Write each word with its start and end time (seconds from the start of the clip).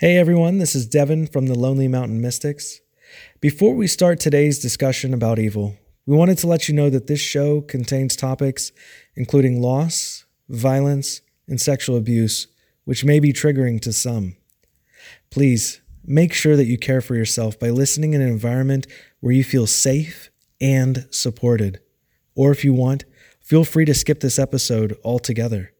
Hey 0.00 0.16
everyone, 0.16 0.58
this 0.58 0.76
is 0.76 0.86
Devin 0.86 1.26
from 1.26 1.48
the 1.48 1.58
Lonely 1.58 1.88
Mountain 1.88 2.20
Mystics. 2.20 2.80
Before 3.40 3.74
we 3.74 3.88
start 3.88 4.20
today's 4.20 4.60
discussion 4.60 5.12
about 5.12 5.40
evil, 5.40 5.74
we 6.06 6.14
wanted 6.14 6.38
to 6.38 6.46
let 6.46 6.68
you 6.68 6.74
know 6.76 6.88
that 6.88 7.08
this 7.08 7.18
show 7.18 7.62
contains 7.62 8.14
topics 8.14 8.70
including 9.16 9.60
loss, 9.60 10.24
violence, 10.48 11.20
and 11.48 11.60
sexual 11.60 11.96
abuse, 11.96 12.46
which 12.84 13.04
may 13.04 13.18
be 13.18 13.32
triggering 13.32 13.80
to 13.80 13.92
some. 13.92 14.36
Please 15.32 15.80
make 16.04 16.32
sure 16.32 16.54
that 16.54 16.66
you 16.66 16.78
care 16.78 17.00
for 17.00 17.16
yourself 17.16 17.58
by 17.58 17.70
listening 17.70 18.14
in 18.14 18.20
an 18.20 18.28
environment 18.28 18.86
where 19.18 19.34
you 19.34 19.42
feel 19.42 19.66
safe 19.66 20.30
and 20.60 21.08
supported. 21.10 21.80
Or 22.36 22.52
if 22.52 22.64
you 22.64 22.72
want, 22.72 23.04
feel 23.40 23.64
free 23.64 23.84
to 23.86 23.94
skip 23.94 24.20
this 24.20 24.38
episode 24.38 24.96
altogether. 25.04 25.72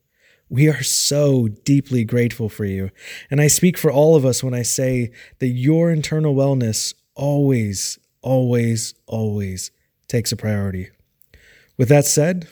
We 0.51 0.69
are 0.69 0.83
so 0.83 1.49
deeply 1.49 2.05
grateful 2.05 2.49
for 2.49 2.65
you. 2.65 2.91
And 3.31 3.39
I 3.39 3.49
speak 3.49 3.77
for 3.77 3.93
all 3.93 4.17
of 4.17 4.25
us 4.25 4.43
when 4.43 4.55
I 4.55 4.63
say 4.63 5.13
that 5.41 5.49
your 5.49 5.91
internal 5.91 6.35
wellness 6.35 6.95
always, 7.15 7.99
always, 8.23 8.95
always 9.07 9.71
takes 10.09 10.33
a 10.33 10.37
priority. 10.37 10.89
With 11.77 11.91
that 11.91 12.07
said, 12.07 12.49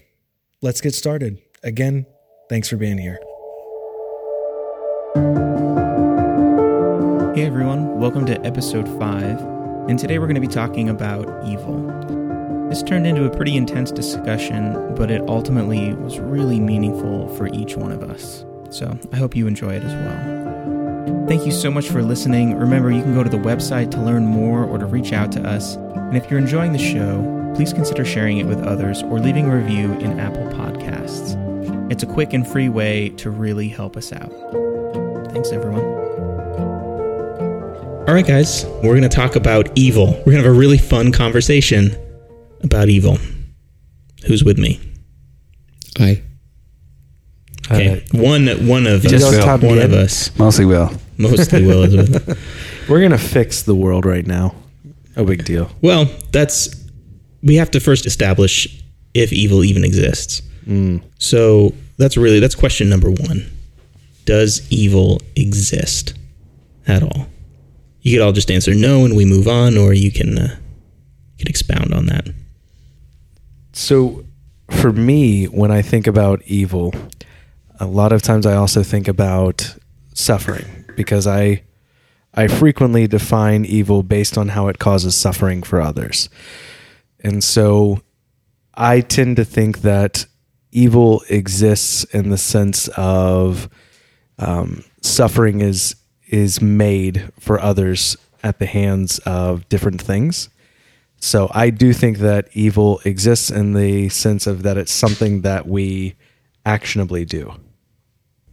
let's 0.60 0.82
get 0.82 0.94
started. 0.94 1.38
Again, 1.62 2.04
thanks 2.50 2.68
for 2.68 2.76
being 2.76 2.98
here. 2.98 3.18
Hey 7.34 7.46
everyone, 7.46 7.98
welcome 7.98 8.26
to 8.26 8.38
episode 8.44 8.86
5, 8.98 9.40
and 9.88 9.98
today 9.98 10.18
we're 10.18 10.26
going 10.26 10.34
to 10.34 10.40
be 10.42 10.46
talking 10.46 10.90
about 10.90 11.46
evil. 11.46 11.95
This 12.76 12.82
turned 12.82 13.06
into 13.06 13.24
a 13.24 13.30
pretty 13.34 13.56
intense 13.56 13.90
discussion, 13.90 14.94
but 14.96 15.10
it 15.10 15.22
ultimately 15.28 15.94
was 15.94 16.20
really 16.20 16.60
meaningful 16.60 17.26
for 17.34 17.48
each 17.54 17.74
one 17.74 17.90
of 17.90 18.02
us. 18.02 18.44
So 18.68 18.98
I 19.14 19.16
hope 19.16 19.34
you 19.34 19.46
enjoy 19.46 19.76
it 19.76 19.82
as 19.82 19.94
well. 19.94 21.26
Thank 21.26 21.46
you 21.46 21.52
so 21.52 21.70
much 21.70 21.88
for 21.88 22.02
listening. 22.02 22.54
Remember, 22.54 22.90
you 22.90 23.00
can 23.00 23.14
go 23.14 23.22
to 23.22 23.30
the 23.30 23.38
website 23.38 23.90
to 23.92 24.02
learn 24.02 24.26
more 24.26 24.62
or 24.62 24.76
to 24.76 24.84
reach 24.84 25.14
out 25.14 25.32
to 25.32 25.48
us. 25.48 25.76
And 25.76 26.18
if 26.18 26.30
you're 26.30 26.38
enjoying 26.38 26.74
the 26.74 26.78
show, 26.78 27.54
please 27.56 27.72
consider 27.72 28.04
sharing 28.04 28.36
it 28.36 28.44
with 28.44 28.62
others 28.62 29.02
or 29.04 29.20
leaving 29.20 29.46
a 29.46 29.56
review 29.56 29.94
in 29.94 30.20
Apple 30.20 30.46
Podcasts. 30.48 31.34
It's 31.90 32.02
a 32.02 32.06
quick 32.06 32.34
and 32.34 32.46
free 32.46 32.68
way 32.68 33.08
to 33.08 33.30
really 33.30 33.68
help 33.68 33.96
us 33.96 34.12
out. 34.12 34.30
Thanks, 35.32 35.50
everyone. 35.50 35.80
All 38.06 38.12
right, 38.12 38.26
guys, 38.26 38.66
we're 38.82 38.92
going 38.92 39.00
to 39.00 39.08
talk 39.08 39.34
about 39.34 39.70
evil. 39.78 40.08
We're 40.26 40.32
going 40.32 40.42
to 40.42 40.42
have 40.42 40.54
a 40.54 40.58
really 40.58 40.76
fun 40.76 41.10
conversation 41.10 41.96
about 42.62 42.88
evil. 42.88 43.18
Who's 44.26 44.44
with 44.44 44.58
me? 44.58 44.80
I. 45.98 46.22
Okay, 47.66 48.04
one 48.12 48.46
one 48.68 48.86
of 48.86 49.02
Just 49.02 49.24
us. 49.24 49.62
Will. 49.62 49.68
One 49.68 49.78
of 49.78 49.92
us. 49.92 50.36
Mostly 50.38 50.64
will. 50.66 50.90
Mostly 51.18 51.66
Will 51.66 51.82
is 51.82 51.96
with. 51.96 52.38
We're 52.88 53.00
going 53.00 53.10
to 53.10 53.18
fix 53.18 53.62
the 53.62 53.74
world 53.74 54.04
right 54.06 54.26
now. 54.26 54.54
No 55.16 55.24
big 55.24 55.44
deal. 55.44 55.70
Well, 55.80 56.08
that's 56.30 56.68
we 57.42 57.56
have 57.56 57.70
to 57.72 57.80
first 57.80 58.06
establish 58.06 58.82
if 59.14 59.32
evil 59.32 59.64
even 59.64 59.82
exists. 59.84 60.42
So 61.18 61.74
that's 61.96 62.16
really 62.16 62.40
that's 62.40 62.54
question 62.54 62.88
number 62.88 63.10
one. 63.10 63.50
Does 64.24 64.66
evil 64.70 65.20
exist 65.36 66.14
at 66.86 67.02
all? 67.02 67.26
You 68.02 68.16
could 68.16 68.24
all 68.24 68.32
just 68.32 68.50
answer 68.50 68.74
no, 68.74 69.04
and 69.04 69.16
we 69.16 69.24
move 69.24 69.48
on, 69.48 69.76
or 69.76 69.92
you 69.92 70.10
can 70.12 70.38
uh, 70.38 70.56
you 71.38 71.38
can 71.38 71.48
expound 71.48 71.92
on 71.94 72.06
that. 72.06 72.26
So, 73.78 74.24
for 74.70 74.90
me, 74.90 75.44
when 75.44 75.70
I 75.70 75.82
think 75.82 76.06
about 76.06 76.40
evil, 76.46 76.94
a 77.78 77.84
lot 77.84 78.10
of 78.10 78.22
times 78.22 78.46
I 78.46 78.54
also 78.54 78.82
think 78.82 79.06
about 79.06 79.76
suffering 80.14 80.86
because 80.96 81.26
I 81.26 81.62
I 82.32 82.48
frequently 82.48 83.06
define 83.06 83.66
evil 83.66 84.02
based 84.02 84.38
on 84.38 84.48
how 84.48 84.68
it 84.68 84.78
causes 84.78 85.14
suffering 85.14 85.62
for 85.62 85.78
others. 85.78 86.30
And 87.20 87.44
so 87.44 88.00
I 88.72 89.02
tend 89.02 89.36
to 89.36 89.44
think 89.44 89.82
that 89.82 90.24
evil 90.72 91.22
exists 91.28 92.04
in 92.04 92.30
the 92.30 92.38
sense 92.38 92.88
of 92.96 93.68
um, 94.38 94.84
suffering 95.02 95.60
is 95.60 95.96
is 96.28 96.62
made 96.62 97.30
for 97.38 97.60
others 97.60 98.16
at 98.42 98.58
the 98.58 98.66
hands 98.66 99.18
of 99.26 99.68
different 99.68 100.00
things. 100.00 100.48
So 101.18 101.50
I 101.54 101.70
do 101.70 101.92
think 101.92 102.18
that 102.18 102.48
evil 102.52 103.00
exists 103.04 103.50
in 103.50 103.72
the 103.72 104.08
sense 104.10 104.46
of 104.46 104.62
that 104.62 104.76
it's 104.76 104.92
something 104.92 105.42
that 105.42 105.66
we 105.66 106.14
actionably 106.64 107.24
do. 107.24 107.54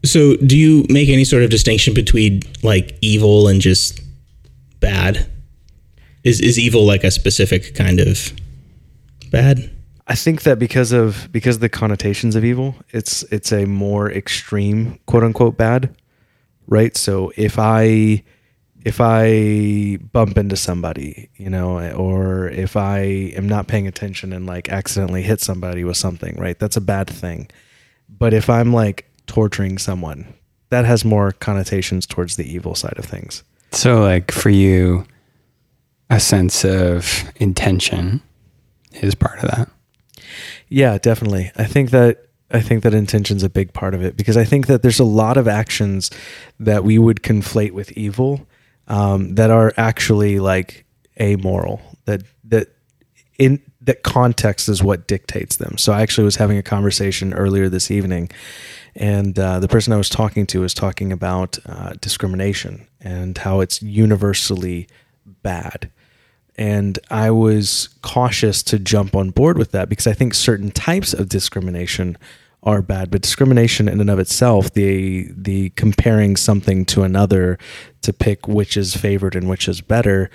So, 0.06 0.36
do 0.38 0.58
you 0.58 0.86
make 0.90 1.08
any 1.10 1.24
sort 1.24 1.44
of 1.44 1.50
distinction 1.50 1.94
between 1.94 2.42
like 2.62 2.98
evil 3.02 3.48
and 3.48 3.62
just 3.62 4.02
bad? 4.80 5.30
Is 6.24 6.42
is 6.42 6.60
evil 6.60 6.86
like 6.86 7.04
a 7.04 7.12
specific 7.12 7.74
kind 7.76 8.00
of 8.00 8.34
bad? 9.32 9.70
I 10.08 10.16
think 10.16 10.44
that 10.44 10.60
because 10.60 10.92
of 10.92 11.30
because 11.32 11.56
of 11.56 11.62
the 11.62 11.70
connotations 11.70 12.36
of 12.36 12.44
evil, 12.44 12.76
it's 12.90 13.24
it's 13.24 13.54
a 13.54 13.66
more 13.66 14.12
extreme 14.12 15.00
quote 15.06 15.24
unquote 15.24 15.58
bad, 15.58 15.96
right? 16.68 16.96
So 16.98 17.32
if 17.38 17.58
I 17.58 18.24
if 18.84 19.00
I 19.00 19.98
bump 20.12 20.38
into 20.38 20.58
somebody, 20.58 21.30
you 21.38 21.50
know, 21.50 21.80
or 21.92 22.50
if 22.50 22.76
I 22.76 23.00
am 23.36 23.48
not 23.48 23.68
paying 23.68 23.88
attention 23.88 24.34
and 24.34 24.46
like 24.46 24.70
accidentally 24.70 25.22
hit 25.22 25.40
somebody 25.40 25.84
with 25.84 25.98
something, 25.98 26.36
right? 26.38 26.60
That's 26.60 26.76
a 26.76 26.82
bad 26.82 27.10
thing. 27.10 27.50
But 28.10 28.34
if 28.34 28.50
I'm 28.50 28.74
like 28.74 29.10
torturing 29.26 29.78
someone, 29.78 30.34
that 30.70 30.86
has 30.86 31.06
more 31.06 31.32
connotations 31.32 32.06
towards 32.06 32.36
the 32.36 32.52
evil 32.52 32.76
side 32.76 32.98
of 32.98 33.06
things. 33.06 33.44
So, 33.72 34.02
like 34.02 34.32
for 34.32 34.50
you, 34.50 35.06
a 36.10 36.20
sense 36.20 36.66
of 36.66 37.32
intention 37.38 38.22
is 38.92 39.16
part 39.16 39.40
of 39.40 39.50
that. 39.52 39.70
Yeah, 40.68 40.98
definitely. 40.98 41.52
I 41.56 41.66
think 41.66 41.92
that 41.92 42.26
I 42.52 42.60
think 42.60 42.84
that 42.84 42.94
intention's 42.94 43.44
a 43.44 43.50
big 43.50 43.74
part 43.74 43.94
of 43.94 44.04
it 44.04 44.18
because 44.18 44.38
I 44.38 44.44
think 44.44 44.68
that 44.68 44.82
there's 44.84 45.00
a 45.00 45.06
lot 45.06 45.38
of 45.38 45.48
actions 45.48 46.12
that 46.60 46.84
we 46.84 47.00
would 47.00 47.24
conflate 47.24 47.72
with 47.72 47.92
evil 47.94 48.46
um, 48.88 49.36
that 49.36 49.50
are 49.50 49.74
actually 49.78 50.40
like 50.40 50.86
amoral. 51.20 51.82
That 52.06 52.24
that 52.46 52.70
in 53.38 53.62
that 53.82 54.04
context 54.04 54.70
is 54.70 54.82
what 54.82 55.08
dictates 55.08 55.58
them. 55.58 55.78
So 55.78 55.92
I 55.92 56.02
actually 56.02 56.24
was 56.26 56.38
having 56.38 56.58
a 56.58 56.64
conversation 56.64 57.34
earlier 57.34 57.70
this 57.70 57.92
evening, 57.92 58.30
and 58.96 59.38
uh, 59.38 59.60
the 59.60 59.68
person 59.68 59.94
I 59.94 59.98
was 59.98 60.10
talking 60.10 60.46
to 60.48 60.62
was 60.62 60.74
talking 60.74 61.12
about 61.12 61.58
uh, 61.66 61.94
discrimination 62.00 62.88
and 63.02 63.38
how 63.38 63.60
it's 63.60 63.82
universally 63.82 64.88
bad. 65.42 65.90
And 66.56 67.00
I 67.10 67.32
was 67.32 67.90
cautious 68.02 68.62
to 68.64 68.78
jump 68.78 69.16
on 69.16 69.32
board 69.32 69.58
with 69.58 69.72
that 69.72 69.90
because 69.90 70.06
I 70.06 70.14
think 70.14 70.34
certain 70.34 70.70
types 70.70 71.14
of 71.14 71.28
discrimination 71.28 72.18
are 72.64 72.82
bad, 72.82 73.12
but 73.12 73.22
discrimination 73.22 73.88
in 73.88 74.00
and 74.00 74.10
of 74.10 74.20
itself, 74.20 74.74
the 74.74 75.30
the 75.36 75.70
comparing 75.72 76.36
something 76.36 76.86
to 76.86 77.04
another 77.04 77.58
to 78.02 78.14
pick 78.14 78.48
which 78.48 78.78
is 78.78 78.96
favored 78.96 79.36
and 79.36 79.50
which 79.50 79.68
is 79.68 79.82
better, 79.82 80.30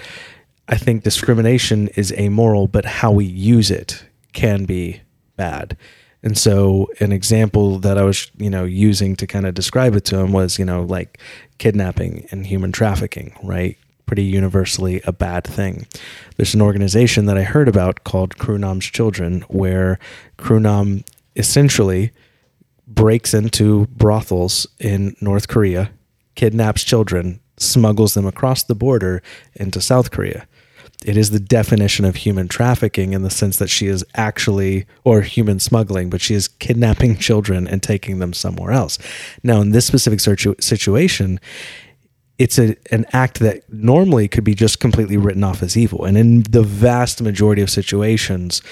I 0.69 0.77
think 0.77 1.03
discrimination 1.03 1.89
is 1.89 2.13
amoral, 2.13 2.69
but 2.69 2.85
how 2.85 3.11
we 3.11 3.25
use 3.25 3.71
it 3.71 4.05
can 4.33 4.67
be 4.67 5.01
bad. 5.37 5.77
And 6.23 6.37
so 6.37 6.89
an 7.01 7.13
example 7.13 7.79
that 7.79 7.97
I 7.97 8.03
was, 8.03 8.31
you 8.37 8.51
know, 8.51 8.65
using 8.65 9.17
to 9.17 9.27
kind 9.27 9.47
of 9.47 9.55
describe 9.55 9.95
it 9.95 10.05
to 10.07 10.19
him 10.19 10.33
was, 10.33 10.59
you 10.59 10.65
know, 10.65 10.83
like 10.83 11.19
kidnapping 11.59 12.27
and 12.31 12.47
human 12.47 12.73
trafficking, 12.73 13.37
right? 13.43 13.79
Pretty 14.07 14.25
universally 14.25 15.01
a 15.05 15.13
bad 15.13 15.45
thing. 15.45 15.87
There's 16.37 16.55
an 16.55 16.63
organization 16.63 17.27
that 17.27 17.39
I 17.39 17.45
heard 17.45 17.69
about 17.69 18.05
called 18.05 18.37
Krunam's 18.37 18.87
Children, 18.87 19.43
where 19.43 19.99
Krunam 20.39 21.05
essentially 21.39 22.13
breaks 22.87 23.33
into 23.33 23.87
brothels 23.87 24.67
in 24.81 25.15
North 25.21 25.49
Korea, 25.49 25.91
kidnaps 26.35 26.83
children, 26.83 27.41
smuggles 27.57 28.15
them 28.15 28.27
across 28.27 28.63
the 28.63 28.75
border 28.75 29.23
into 29.55 29.81
South 29.81 30.11
Korea. 30.11 30.47
It 31.05 31.17
is 31.17 31.31
the 31.31 31.41
definition 31.41 32.05
of 32.05 32.17
human 32.17 32.49
trafficking 32.49 33.13
in 33.13 33.23
the 33.23 33.31
sense 33.31 33.59
that 33.59 33.71
she 33.71 33.87
is 33.87 34.05
actually, 34.15 34.87
or 35.05 35.21
human 35.21 35.61
smuggling, 35.61 36.11
but 36.11 36.21
she 36.21 36.35
is 36.35 36.49
kidnapping 36.49 37.17
children 37.19 37.69
and 37.69 37.83
taking 37.83 38.19
them 38.19 38.33
somewhere 38.33 38.73
else. 38.73 38.99
Now, 39.45 39.61
in 39.61 39.71
this 39.71 39.87
specific 39.87 40.21
situation, 40.21 41.39
it's 42.39 42.59
a, 42.59 42.77
an 42.91 43.05
act 43.13 43.41
that 43.41 43.71
normally 43.73 44.29
could 44.29 44.45
be 44.45 44.55
just 44.55 44.81
completely 44.81 45.17
written 45.17 45.45
off 45.45 45.63
as 45.63 45.77
evil. 45.77 46.05
And 46.05 46.17
in 46.17 46.43
the 46.43 46.63
vast 46.63 47.21
majority 47.21 47.63
of 47.63 47.71
situations, 47.71 48.63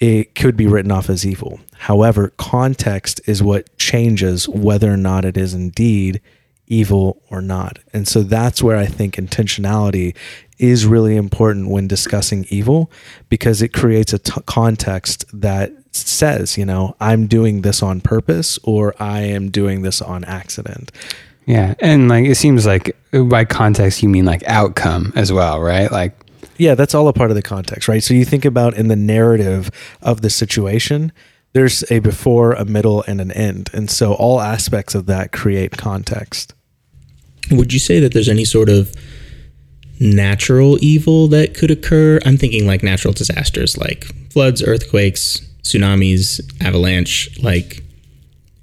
it 0.00 0.34
could 0.34 0.56
be 0.56 0.66
written 0.66 0.90
off 0.90 1.10
as 1.10 1.26
evil. 1.26 1.60
However, 1.74 2.32
context 2.38 3.20
is 3.26 3.42
what 3.42 3.76
changes 3.76 4.48
whether 4.48 4.92
or 4.92 4.96
not 4.96 5.24
it 5.24 5.36
is 5.36 5.54
indeed 5.54 6.20
evil 6.66 7.20
or 7.30 7.42
not. 7.42 7.78
And 7.92 8.08
so 8.08 8.22
that's 8.22 8.62
where 8.62 8.76
I 8.76 8.86
think 8.86 9.16
intentionality 9.16 10.16
is 10.58 10.86
really 10.86 11.16
important 11.16 11.68
when 11.68 11.86
discussing 11.88 12.46
evil 12.48 12.90
because 13.28 13.60
it 13.60 13.72
creates 13.72 14.12
a 14.12 14.18
t- 14.18 14.40
context 14.46 15.24
that 15.32 15.72
says, 15.92 16.56
you 16.56 16.64
know, 16.64 16.96
I'm 17.00 17.26
doing 17.26 17.62
this 17.62 17.82
on 17.82 18.00
purpose 18.00 18.58
or 18.62 18.94
I 19.00 19.20
am 19.22 19.50
doing 19.50 19.82
this 19.82 20.00
on 20.00 20.24
accident. 20.24 20.92
Yeah. 21.44 21.74
And 21.80 22.08
like 22.08 22.26
it 22.26 22.36
seems 22.36 22.66
like 22.66 22.96
by 23.10 23.44
context 23.44 24.02
you 24.02 24.08
mean 24.08 24.24
like 24.24 24.44
outcome 24.44 25.12
as 25.16 25.32
well, 25.32 25.60
right? 25.60 25.90
Like 25.90 26.16
Yeah, 26.60 26.74
that's 26.74 26.94
all 26.94 27.08
a 27.08 27.14
part 27.14 27.30
of 27.30 27.36
the 27.36 27.42
context, 27.42 27.88
right? 27.88 28.02
So 28.02 28.12
you 28.12 28.26
think 28.26 28.44
about 28.44 28.74
in 28.74 28.88
the 28.88 28.96
narrative 28.96 29.70
of 30.02 30.20
the 30.20 30.28
situation, 30.28 31.10
there's 31.54 31.90
a 31.90 32.00
before, 32.00 32.52
a 32.52 32.66
middle, 32.66 33.02
and 33.08 33.18
an 33.18 33.32
end. 33.32 33.70
And 33.72 33.90
so 33.90 34.12
all 34.12 34.42
aspects 34.42 34.94
of 34.94 35.06
that 35.06 35.32
create 35.32 35.78
context. 35.78 36.52
Would 37.50 37.72
you 37.72 37.78
say 37.78 37.98
that 38.00 38.12
there's 38.12 38.28
any 38.28 38.44
sort 38.44 38.68
of 38.68 38.94
natural 40.00 40.76
evil 40.84 41.28
that 41.28 41.54
could 41.54 41.70
occur? 41.70 42.20
I'm 42.26 42.36
thinking 42.36 42.66
like 42.66 42.82
natural 42.82 43.14
disasters 43.14 43.78
like 43.78 44.04
floods, 44.30 44.62
earthquakes, 44.62 45.40
tsunamis, 45.62 46.42
avalanche, 46.62 47.42
like 47.42 47.82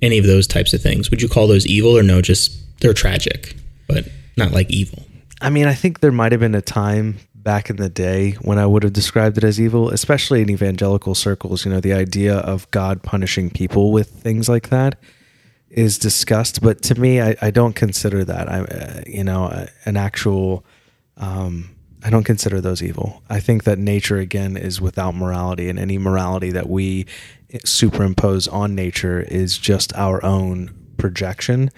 any 0.03 0.19
of 0.19 0.27
those 0.27 0.45
types 0.45 0.71
of 0.71 0.83
things. 0.83 1.09
Would 1.09 1.23
you 1.23 1.27
call 1.27 1.47
those 1.47 1.65
evil 1.65 1.97
or 1.97 2.03
no, 2.03 2.21
just 2.21 2.79
they're 2.79 2.93
tragic, 2.93 3.55
but 3.87 4.07
not 4.37 4.51
like 4.51 4.69
evil? 4.69 5.03
I 5.41 5.49
mean, 5.49 5.65
I 5.65 5.73
think 5.73 5.99
there 5.99 6.11
might 6.11 6.31
have 6.31 6.41
been 6.41 6.55
a 6.55 6.61
time 6.61 7.17
back 7.47 7.69
in 7.69 7.77
the 7.77 7.87
day 7.87 8.31
when 8.41 8.57
I 8.57 8.65
would 8.65 8.83
have 8.83 8.91
described 8.91 9.37
it 9.37 9.43
as 9.45 9.57
evil, 9.57 9.89
especially 9.89 10.41
in 10.41 10.49
evangelical 10.49 11.15
circles. 11.15 11.63
You 11.63 11.71
know, 11.71 11.79
the 11.79 11.93
idea 11.93 12.35
of 12.35 12.69
God 12.71 13.03
punishing 13.03 13.49
people 13.49 13.93
with 13.93 14.09
things 14.09 14.49
like 14.49 14.67
that 14.67 14.99
is 15.69 15.97
discussed. 15.97 16.61
But 16.61 16.81
to 16.81 16.99
me, 16.99 17.21
I, 17.21 17.37
I 17.41 17.51
don't 17.51 17.71
consider 17.71 18.25
that. 18.25 18.51
I, 18.51 18.59
uh, 18.59 19.03
you 19.07 19.23
know, 19.23 19.45
uh, 19.45 19.67
an 19.85 19.95
actual. 19.95 20.65
Um, 21.15 21.73
I 22.03 22.09
don't 22.09 22.25
consider 22.25 22.59
those 22.59 22.83
evil. 22.83 23.23
I 23.29 23.39
think 23.39 23.63
that 23.63 23.79
nature 23.79 24.17
again 24.17 24.57
is 24.57 24.81
without 24.81 25.15
morality, 25.15 25.69
and 25.69 25.79
any 25.79 25.97
morality 25.97 26.51
that 26.51 26.67
we 26.67 27.05
superimpose 27.63 28.49
on 28.49 28.75
nature 28.75 29.21
is 29.21 29.57
just 29.57 29.95
our 29.95 30.21
own 30.21 30.75
projection 30.97 31.71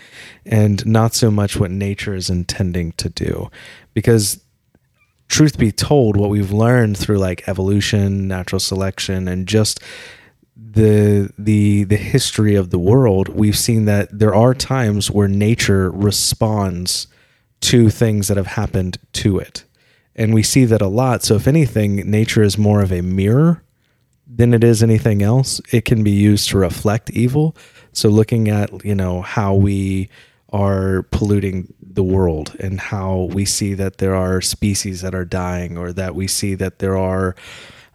and 0.48 0.84
not 0.88 1.14
so 1.14 1.30
much 1.30 1.58
what 1.58 1.70
nature 1.70 2.16
is 2.16 2.28
intending 2.28 2.94
to 2.94 3.10
do. 3.10 3.52
Because 3.94 4.44
truth 5.30 5.58
be 5.58 5.72
told, 5.72 6.18
what 6.18 6.30
we've 6.30 6.52
learned 6.52 6.98
through 6.98 7.20
like 7.20 7.48
evolution, 7.48 8.28
natural 8.28 8.60
selection, 8.60 9.28
and 9.28 9.48
just 9.48 9.80
the 10.56 11.32
the 11.38 11.86
the 11.86 11.96
history 11.96 12.56
of 12.56 12.70
the 12.70 12.80
world, 12.80 13.30
we've 13.30 13.58
seen 13.58 13.86
that 13.86 14.08
there 14.12 14.36
are 14.36 14.54
times 14.54 15.10
where 15.10 15.28
nature 15.28 15.90
responds 15.92 17.08
to 17.62 17.90
things 17.90 18.28
that 18.28 18.38
have 18.38 18.48
happened 18.48 18.98
to 19.14 19.40
it. 19.40 19.64
And 20.16 20.34
we 20.34 20.44
see 20.44 20.66
that 20.66 20.82
a 20.82 20.88
lot. 20.88 21.24
So 21.24 21.36
if 21.36 21.48
anything, 21.48 21.96
nature 22.10 22.44
is 22.44 22.58
more 22.58 22.82
of 22.82 22.92
a 22.92 23.02
mirror 23.02 23.64
than 24.28 24.54
it 24.54 24.64
is 24.64 24.84
anything 24.84 25.22
else. 25.22 25.62
It 25.72 25.86
can 25.86 26.04
be 26.04 26.12
used 26.12 26.50
to 26.50 26.58
reflect 26.58 27.10
evil. 27.12 27.56
So 27.94 28.10
looking 28.10 28.50
at, 28.50 28.86
you 28.86 28.96
know, 28.96 29.22
how 29.22 29.54
we 29.56 30.10
are 30.52 31.04
polluting 31.12 31.74
the 31.82 32.04
world 32.04 32.56
and 32.60 32.80
how 32.80 33.30
we 33.34 33.46
see 33.46 33.74
that 33.74 33.98
there 33.98 34.16
are 34.16 34.42
species 34.42 35.02
that 35.02 35.14
are 35.14 35.26
dying 35.26 35.78
or 35.78 35.94
that 35.94 36.16
we 36.16 36.28
see 36.28 36.56
that 36.56 36.80
there 36.80 36.98
are 36.98 37.36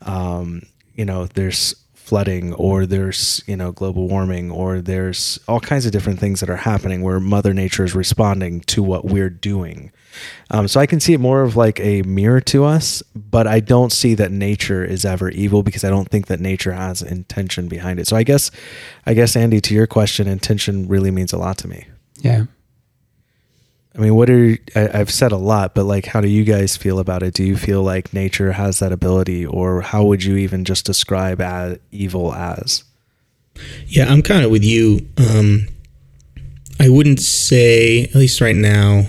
um, 0.03 0.63
you 0.95 1.05
know, 1.05 1.27
there's 1.27 1.75
flooding 1.95 2.53
or 2.55 2.85
there's, 2.85 3.43
you 3.47 3.57
know, 3.57 3.73
global 3.73 4.07
warming 4.09 4.51
or 4.51 4.81
there's 4.81 5.39
all 5.49 5.59
kinds 5.59 5.87
of 5.87 5.93
different 5.93 6.21
things 6.21 6.41
that 6.41 6.51
are 6.51 6.57
happening 6.57 7.01
where 7.01 7.19
mother 7.19 7.55
nature 7.55 7.83
is 7.83 7.95
responding 7.95 8.61
to 8.61 8.83
what 8.83 9.07
we're 9.07 9.31
doing. 9.31 9.91
Um, 10.51 10.69
so 10.69 10.81
I 10.81 10.87
can 10.87 11.01
see 11.01 11.15
it 11.15 11.19
more 11.19 11.43
of 11.43 11.57
like 11.57 11.81
a 11.81 12.03
mirror 12.03 12.43
to 12.43 12.65
us, 12.65 13.03
but 13.15 13.47
I 13.47 13.61
don't 13.61 13.91
see 13.91 14.15
that 14.15 14.31
nature 14.31 14.85
is 14.85 15.07
ever 15.07 15.31
evil 15.31 15.63
because 15.63 15.83
I 15.83 15.89
don't 15.89 16.09
think 16.09 16.27
that 16.27 16.41
nature 16.41 16.73
has 16.73 17.01
intention 17.01 17.69
behind 17.69 17.99
it. 17.99 18.07
So 18.07 18.17
I 18.17 18.23
guess, 18.23 18.51
I 19.07 19.15
guess 19.15 19.35
Andy, 19.35 19.61
to 19.63 19.75
your 19.75 19.87
question, 19.87 20.29
intention 20.29 20.87
really 20.87 21.11
means 21.11 21.33
a 21.33 21.39
lot 21.39 21.57
to 21.59 21.69
me. 21.69 21.87
Yeah. 22.25 22.45
I 23.97 24.01
mean, 24.01 24.17
what 24.17 24.29
are 24.29 24.59
I, 24.75 24.91
I've 24.93 25.11
said 25.13 25.31
a 25.31 25.37
lot, 25.37 25.75
but 25.75 25.85
like, 25.85 26.07
how 26.07 26.21
do 26.21 26.27
you 26.29 26.43
guys 26.43 26.77
feel 26.77 26.99
about 26.99 27.23
it? 27.23 27.35
Do 27.35 27.45
you 27.45 27.57
feel 27.57 27.83
like 27.83 28.13
nature 28.13 28.51
has 28.53 28.81
that 28.81 28.91
ability, 28.91 29.47
or 29.47 29.83
how 29.83 30.03
would 30.05 30.25
you 30.25 30.37
even 30.37 30.65
just 30.65 30.85
describe 30.85 31.41
as 31.41 31.79
evil 31.93 32.35
as? 32.35 32.83
Yeah, 33.87 34.11
I'm 34.13 34.23
kind 34.23 34.45
of 34.45 34.51
with 34.51 34.65
you. 34.65 35.07
Um, 35.17 35.69
I 36.81 36.89
wouldn't 36.89 37.21
say, 37.21 38.05
at 38.05 38.17
least 38.17 38.41
right 38.41 38.57
now, 38.57 39.07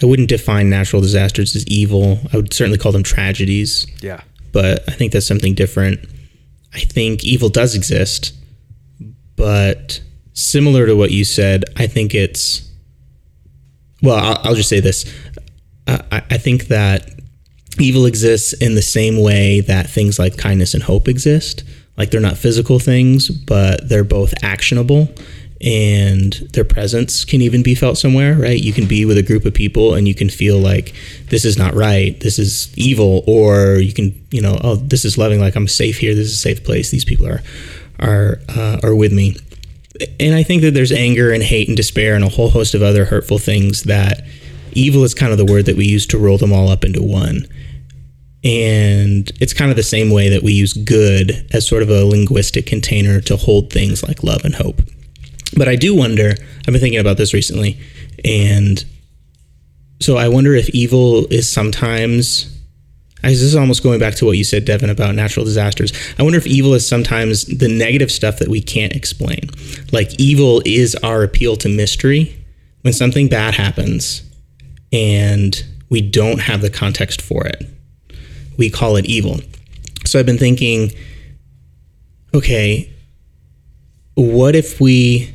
I 0.00 0.06
wouldn't 0.06 0.28
define 0.28 0.70
natural 0.70 1.02
disasters 1.02 1.56
as 1.56 1.66
evil. 1.66 2.20
I 2.32 2.36
would 2.36 2.54
certainly 2.54 2.78
call 2.78 2.92
them 2.92 3.02
tragedies, 3.02 3.84
Yeah, 4.00 4.20
but 4.52 4.88
I 4.88 4.92
think 4.92 5.12
that's 5.12 5.26
something 5.26 5.54
different. 5.54 6.08
I 6.72 6.78
think 6.80 7.24
evil 7.24 7.48
does 7.48 7.74
exist, 7.74 8.32
but 9.34 10.00
similar 10.42 10.86
to 10.86 10.94
what 10.94 11.10
you 11.10 11.24
said, 11.24 11.64
I 11.76 11.86
think 11.86 12.14
it's. 12.14 12.68
Well, 14.02 14.16
I'll, 14.16 14.40
I'll 14.44 14.54
just 14.54 14.68
say 14.68 14.80
this. 14.80 15.12
I, 15.86 16.22
I 16.30 16.38
think 16.38 16.68
that 16.68 17.10
evil 17.78 18.06
exists 18.06 18.52
in 18.54 18.74
the 18.74 18.82
same 18.82 19.20
way 19.20 19.60
that 19.60 19.88
things 19.88 20.18
like 20.18 20.36
kindness 20.36 20.74
and 20.74 20.82
hope 20.82 21.08
exist. 21.08 21.64
Like 21.96 22.10
they're 22.10 22.20
not 22.20 22.38
physical 22.38 22.78
things, 22.78 23.28
but 23.28 23.88
they're 23.88 24.04
both 24.04 24.32
actionable 24.42 25.08
and 25.62 26.32
their 26.54 26.64
presence 26.64 27.24
can 27.24 27.42
even 27.42 27.62
be 27.62 27.74
felt 27.74 27.98
somewhere, 27.98 28.34
right? 28.34 28.58
You 28.58 28.72
can 28.72 28.86
be 28.86 29.04
with 29.04 29.18
a 29.18 29.22
group 29.22 29.44
of 29.44 29.52
people 29.52 29.94
and 29.94 30.08
you 30.08 30.14
can 30.14 30.30
feel 30.30 30.58
like 30.58 30.94
this 31.28 31.44
is 31.44 31.58
not 31.58 31.74
right, 31.74 32.18
this 32.20 32.38
is 32.38 32.72
evil, 32.78 33.22
or 33.26 33.76
you 33.76 33.92
can, 33.92 34.26
you 34.30 34.40
know, 34.40 34.58
oh, 34.64 34.76
this 34.76 35.04
is 35.04 35.18
loving, 35.18 35.40
like 35.40 35.56
I'm 35.56 35.68
safe 35.68 35.98
here, 35.98 36.14
this 36.14 36.28
is 36.28 36.34
a 36.34 36.38
safe 36.38 36.64
place, 36.64 36.90
these 36.90 37.04
people 37.04 37.26
are 37.26 37.42
are 37.98 38.38
uh, 38.48 38.80
are 38.82 38.94
with 38.94 39.12
me. 39.12 39.36
And 40.18 40.34
I 40.34 40.42
think 40.42 40.62
that 40.62 40.72
there's 40.72 40.92
anger 40.92 41.32
and 41.32 41.42
hate 41.42 41.68
and 41.68 41.76
despair 41.76 42.14
and 42.14 42.24
a 42.24 42.28
whole 42.28 42.50
host 42.50 42.74
of 42.74 42.82
other 42.82 43.04
hurtful 43.04 43.38
things 43.38 43.84
that 43.84 44.22
evil 44.72 45.04
is 45.04 45.14
kind 45.14 45.32
of 45.32 45.38
the 45.38 45.44
word 45.44 45.66
that 45.66 45.76
we 45.76 45.86
use 45.86 46.06
to 46.08 46.18
roll 46.18 46.38
them 46.38 46.52
all 46.52 46.68
up 46.68 46.84
into 46.84 47.02
one. 47.02 47.46
And 48.42 49.30
it's 49.40 49.52
kind 49.52 49.70
of 49.70 49.76
the 49.76 49.82
same 49.82 50.10
way 50.10 50.30
that 50.30 50.42
we 50.42 50.52
use 50.52 50.72
good 50.72 51.46
as 51.52 51.68
sort 51.68 51.82
of 51.82 51.90
a 51.90 52.04
linguistic 52.04 52.66
container 52.66 53.20
to 53.22 53.36
hold 53.36 53.70
things 53.70 54.02
like 54.02 54.22
love 54.22 54.44
and 54.44 54.54
hope. 54.54 54.80
But 55.56 55.68
I 55.68 55.76
do 55.76 55.94
wonder, 55.94 56.30
I've 56.60 56.72
been 56.72 56.80
thinking 56.80 57.00
about 57.00 57.16
this 57.16 57.34
recently, 57.34 57.78
and 58.24 58.82
so 60.00 60.16
I 60.16 60.28
wonder 60.28 60.54
if 60.54 60.70
evil 60.70 61.26
is 61.26 61.48
sometimes. 61.48 62.56
This 63.22 63.42
is 63.42 63.56
almost 63.56 63.82
going 63.82 64.00
back 64.00 64.14
to 64.16 64.24
what 64.24 64.38
you 64.38 64.44
said, 64.44 64.64
Devin, 64.64 64.90
about 64.90 65.14
natural 65.14 65.44
disasters. 65.44 65.92
I 66.18 66.22
wonder 66.22 66.38
if 66.38 66.46
evil 66.46 66.74
is 66.74 66.86
sometimes 66.86 67.44
the 67.44 67.68
negative 67.68 68.10
stuff 68.10 68.38
that 68.38 68.48
we 68.48 68.60
can't 68.60 68.94
explain. 68.94 69.50
Like, 69.92 70.18
evil 70.18 70.62
is 70.64 70.94
our 70.96 71.22
appeal 71.22 71.56
to 71.56 71.68
mystery. 71.68 72.36
When 72.82 72.94
something 72.94 73.28
bad 73.28 73.54
happens 73.54 74.22
and 74.92 75.62
we 75.90 76.00
don't 76.00 76.40
have 76.40 76.62
the 76.62 76.70
context 76.70 77.20
for 77.20 77.46
it, 77.46 77.68
we 78.56 78.70
call 78.70 78.96
it 78.96 79.04
evil. 79.04 79.40
So 80.06 80.18
I've 80.18 80.26
been 80.26 80.38
thinking, 80.38 80.92
okay, 82.32 82.90
what 84.14 84.54
if 84.54 84.80
we 84.80 85.32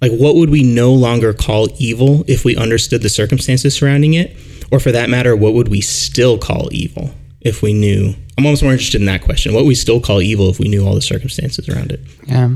like 0.00 0.12
what 0.12 0.36
would 0.36 0.50
we 0.50 0.62
no 0.62 0.92
longer 0.92 1.32
call 1.32 1.68
evil 1.78 2.24
if 2.28 2.44
we 2.44 2.56
understood 2.56 3.02
the 3.02 3.08
circumstances 3.08 3.74
surrounding 3.74 4.14
it 4.14 4.36
or 4.70 4.80
for 4.80 4.92
that 4.92 5.08
matter 5.10 5.34
what 5.36 5.54
would 5.54 5.68
we 5.68 5.80
still 5.80 6.38
call 6.38 6.68
evil 6.72 7.10
if 7.40 7.62
we 7.62 7.72
knew 7.72 8.14
i'm 8.36 8.44
almost 8.46 8.62
more 8.62 8.72
interested 8.72 9.00
in 9.00 9.06
that 9.06 9.22
question 9.22 9.52
what 9.54 9.64
we 9.64 9.74
still 9.74 10.00
call 10.00 10.20
evil 10.22 10.48
if 10.48 10.58
we 10.58 10.68
knew 10.68 10.86
all 10.86 10.94
the 10.94 11.00
circumstances 11.02 11.68
around 11.68 11.92
it 11.92 12.00
Yeah. 12.26 12.50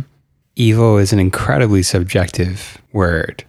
Evil 0.54 0.99
is 0.99 1.14
an 1.14 1.19
incredibly 1.19 1.83
subjective 1.83 2.76
word, 2.92 3.42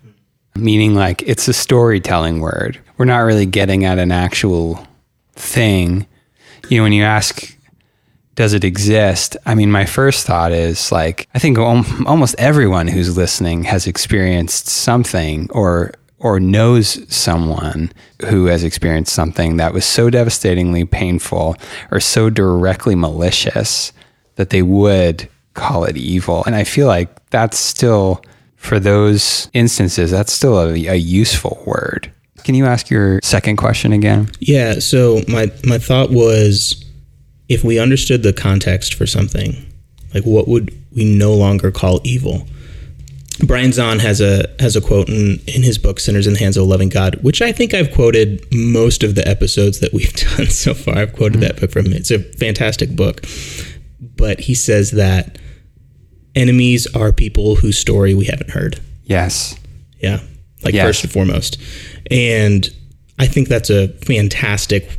meaning 0.55 0.95
like 0.95 1.21
it's 1.23 1.49
a 1.49 1.53
storytelling 1.53 2.39
word. 2.39 2.79
We're 2.97 3.03
not 3.03 3.17
really 3.25 3.45
getting 3.45 3.83
at 3.83 3.99
an 3.99 4.09
actual 4.09 4.87
thing. 5.33 6.07
You 6.69 6.77
know, 6.77 6.83
when 6.83 6.93
you 6.93 7.03
ask, 7.03 7.57
does 8.35 8.53
it 8.53 8.63
exist? 8.63 9.35
I 9.45 9.53
mean, 9.53 9.69
my 9.69 9.85
first 9.85 10.25
thought 10.25 10.53
is 10.53 10.93
like, 10.93 11.27
I 11.35 11.39
think 11.39 11.57
al- 11.57 11.85
almost 12.07 12.35
everyone 12.37 12.87
who's 12.87 13.17
listening 13.17 13.65
has 13.65 13.85
experienced 13.85 14.67
something 14.69 15.49
or 15.51 15.91
or 16.23 16.39
knows 16.39 17.05
someone 17.13 17.91
who 18.27 18.45
has 18.45 18.63
experienced 18.63 19.13
something 19.13 19.57
that 19.57 19.73
was 19.73 19.85
so 19.85 20.09
devastatingly 20.09 20.85
painful 20.85 21.55
or 21.91 21.99
so 21.99 22.29
directly 22.29 22.95
malicious 22.95 23.91
that 24.35 24.49
they 24.49 24.61
would 24.63 25.29
call 25.53 25.83
it 25.83 25.97
evil. 25.97 26.43
And 26.45 26.55
I 26.55 26.63
feel 26.63 26.87
like 26.87 27.29
that's 27.29 27.59
still, 27.59 28.23
for 28.55 28.79
those 28.79 29.49
instances, 29.53 30.09
that's 30.09 30.33
still 30.33 30.59
a, 30.59 30.73
a 30.87 30.95
useful 30.95 31.61
word. 31.65 32.11
Can 32.43 32.55
you 32.55 32.65
ask 32.65 32.89
your 32.89 33.19
second 33.21 33.57
question 33.57 33.93
again? 33.93 34.29
yeah 34.39 34.79
so 34.79 35.21
my 35.27 35.51
my 35.65 35.77
thought 35.77 36.09
was 36.09 36.83
if 37.47 37.63
we 37.63 37.79
understood 37.79 38.23
the 38.23 38.33
context 38.33 38.95
for 38.95 39.05
something 39.05 39.65
like 40.13 40.25
what 40.25 40.47
would 40.47 40.73
we 40.95 41.05
no 41.05 41.33
longer 41.33 41.71
call 41.71 42.01
evil 42.03 42.45
Brian 43.45 43.71
Zahnd 43.71 44.01
has 44.01 44.21
a 44.21 44.47
has 44.59 44.75
a 44.75 44.81
quote 44.81 45.09
in, 45.09 45.39
in 45.47 45.63
his 45.63 45.77
book 45.77 45.99
Sinners 45.99 46.27
in 46.27 46.33
the 46.33 46.39
Hands 46.39 46.55
of 46.57 46.63
a 46.63 46.65
Loving 46.65 46.89
God, 46.89 47.15
which 47.23 47.41
I 47.41 47.51
think 47.51 47.73
I've 47.73 47.91
quoted 47.91 48.45
most 48.51 49.03
of 49.03 49.15
the 49.15 49.27
episodes 49.27 49.79
that 49.79 49.93
we've 49.93 50.13
done 50.37 50.47
so 50.47 50.73
far. 50.73 50.97
I've 50.97 51.13
quoted 51.13 51.35
hmm. 51.35 51.41
that 51.41 51.59
book 51.59 51.71
from 51.71 51.85
him. 51.87 51.93
It's 51.93 52.11
a 52.11 52.19
fantastic 52.19 52.95
book. 52.95 53.25
But 54.17 54.41
he 54.41 54.53
says 54.53 54.91
that 54.91 55.37
enemies 56.35 56.87
are 56.95 57.11
people 57.11 57.55
whose 57.55 57.77
story 57.77 58.13
we 58.13 58.25
haven't 58.25 58.51
heard. 58.51 58.81
Yes. 59.05 59.57
Yeah. 59.99 60.19
like 60.63 60.73
Yes. 60.73 60.85
first 60.85 61.03
and 61.03 61.13
foremost. 61.13 61.57
And 62.11 62.69
I 63.19 63.27
think 63.27 63.47
that's 63.47 63.69
a 63.69 63.89
fantastic 64.05 64.89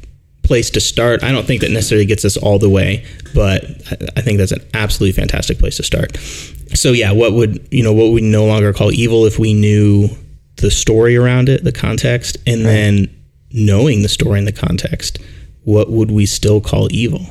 place 0.43 0.71
to 0.71 0.81
start. 0.81 1.23
I 1.23 1.33
don't 1.33 1.47
think 1.47 1.63
that 1.63 1.71
necessarily 1.71 2.07
gets 2.07 2.25
us 2.25 2.37
all 2.37 2.59
the 2.59 2.69
way, 2.69 3.05
but 3.35 3.65
I 4.17 4.21
think 4.21 4.39
that's 4.39 4.53
an 4.53 4.63
absolutely 4.75 5.13
fantastic 5.13 5.59
place 5.59 5.77
to 5.79 5.83
start. 5.83 6.17
So 6.75 6.93
yeah, 6.93 7.13
what 7.13 7.33
would 7.33 7.67
you 7.71 7.83
know 7.83 7.93
what 7.93 8.13
we 8.13 8.21
no 8.21 8.45
longer 8.45 8.73
call 8.73 8.93
evil 8.93 9.27
if 9.27 9.39
we 9.39 9.55
knew 9.55 10.09
the 10.57 10.71
story 10.71 11.17
around 11.17 11.49
it, 11.49 11.65
the 11.65 11.73
context, 11.73 12.37
and 12.47 12.65
then 12.65 13.09
knowing 13.53 14.03
the 14.03 14.09
story 14.09 14.39
and 14.39 14.47
the 14.47 14.53
context, 14.53 15.19
what 15.65 15.91
would 15.91 16.11
we 16.11 16.27
still 16.27 16.61
call 16.61 16.89
evil? 16.91 17.27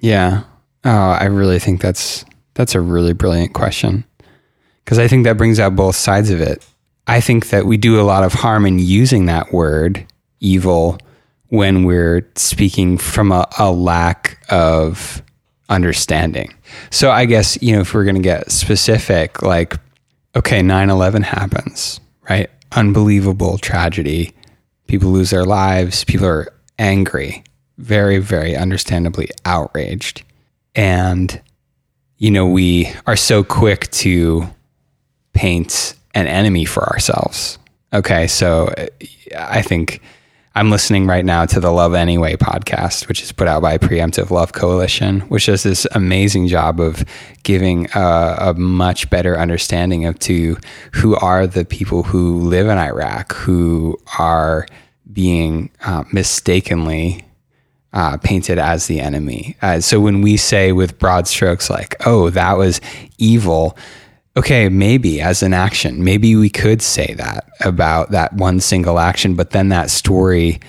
Yeah. 0.00 0.44
Oh, 0.84 0.90
I 0.90 1.24
really 1.24 1.58
think 1.58 1.80
that's 1.80 2.24
that's 2.54 2.74
a 2.74 2.80
really 2.80 3.12
brilliant 3.12 3.52
question. 3.52 4.04
Cuz 4.84 4.98
I 4.98 5.08
think 5.08 5.24
that 5.24 5.36
brings 5.36 5.58
out 5.58 5.76
both 5.76 5.96
sides 5.96 6.30
of 6.30 6.40
it. 6.40 6.64
I 7.06 7.20
think 7.20 7.50
that 7.50 7.66
we 7.66 7.76
do 7.76 8.00
a 8.00 8.02
lot 8.02 8.24
of 8.24 8.32
harm 8.32 8.66
in 8.66 8.78
using 8.78 9.26
that 9.26 9.52
word 9.52 10.06
evil 10.40 10.98
when 11.48 11.84
we're 11.84 12.28
speaking 12.34 12.98
from 12.98 13.30
a, 13.30 13.46
a 13.58 13.70
lack 13.70 14.38
of 14.48 15.22
understanding. 15.68 16.54
So 16.90 17.10
I 17.10 17.24
guess, 17.24 17.60
you 17.62 17.74
know, 17.74 17.80
if 17.80 17.94
we're 17.94 18.04
going 18.04 18.16
to 18.16 18.22
get 18.22 18.50
specific 18.50 19.42
like 19.42 19.76
okay, 20.34 20.60
9/11 20.60 21.22
happens, 21.22 22.00
right? 22.28 22.50
Unbelievable 22.72 23.58
tragedy. 23.58 24.34
People 24.86 25.10
lose 25.10 25.30
their 25.30 25.44
lives, 25.44 26.04
people 26.04 26.26
are 26.26 26.52
angry, 26.78 27.42
very 27.78 28.18
very 28.18 28.56
understandably 28.56 29.28
outraged. 29.44 30.22
And 30.74 31.40
you 32.18 32.30
know, 32.30 32.46
we 32.46 32.92
are 33.06 33.16
so 33.16 33.44
quick 33.44 33.90
to 33.90 34.48
paint 35.34 35.94
an 36.14 36.26
enemy 36.26 36.64
for 36.64 36.84
ourselves. 36.84 37.58
Okay, 37.92 38.26
so 38.26 38.68
uh, 38.68 38.86
I 39.36 39.62
think 39.62 40.00
I'm 40.56 40.70
listening 40.70 41.06
right 41.06 41.22
now 41.22 41.44
to 41.44 41.60
the 41.60 41.70
Love 41.70 41.92
Anyway 41.92 42.36
podcast, 42.36 43.08
which 43.08 43.22
is 43.22 43.30
put 43.30 43.46
out 43.46 43.60
by 43.60 43.76
Preemptive 43.76 44.30
Love 44.30 44.54
Coalition, 44.54 45.20
which 45.28 45.44
does 45.44 45.64
this 45.64 45.86
amazing 45.92 46.46
job 46.46 46.80
of 46.80 47.04
giving 47.42 47.90
a, 47.94 48.36
a 48.40 48.54
much 48.54 49.10
better 49.10 49.38
understanding 49.38 50.06
of 50.06 50.18
to 50.20 50.56
who 50.92 51.14
are 51.16 51.46
the 51.46 51.66
people 51.66 52.04
who 52.04 52.38
live 52.38 52.68
in 52.68 52.78
Iraq 52.78 53.34
who 53.34 53.98
are 54.18 54.66
being 55.12 55.68
uh, 55.84 56.04
mistakenly 56.10 57.22
uh, 57.92 58.16
painted 58.16 58.58
as 58.58 58.86
the 58.86 58.98
enemy. 58.98 59.58
Uh, 59.60 59.78
so 59.82 60.00
when 60.00 60.22
we 60.22 60.38
say 60.38 60.72
with 60.72 60.98
broad 60.98 61.28
strokes, 61.28 61.68
like, 61.68 61.96
oh, 62.06 62.30
that 62.30 62.56
was 62.56 62.80
evil, 63.18 63.76
okay, 64.36 64.68
maybe 64.68 65.20
as 65.20 65.42
an 65.42 65.54
action, 65.54 66.04
maybe 66.04 66.36
we 66.36 66.50
could 66.50 66.82
say 66.82 67.14
that 67.14 67.48
about 67.62 68.10
that 68.10 68.32
one 68.34 68.60
single 68.60 68.98
action, 68.98 69.34
but 69.34 69.50
then 69.50 69.70
that 69.70 69.90
story, 69.90 70.60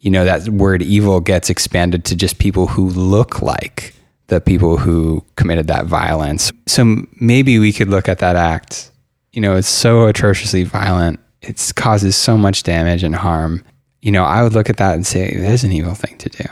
you 0.00 0.10
know, 0.10 0.24
that 0.24 0.48
word 0.48 0.82
evil 0.82 1.20
gets 1.20 1.50
expanded 1.50 2.04
to 2.06 2.16
just 2.16 2.38
people 2.38 2.66
who 2.66 2.88
look 2.88 3.42
like 3.42 3.94
the 4.28 4.40
people 4.40 4.76
who 4.76 5.24
committed 5.36 5.66
that 5.66 5.86
violence. 5.86 6.52
So 6.66 7.04
maybe 7.20 7.58
we 7.58 7.72
could 7.72 7.88
look 7.88 8.08
at 8.08 8.20
that 8.20 8.36
act, 8.36 8.90
you 9.32 9.40
know, 9.40 9.56
it's 9.56 9.68
so 9.68 10.06
atrociously 10.06 10.64
violent, 10.64 11.20
it 11.42 11.72
causes 11.76 12.16
so 12.16 12.38
much 12.38 12.62
damage 12.62 13.02
and 13.02 13.14
harm. 13.14 13.64
You 14.02 14.12
know, 14.12 14.24
I 14.24 14.42
would 14.42 14.54
look 14.54 14.70
at 14.70 14.78
that 14.78 14.94
and 14.94 15.06
say, 15.06 15.28
is 15.28 15.64
an 15.64 15.72
evil 15.72 15.94
thing 15.94 16.16
to 16.18 16.28
do 16.28 16.44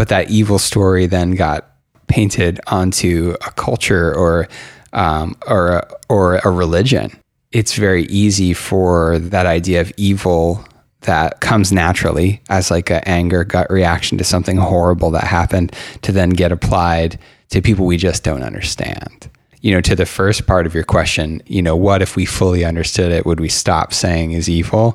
but 0.00 0.08
that 0.08 0.30
evil 0.30 0.58
story 0.58 1.04
then 1.04 1.32
got 1.32 1.72
painted 2.06 2.58
onto 2.68 3.36
a 3.46 3.50
culture 3.50 4.16
or 4.16 4.48
um, 4.92 5.36
or 5.46 5.68
a, 5.72 5.94
or 6.08 6.36
a 6.38 6.50
religion. 6.50 7.12
It's 7.52 7.74
very 7.74 8.04
easy 8.04 8.54
for 8.54 9.18
that 9.18 9.46
idea 9.46 9.80
of 9.80 9.92
evil 9.96 10.64
that 11.02 11.40
comes 11.40 11.72
naturally 11.72 12.40
as 12.50 12.70
like 12.70 12.90
an 12.90 13.02
anger 13.06 13.44
gut 13.44 13.70
reaction 13.70 14.18
to 14.18 14.24
something 14.24 14.56
horrible 14.56 15.10
that 15.12 15.24
happened 15.24 15.74
to 16.02 16.12
then 16.12 16.30
get 16.30 16.52
applied 16.52 17.18
to 17.48 17.62
people 17.62 17.86
we 17.86 17.96
just 17.96 18.22
don't 18.22 18.42
understand. 18.42 19.30
You 19.62 19.72
know, 19.72 19.80
to 19.82 19.96
the 19.96 20.06
first 20.06 20.46
part 20.46 20.66
of 20.66 20.74
your 20.74 20.84
question, 20.84 21.42
you 21.46 21.62
know, 21.62 21.76
what 21.76 22.02
if 22.02 22.16
we 22.16 22.24
fully 22.24 22.64
understood 22.64 23.12
it? 23.12 23.26
Would 23.26 23.40
we 23.40 23.48
stop 23.48 23.92
saying 23.92 24.32
is 24.32 24.48
evil? 24.48 24.94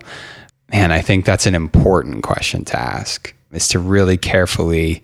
Man, 0.72 0.92
I 0.92 1.02
think 1.02 1.26
that's 1.26 1.46
an 1.46 1.56
important 1.56 2.24
question 2.24 2.66
to 2.66 2.80
ask 2.80 3.34
is 3.52 3.68
to 3.70 3.80
really 3.80 4.18
carefully 4.18 5.04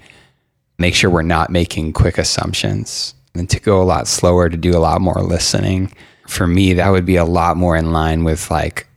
make 0.77 0.95
sure 0.95 1.09
we're 1.09 1.21
not 1.21 1.49
making 1.49 1.93
quick 1.93 2.17
assumptions 2.17 3.13
and 3.35 3.49
to 3.49 3.59
go 3.59 3.81
a 3.81 3.83
lot 3.83 4.07
slower, 4.07 4.49
to 4.49 4.57
do 4.57 4.75
a 4.75 4.79
lot 4.79 5.01
more 5.01 5.21
listening. 5.21 5.93
For 6.27 6.47
me, 6.47 6.73
that 6.73 6.89
would 6.89 7.05
be 7.05 7.15
a 7.15 7.25
lot 7.25 7.57
more 7.57 7.75
in 7.75 7.91
line 7.91 8.23
with 8.23 8.49
like 8.51 8.87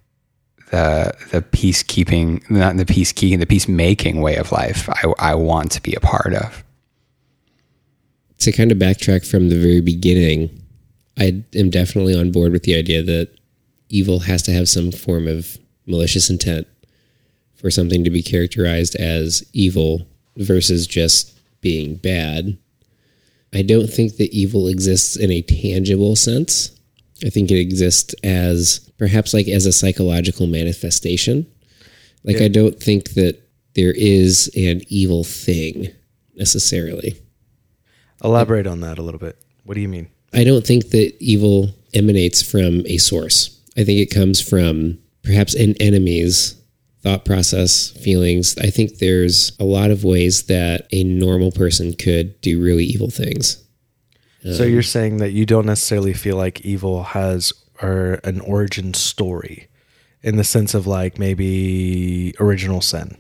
the 0.71 1.12
the 1.31 1.43
peacekeeping, 1.43 2.49
not 2.50 2.76
the 2.76 2.85
peacekeeping, 2.85 3.38
the 3.38 3.47
peacemaking 3.47 4.21
way 4.21 4.37
of 4.37 4.53
life 4.53 4.88
I, 4.88 5.12
I 5.19 5.35
want 5.35 5.71
to 5.73 5.83
be 5.83 5.95
a 5.95 6.00
part 6.00 6.35
of. 6.35 6.64
to 8.38 8.53
kind 8.53 8.73
of 8.73 8.79
backtrack 8.79 9.26
from 9.26 9.49
the 9.49 9.59
very 9.59 9.81
beginning, 9.81 10.62
I 11.19 11.45
am 11.55 11.71
definitely 11.71 12.19
on 12.19 12.33
board 12.33 12.53
with 12.53 12.64
the 12.64 12.76
idea 12.76 13.03
that 13.03 13.29
evil 13.88 14.21
has 14.21 14.43
to 14.43 14.53
have 14.53 14.69
some 14.69 14.91
form 14.91 15.29
of 15.29 15.57
malicious 15.87 16.29
intent 16.29 16.67
for 17.55 17.71
something 17.71 18.05
to 18.05 18.11
be 18.11 18.23
characterized 18.23 18.97
as 18.97 19.45
evil 19.53 20.07
versus 20.37 20.87
just 20.87 21.38
being 21.61 21.95
bad. 21.97 22.59
I 23.54 23.62
don't 23.62 23.87
think 23.87 24.16
that 24.16 24.34
evil 24.34 24.68
exists 24.68 25.16
in 25.16 25.30
a 25.30 25.42
tangible 25.42 26.16
sense. 26.16 26.73
I 27.25 27.30
think 27.30 27.50
it 27.50 27.58
exists 27.58 28.14
as 28.25 28.80
perhaps 28.99 29.32
like 29.32 29.49
as 29.49 29.64
a 29.64 29.73
psychological 29.73 30.46
manifestation. 30.46 31.46
Like 32.25 32.40
I 32.40 32.49
don't 32.49 32.80
think 32.80 33.11
that 33.14 33.40
there 33.75 33.92
is 33.92 34.50
an 34.56 34.82
evil 34.88 35.25
thing 35.25 35.88
necessarily. 36.34 37.16
Elaborate 38.23 38.66
on 38.66 38.80
that 38.80 38.99
a 38.99 39.02
little 39.02 39.20
bit. 39.20 39.38
What 39.64 39.75
do 39.75 39.80
you 39.80 39.88
mean? 39.88 40.08
I 40.32 40.42
don't 40.42 40.66
think 40.66 40.90
that 40.90 41.14
evil 41.20 41.70
emanates 41.92 42.42
from 42.42 42.84
a 42.87 42.99
source. 42.99 43.61
I 43.76 43.84
think 43.84 44.00
it 44.00 44.14
comes 44.14 44.40
from 44.40 44.99
perhaps 45.23 45.54
in 45.54 45.76
enemy's 45.80 46.56
thought 47.04 47.26
process, 47.26 47.90
feelings. 47.90 48.56
I 48.58 48.70
think 48.70 48.99
there's 48.99 49.52
a 49.61 49.64
lot 49.64 49.90
of 49.90 50.04
ways 50.04 50.44
that 50.44 50.88
a 50.90 51.04
normal 51.04 51.52
person 51.52 51.92
could 51.92 52.40
do 52.40 52.61
really 52.61 52.84
evil 52.84 53.11
things. 53.11 53.62
so 54.42 54.64
um, 54.64 54.70
you're 54.70 54.82
saying 54.82 55.18
that 55.18 55.32
you 55.32 55.44
don't 55.44 55.66
necessarily 55.66 56.14
feel 56.14 56.37
like 56.37 56.62
evil 56.62 57.02
has 57.04 57.52
or 57.82 58.20
an 58.25 58.40
origin 58.40 58.94
story 58.94 59.68
in 60.23 60.37
the 60.37 60.44
sense 60.44 60.73
of 60.73 60.87
like 60.87 61.18
maybe 61.18 62.34
original 62.40 62.80
sin. 62.80 63.18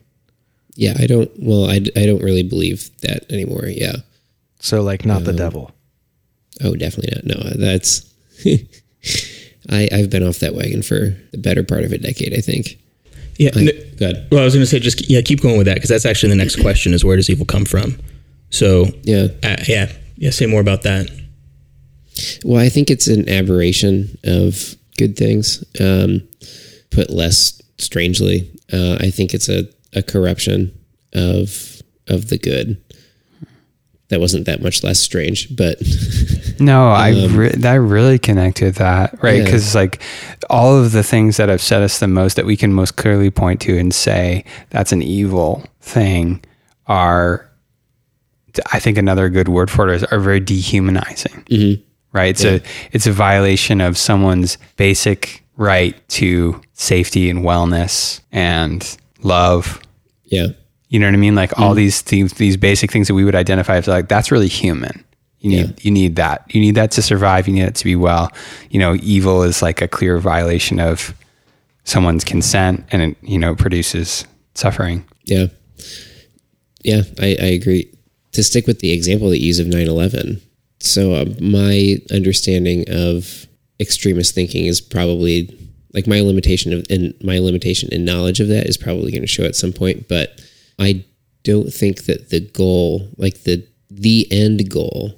Yeah, 0.76 0.94
I 0.98 1.06
don't, 1.06 1.30
well, 1.38 1.68
I, 1.68 1.74
I 1.74 2.06
don't 2.06 2.22
really 2.22 2.42
believe 2.42 2.90
that 3.02 3.30
anymore. 3.30 3.66
Yeah. 3.66 3.96
So 4.60 4.80
like 4.80 5.04
not 5.04 5.24
the 5.24 5.30
um, 5.30 5.36
devil. 5.36 5.72
Oh, 6.62 6.74
definitely 6.74 7.12
not. 7.16 7.36
No, 7.36 7.50
that's, 7.50 8.10
I, 9.68 9.88
I've 9.92 10.08
been 10.08 10.26
off 10.26 10.38
that 10.38 10.54
wagon 10.54 10.82
for 10.82 11.14
the 11.32 11.38
better 11.38 11.62
part 11.62 11.84
of 11.84 11.92
a 11.92 11.98
decade, 11.98 12.32
I 12.32 12.40
think. 12.40 12.78
Yeah. 13.36 13.50
N- 13.56 13.70
good. 13.96 14.26
well, 14.30 14.40
I 14.40 14.44
was 14.44 14.54
going 14.54 14.62
to 14.62 14.66
say 14.66 14.78
just 14.78 15.08
yeah, 15.10 15.20
keep 15.20 15.40
going 15.40 15.56
with 15.58 15.66
that 15.66 15.74
because 15.74 15.90
that's 15.90 16.06
actually 16.06 16.30
the 16.30 16.36
next 16.36 16.60
question 16.60 16.92
is 16.94 17.04
where 17.04 17.16
does 17.16 17.28
evil 17.30 17.46
come 17.46 17.64
from? 17.64 17.98
So 18.50 18.86
Yeah. 19.02 19.28
uh, 19.42 19.56
yeah, 19.66 19.92
yeah, 20.16 20.30
say 20.30 20.46
more 20.46 20.60
about 20.60 20.82
that. 20.82 21.08
Well, 22.44 22.60
I 22.60 22.68
think 22.68 22.90
it's 22.90 23.08
an 23.08 23.28
aberration 23.28 24.16
of 24.24 24.76
good 24.98 25.16
things. 25.16 25.64
Um, 25.80 26.22
put 26.90 27.10
less 27.10 27.60
strangely, 27.78 28.48
uh, 28.72 28.98
I 29.00 29.10
think 29.10 29.34
it's 29.34 29.48
a, 29.48 29.68
a 29.94 30.02
corruption 30.02 30.72
of 31.12 31.82
of 32.06 32.28
the 32.28 32.38
good. 32.38 32.80
That 34.10 34.20
wasn't 34.20 34.46
that 34.46 34.62
much 34.62 34.84
less 34.84 35.00
strange, 35.00 35.56
but 35.56 35.78
No, 36.60 36.88
um, 36.88 36.94
I 36.94 37.26
re- 37.26 37.54
I 37.64 37.74
really 37.74 38.18
connect 38.18 38.60
with 38.60 38.76
that, 38.76 39.22
right? 39.22 39.38
Yeah. 39.38 39.44
Because 39.44 39.74
like 39.74 40.02
all 40.48 40.76
of 40.76 40.92
the 40.92 41.02
things 41.02 41.36
that 41.36 41.48
have 41.48 41.60
set 41.60 41.82
us 41.82 41.98
the 41.98 42.08
most 42.08 42.36
that 42.36 42.46
we 42.46 42.56
can 42.56 42.72
most 42.72 42.96
clearly 42.96 43.30
point 43.30 43.60
to 43.62 43.78
and 43.78 43.94
say 43.94 44.44
that's 44.70 44.92
an 44.92 45.02
evil 45.02 45.64
thing 45.80 46.44
are, 46.86 47.48
I 48.72 48.78
think 48.78 48.98
another 48.98 49.28
good 49.28 49.48
word 49.48 49.70
for 49.70 49.88
it 49.88 49.96
is 49.96 50.04
are 50.04 50.20
very 50.20 50.40
dehumanizing, 50.40 51.44
mm-hmm. 51.50 51.82
right? 52.12 52.36
So 52.36 52.60
it's 52.92 53.06
a 53.06 53.12
violation 53.12 53.80
of 53.80 53.96
someone's 53.96 54.58
basic 54.76 55.44
right 55.56 56.08
to 56.08 56.60
safety 56.72 57.30
and 57.30 57.40
wellness 57.40 58.20
and 58.32 58.96
love. 59.22 59.80
yeah, 60.24 60.48
You 60.88 60.98
know 61.00 61.06
what 61.06 61.14
I 61.14 61.18
mean? 61.18 61.34
Like 61.34 61.58
all 61.58 61.70
mm-hmm. 61.70 61.76
these 61.76 62.00
things, 62.00 62.32
these 62.34 62.56
basic 62.56 62.90
things 62.90 63.08
that 63.08 63.14
we 63.14 63.24
would 63.24 63.34
identify 63.34 63.76
as 63.76 63.86
like 63.86 64.08
that's 64.08 64.30
really 64.30 64.48
human. 64.48 65.04
You 65.44 65.50
need 65.50 65.66
Yeah. 65.68 65.72
you 65.82 65.90
need 65.90 66.16
that. 66.16 66.44
You 66.54 66.60
need 66.60 66.74
that 66.76 66.90
to 66.92 67.02
survive. 67.02 67.46
You 67.46 67.54
need 67.54 67.64
it 67.68 67.74
to 67.76 67.84
be 67.84 67.96
well. 67.96 68.32
You 68.70 68.78
know, 68.80 68.96
evil 69.02 69.42
is 69.42 69.60
like 69.60 69.82
a 69.82 69.88
clear 69.88 70.18
violation 70.18 70.80
of 70.80 71.14
someone's 71.84 72.24
consent, 72.24 72.84
and 72.90 73.02
it 73.02 73.16
you 73.22 73.38
know 73.38 73.54
produces 73.54 74.24
suffering. 74.54 75.04
yeah, 75.24 75.46
yeah. 76.82 77.02
I, 77.20 77.36
I 77.40 77.50
agree. 77.60 77.90
To 78.32 78.42
stick 78.42 78.66
with 78.66 78.80
the 78.80 78.90
example 78.92 79.28
that 79.30 79.38
you 79.40 79.46
use 79.48 79.60
of 79.60 79.66
9-11, 79.68 80.40
so 80.80 81.12
uh, 81.14 81.24
my 81.40 81.98
understanding 82.10 82.84
of 82.88 83.46
extremist 83.80 84.34
thinking 84.34 84.66
is 84.66 84.80
probably 84.80 85.54
Like 85.92 86.06
my 86.08 86.20
limitation 86.20 86.72
of 86.72 86.84
and 86.90 87.14
my 87.22 87.38
limitation 87.38 87.88
in 87.92 88.04
knowledge 88.04 88.40
of 88.40 88.48
that 88.48 88.66
is 88.66 88.76
probably 88.76 89.12
going 89.12 89.22
to 89.22 89.28
show 89.28 89.44
at 89.44 89.54
some 89.54 89.72
point, 89.72 90.08
but 90.08 90.40
I 90.80 91.04
don't 91.44 91.70
think 91.72 92.06
that 92.06 92.30
the 92.30 92.40
goal, 92.40 93.08
like 93.18 93.44
the 93.44 93.62
the 93.90 94.26
end 94.32 94.68
goal 94.70 95.14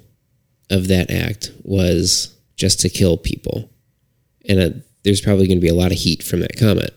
of 0.69 0.87
that 0.87 1.11
act 1.11 1.51
was 1.63 2.35
just 2.55 2.79
to 2.81 2.89
kill 2.89 3.17
people. 3.17 3.69
And 4.47 4.59
uh, 4.59 4.69
there's 5.03 5.21
probably 5.21 5.47
going 5.47 5.59
to 5.59 5.65
be 5.65 5.69
a 5.69 5.75
lot 5.75 5.91
of 5.91 5.97
heat 5.97 6.23
from 6.23 6.41
that 6.41 6.57
comment. 6.57 6.91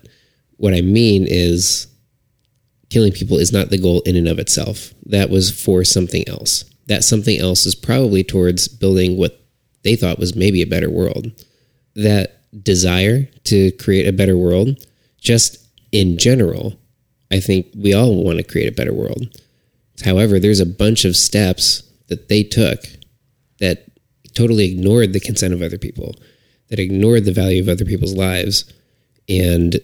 What 0.57 0.75
I 0.75 0.81
mean 0.81 1.27
is 1.29 1.87
killing 2.89 3.13
people 3.13 3.39
is 3.39 3.53
not 3.53 3.71
the 3.71 3.79
goal 3.79 4.01
in 4.03 4.17
and 4.17 4.29
of 4.29 4.39
itself. 4.39 4.93
That 5.07 5.31
was 5.31 5.51
for 5.51 5.85
something 5.85 6.29
else. 6.29 6.65
That 6.87 7.05
something 7.05 7.39
else 7.39 7.67
is 7.67 7.75
probably 7.75 8.25
towards 8.25 8.69
building 8.69 9.17
what 9.17 9.41
they 9.83 9.97
thought 9.97 10.19
was 10.19 10.35
maybe 10.35 10.61
a 10.61 10.67
better 10.67 10.91
world. 10.91 11.31
That 11.95 12.41
desire 12.65 13.29
to 13.45 13.71
create 13.73 14.09
a 14.09 14.13
better 14.13 14.37
world, 14.37 14.85
just 15.21 15.59
in 15.93 16.19
general, 16.19 16.79
I 17.31 17.41
think 17.41 17.67
we 17.77 17.95
all 17.95 18.25
want 18.25 18.39
to 18.39 18.45
create 18.45 18.69
a 18.69 18.75
better 18.75 18.93
world. 18.93 19.41
However, 20.05 20.41
there's 20.41 20.61
a 20.61 20.67
bunch 20.67 21.05
of 21.05 21.17
steps 21.17 21.83
that 22.09 22.29
they 22.29 22.43
took 22.43 22.81
that 23.61 23.87
totally 24.35 24.71
ignored 24.71 25.13
the 25.13 25.21
consent 25.21 25.55
of 25.55 25.63
other 25.63 25.79
people, 25.79 26.15
that 26.69 26.79
ignored 26.79 27.25
the 27.25 27.33
value 27.33 27.63
of 27.63 27.69
other 27.69 27.85
people's 27.85 28.15
lives, 28.15 28.71
and 29.29 29.81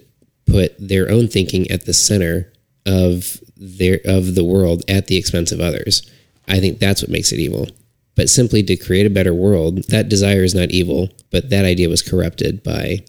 put 0.47 0.75
their 0.79 1.11
own 1.11 1.29
thinking 1.29 1.71
at 1.71 1.87
the 1.87 1.95
center 1.95 2.53
of 2.85 3.41
their 3.57 4.01
of 4.05 4.35
the 4.35 4.45
world 4.45 4.85
at 4.89 5.07
the 5.07 5.17
expense 5.17 5.53
of 5.53 5.61
others. 5.61 6.09
I 6.49 6.61
think 6.61 6.79
that's 6.79 7.03
what 7.03 7.11
makes 7.11 7.33
it 7.33 7.41
evil. 7.41 7.69
But 8.15 8.31
simply 8.31 8.63
to 8.63 8.77
create 8.77 9.07
a 9.07 9.11
better 9.11 9.35
world, 9.35 9.85
that 9.89 10.09
desire 10.09 10.43
is 10.43 10.55
not 10.55 10.71
evil, 10.71 11.11
but 11.31 11.51
that 11.51 11.65
idea 11.65 11.89
was 11.89 12.03
corrupted 12.03 12.63
by 12.63 13.05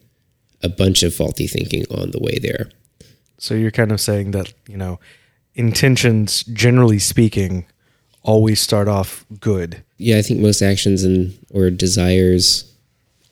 a 0.62 0.70
bunch 0.70 1.04
of 1.04 1.14
faulty 1.14 1.48
thinking 1.48 1.86
on 1.90 2.12
the 2.12 2.20
way 2.20 2.40
there. 2.40 2.70
So 3.38 3.54
you're 3.54 3.72
kind 3.72 3.92
of 3.92 4.02
saying 4.02 4.32
that, 4.32 4.54
you 4.68 4.76
know, 4.76 5.00
intentions, 5.54 6.44
generally 6.44 7.00
speaking, 7.00 7.66
always 8.28 8.62
start 8.62 8.88
off 8.88 9.26
good. 9.40 9.82
Yeah, 9.98 10.18
I 10.18 10.22
think 10.22 10.40
most 10.40 10.62
actions 10.62 11.04
and 11.04 11.36
or 11.52 11.72
desires 11.72 12.72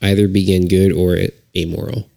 either 0.02 0.28
begin 0.28 0.68
good 0.68 0.92
or 0.92 1.18
amoral. 1.56 2.10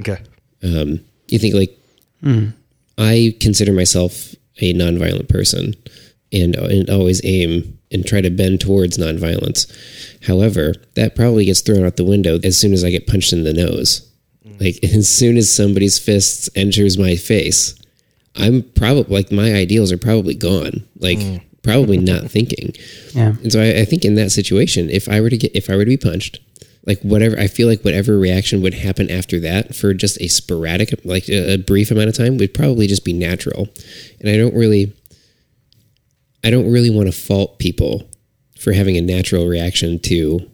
Okay. 0.00 0.18
Um, 0.62 1.00
you 1.28 1.38
think 1.38 1.54
like 1.54 1.78
hmm. 2.22 2.48
I 2.96 3.36
consider 3.40 3.72
myself 3.72 4.34
a 4.60 4.72
nonviolent 4.72 5.28
person 5.28 5.74
and, 6.32 6.54
and 6.54 6.88
always 6.88 7.20
aim 7.24 7.78
and 7.90 8.06
try 8.06 8.20
to 8.20 8.30
bend 8.30 8.60
towards 8.60 8.96
nonviolence. 8.96 9.70
However, 10.26 10.74
that 10.94 11.14
probably 11.14 11.44
gets 11.44 11.60
thrown 11.60 11.84
out 11.84 11.96
the 11.96 12.04
window 12.04 12.38
as 12.42 12.56
soon 12.56 12.72
as 12.72 12.84
I 12.84 12.90
get 12.90 13.06
punched 13.06 13.32
in 13.32 13.44
the 13.44 13.52
nose. 13.52 14.08
Mm. 14.46 14.60
Like 14.60 14.84
as 14.94 15.08
soon 15.08 15.36
as 15.36 15.52
somebody's 15.52 15.98
fists 15.98 16.48
enters 16.54 16.96
my 16.96 17.16
face, 17.16 17.74
I'm 18.36 18.62
probably 18.62 19.14
like 19.14 19.32
my 19.32 19.54
ideals 19.54 19.92
are 19.92 19.98
probably 19.98 20.34
gone. 20.34 20.86
Like 20.98 21.18
mm. 21.18 21.42
Probably 21.64 21.98
not 21.98 22.30
thinking. 22.30 22.72
Yeah. 23.14 23.34
And 23.42 23.50
so 23.50 23.60
I, 23.60 23.80
I 23.80 23.84
think 23.84 24.04
in 24.04 24.14
that 24.14 24.30
situation, 24.30 24.90
if 24.90 25.08
I 25.08 25.20
were 25.20 25.30
to 25.30 25.36
get 25.36 25.54
if 25.56 25.68
I 25.68 25.76
were 25.76 25.84
to 25.84 25.88
be 25.88 25.96
punched, 25.96 26.38
like 26.86 27.00
whatever 27.00 27.38
I 27.38 27.48
feel 27.48 27.66
like 27.66 27.82
whatever 27.82 28.18
reaction 28.18 28.62
would 28.62 28.74
happen 28.74 29.10
after 29.10 29.40
that 29.40 29.74
for 29.74 29.94
just 29.94 30.20
a 30.20 30.28
sporadic 30.28 30.94
like 31.04 31.28
a, 31.28 31.54
a 31.54 31.58
brief 31.58 31.90
amount 31.90 32.08
of 32.08 32.16
time 32.16 32.38
would 32.38 32.54
probably 32.54 32.86
just 32.86 33.04
be 33.04 33.12
natural. 33.12 33.68
And 34.20 34.28
I 34.28 34.36
don't 34.36 34.54
really 34.54 34.92
I 36.44 36.50
don't 36.50 36.70
really 36.70 36.90
want 36.90 37.06
to 37.06 37.12
fault 37.12 37.58
people 37.58 38.08
for 38.58 38.72
having 38.72 38.96
a 38.96 39.00
natural 39.00 39.46
reaction 39.48 39.98
to 40.00 40.48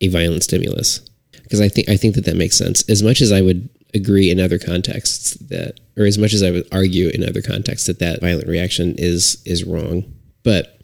a 0.00 0.08
violent 0.08 0.44
stimulus 0.44 1.00
because 1.42 1.60
I 1.60 1.68
think 1.68 1.88
I 1.88 1.96
think 1.96 2.14
that 2.14 2.24
that 2.24 2.36
makes 2.36 2.56
sense. 2.56 2.88
As 2.88 3.02
much 3.02 3.20
as 3.20 3.32
I 3.32 3.42
would 3.42 3.68
agree 3.94 4.30
in 4.30 4.40
other 4.40 4.58
contexts 4.58 5.34
that, 5.34 5.78
or 5.98 6.06
as 6.06 6.16
much 6.16 6.32
as 6.32 6.42
I 6.42 6.50
would 6.50 6.66
argue 6.72 7.08
in 7.08 7.28
other 7.28 7.42
contexts 7.42 7.86
that 7.86 7.98
that 7.98 8.20
violent 8.20 8.48
reaction 8.48 8.94
is 8.96 9.42
is 9.44 9.64
wrong, 9.64 10.04
but 10.44 10.78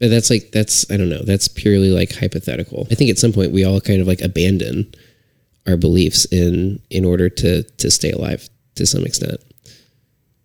but 0.00 0.08
that's 0.10 0.30
like 0.30 0.50
that's 0.52 0.90
I 0.90 0.96
don't 0.96 1.10
know. 1.10 1.22
That's 1.22 1.48
purely 1.48 1.90
like 1.90 2.14
hypothetical. 2.14 2.86
I 2.90 2.94
think 2.94 3.10
at 3.10 3.18
some 3.18 3.32
point 3.32 3.52
we 3.52 3.64
all 3.64 3.80
kind 3.80 4.00
of 4.00 4.06
like 4.06 4.20
abandon 4.20 4.92
our 5.66 5.76
beliefs 5.76 6.24
in 6.26 6.80
in 6.90 7.04
order 7.04 7.28
to 7.28 7.62
to 7.62 7.90
stay 7.90 8.10
alive 8.10 8.48
to 8.76 8.86
some 8.86 9.04
extent. 9.04 9.40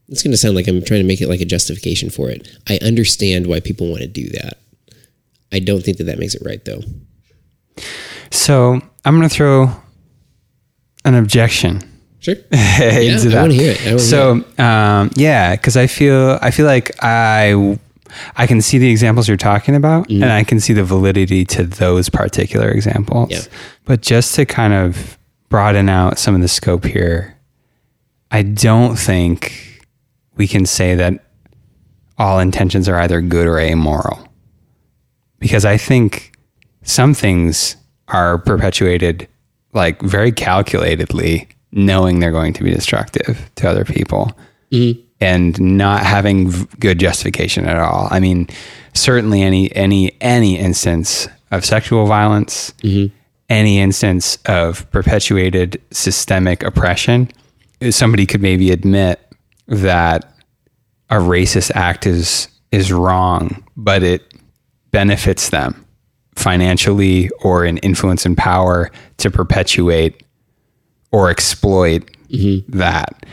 It's 0.07 0.21
going 0.21 0.31
to 0.31 0.37
sound 0.37 0.55
like 0.55 0.67
I'm 0.67 0.83
trying 0.83 1.01
to 1.01 1.07
make 1.07 1.19
it 1.19 1.29
like 1.29 1.41
a 1.41 1.45
justification 1.45 2.11
for 2.11 2.29
it. 2.29 2.47
I 2.69 2.77
understand 2.83 3.47
why 3.47 3.59
people 3.59 3.87
want 3.89 4.01
to 4.01 4.07
do 4.07 4.29
that. 4.29 4.59
I 5.51 5.57
don't 5.57 5.83
think 5.83 5.97
that 5.97 6.03
that 6.03 6.19
makes 6.19 6.35
it 6.35 6.43
right 6.45 6.63
though. 6.63 6.81
So 8.29 8.79
I'm 9.03 9.17
going 9.17 9.27
to 9.27 9.35
throw 9.35 9.69
an 11.05 11.15
objection 11.15 11.79
Sure. 12.25 12.33
into 12.51 13.37
I 13.37 13.41
wanna 13.41 13.53
hear 13.53 13.75
it. 13.77 13.99
So 13.99 14.43
um, 14.57 15.11
yeah, 15.15 15.55
because 15.55 15.77
I 15.77 15.85
feel 15.85 16.39
I 16.41 16.49
feel 16.49 16.65
like 16.65 16.91
I 17.03 17.77
I 18.35 18.47
can 18.47 18.61
see 18.61 18.77
the 18.77 18.89
examples 18.89 19.27
you're 19.27 19.37
talking 19.37 19.75
about, 19.75 20.09
and 20.09 20.21
mm-hmm. 20.21 20.31
I 20.31 20.43
can 20.43 20.59
see 20.59 20.73
the 20.73 20.83
validity 20.83 21.45
to 21.45 21.63
those 21.63 22.09
particular 22.09 22.69
examples. 22.69 23.31
Yeah. 23.31 23.41
But 23.85 24.01
just 24.01 24.35
to 24.35 24.45
kind 24.45 24.73
of 24.73 25.17
broaden 25.49 25.89
out 25.89 26.17
some 26.19 26.35
of 26.35 26.41
the 26.41 26.47
scope 26.47 26.85
here, 26.85 27.37
I 28.31 28.41
don't 28.41 28.95
think 28.95 29.83
we 30.35 30.47
can 30.47 30.65
say 30.65 30.95
that 30.95 31.23
all 32.17 32.39
intentions 32.39 32.89
are 32.89 32.99
either 32.99 33.21
good 33.21 33.47
or 33.47 33.59
amoral, 33.59 34.27
because 35.39 35.65
I 35.65 35.77
think 35.77 36.37
some 36.83 37.13
things 37.13 37.77
are 38.07 38.37
perpetuated 38.37 39.27
like 39.73 40.01
very 40.01 40.31
calculatedly, 40.31 41.47
knowing 41.71 42.19
they're 42.19 42.31
going 42.31 42.53
to 42.53 42.63
be 42.63 42.71
destructive 42.71 43.51
to 43.55 43.69
other 43.69 43.83
people 43.83 44.31
mm-hmm. 44.71 45.04
And 45.19 45.59
not 45.59 46.03
having 46.03 46.49
v- 46.49 46.67
good 46.79 46.99
justification 46.99 47.65
at 47.65 47.77
all. 47.77 48.07
I 48.11 48.19
mean, 48.19 48.47
certainly 48.93 49.41
any 49.41 49.73
any 49.75 50.15
any 50.21 50.57
instance 50.57 51.27
of 51.51 51.65
sexual 51.65 52.05
violence, 52.05 52.73
mm-hmm. 52.81 53.15
any 53.49 53.79
instance 53.79 54.37
of 54.45 54.89
perpetuated 54.91 55.81
systemic 55.91 56.63
oppression, 56.63 57.29
somebody 57.89 58.25
could 58.25 58.41
maybe 58.41 58.71
admit 58.71 59.21
that 59.67 60.33
a 61.09 61.15
racist 61.15 61.71
act 61.75 62.05
is 62.05 62.47
is 62.71 62.91
wrong, 62.91 63.63
but 63.77 64.03
it 64.03 64.33
benefits 64.91 65.49
them 65.49 65.85
financially 66.35 67.29
or 67.41 67.65
in 67.65 67.77
influence 67.77 68.25
and 68.25 68.37
power 68.37 68.91
to 69.17 69.31
perpetuate 69.31 70.23
or 71.11 71.29
exploit 71.29 72.09
mm-hmm. 72.29 72.77
that. 72.77 73.25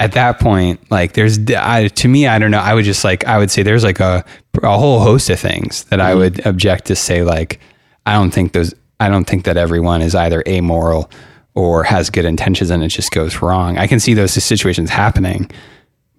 At 0.00 0.12
that 0.12 0.38
point, 0.38 0.90
like 0.90 1.14
there's 1.14 1.38
I, 1.50 1.88
to 1.88 2.08
me, 2.08 2.28
I 2.28 2.38
don't 2.38 2.52
know. 2.52 2.60
I 2.60 2.74
would 2.74 2.84
just 2.84 3.02
like 3.02 3.24
I 3.24 3.38
would 3.38 3.50
say 3.50 3.62
there's 3.62 3.82
like 3.82 4.00
a 4.00 4.24
a 4.62 4.78
whole 4.78 5.00
host 5.00 5.28
of 5.30 5.40
things 5.40 5.84
that 5.84 6.00
I 6.00 6.10
mm-hmm. 6.10 6.18
would 6.18 6.46
object 6.46 6.86
to 6.86 6.96
say 6.96 7.22
like 7.24 7.60
I 8.06 8.14
don't 8.14 8.30
think 8.30 8.52
those 8.52 8.74
I 9.00 9.08
don't 9.08 9.24
think 9.24 9.44
that 9.44 9.56
everyone 9.56 10.02
is 10.02 10.14
either 10.14 10.42
amoral 10.46 11.10
or 11.54 11.82
has 11.84 12.10
good 12.10 12.24
intentions 12.24 12.70
and 12.70 12.82
it 12.82 12.88
just 12.88 13.10
goes 13.10 13.42
wrong. 13.42 13.76
I 13.76 13.86
can 13.86 13.98
see 13.98 14.14
those 14.14 14.32
situations 14.32 14.90
happening, 14.90 15.50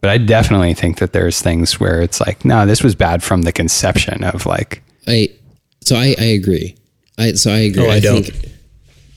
but 0.02 0.10
I 0.10 0.18
definitely 0.18 0.74
think 0.74 1.00
that 1.00 1.14
there's 1.14 1.42
things 1.42 1.80
where 1.80 2.02
it's 2.02 2.20
like 2.20 2.44
no, 2.44 2.66
this 2.66 2.84
was 2.84 2.96
bad 2.96 3.24
from 3.24 3.44
the 3.44 3.54
conception 3.54 4.24
of 4.26 4.46
like 4.46 4.84
I 5.08 5.30
so 5.82 5.96
I 5.96 6.16
I 6.20 6.26
agree. 6.26 6.76
I 7.18 7.34
so 7.34 7.52
I 7.52 7.60
agree. 7.60 7.86
Oh, 7.86 7.90
I 7.90 8.00
don't. 8.00 8.24
Think, 8.24 8.54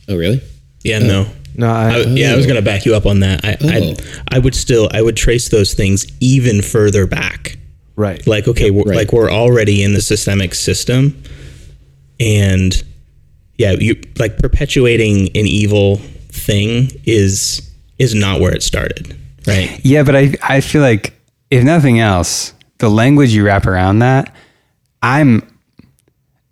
oh 0.09 0.17
really? 0.17 0.41
Yeah, 0.83 1.01
no. 1.01 1.27
Oh. 1.29 1.42
No, 1.57 1.71
I, 1.71 1.91
I, 1.91 1.99
yeah, 2.05 2.33
I 2.33 2.37
was 2.37 2.47
going 2.47 2.57
to 2.57 2.65
back 2.65 2.85
you 2.85 2.95
up 2.95 3.07
on 3.07 3.21
that. 3.21 3.45
I, 3.45 3.57
Oh. 3.61 3.69
I, 3.69 4.37
I 4.37 4.39
would 4.39 4.55
still, 4.55 4.89
I 4.93 5.03
would 5.03 5.17
trace 5.17 5.49
those 5.51 5.75
things 5.75 6.07
even 6.21 6.63
further 6.63 7.07
back. 7.07 7.59
right. 7.97 8.27
Like, 8.27 8.49
okay, 8.49 8.71
we're, 8.71 8.85
right. 8.85 8.97
like 8.97 9.13
we're 9.13 9.31
already 9.31 9.83
in 9.83 9.93
the 9.93 10.01
systemic 10.01 10.55
system, 10.55 11.23
and 12.19 12.83
yeah, 13.59 13.73
you 13.73 14.01
like 14.19 14.39
perpetuating 14.39 15.27
an 15.29 15.47
evil 15.47 15.97
thing 16.29 16.89
is 17.05 17.69
is 17.99 18.15
not 18.15 18.41
where 18.41 18.55
it 18.55 18.63
started, 18.63 19.17
right? 19.47 19.79
Yeah, 19.85 20.03
but 20.03 20.17
I 20.17 20.35
I 20.43 20.61
feel 20.61 20.81
like 20.83 21.15
if 21.51 21.63
nothing 21.63 22.01
else, 22.01 22.55
the 22.79 22.89
language 22.89 23.33
you 23.35 23.45
wrap 23.45 23.67
around 23.67 23.99
that, 24.01 24.35
I'm, 25.03 25.47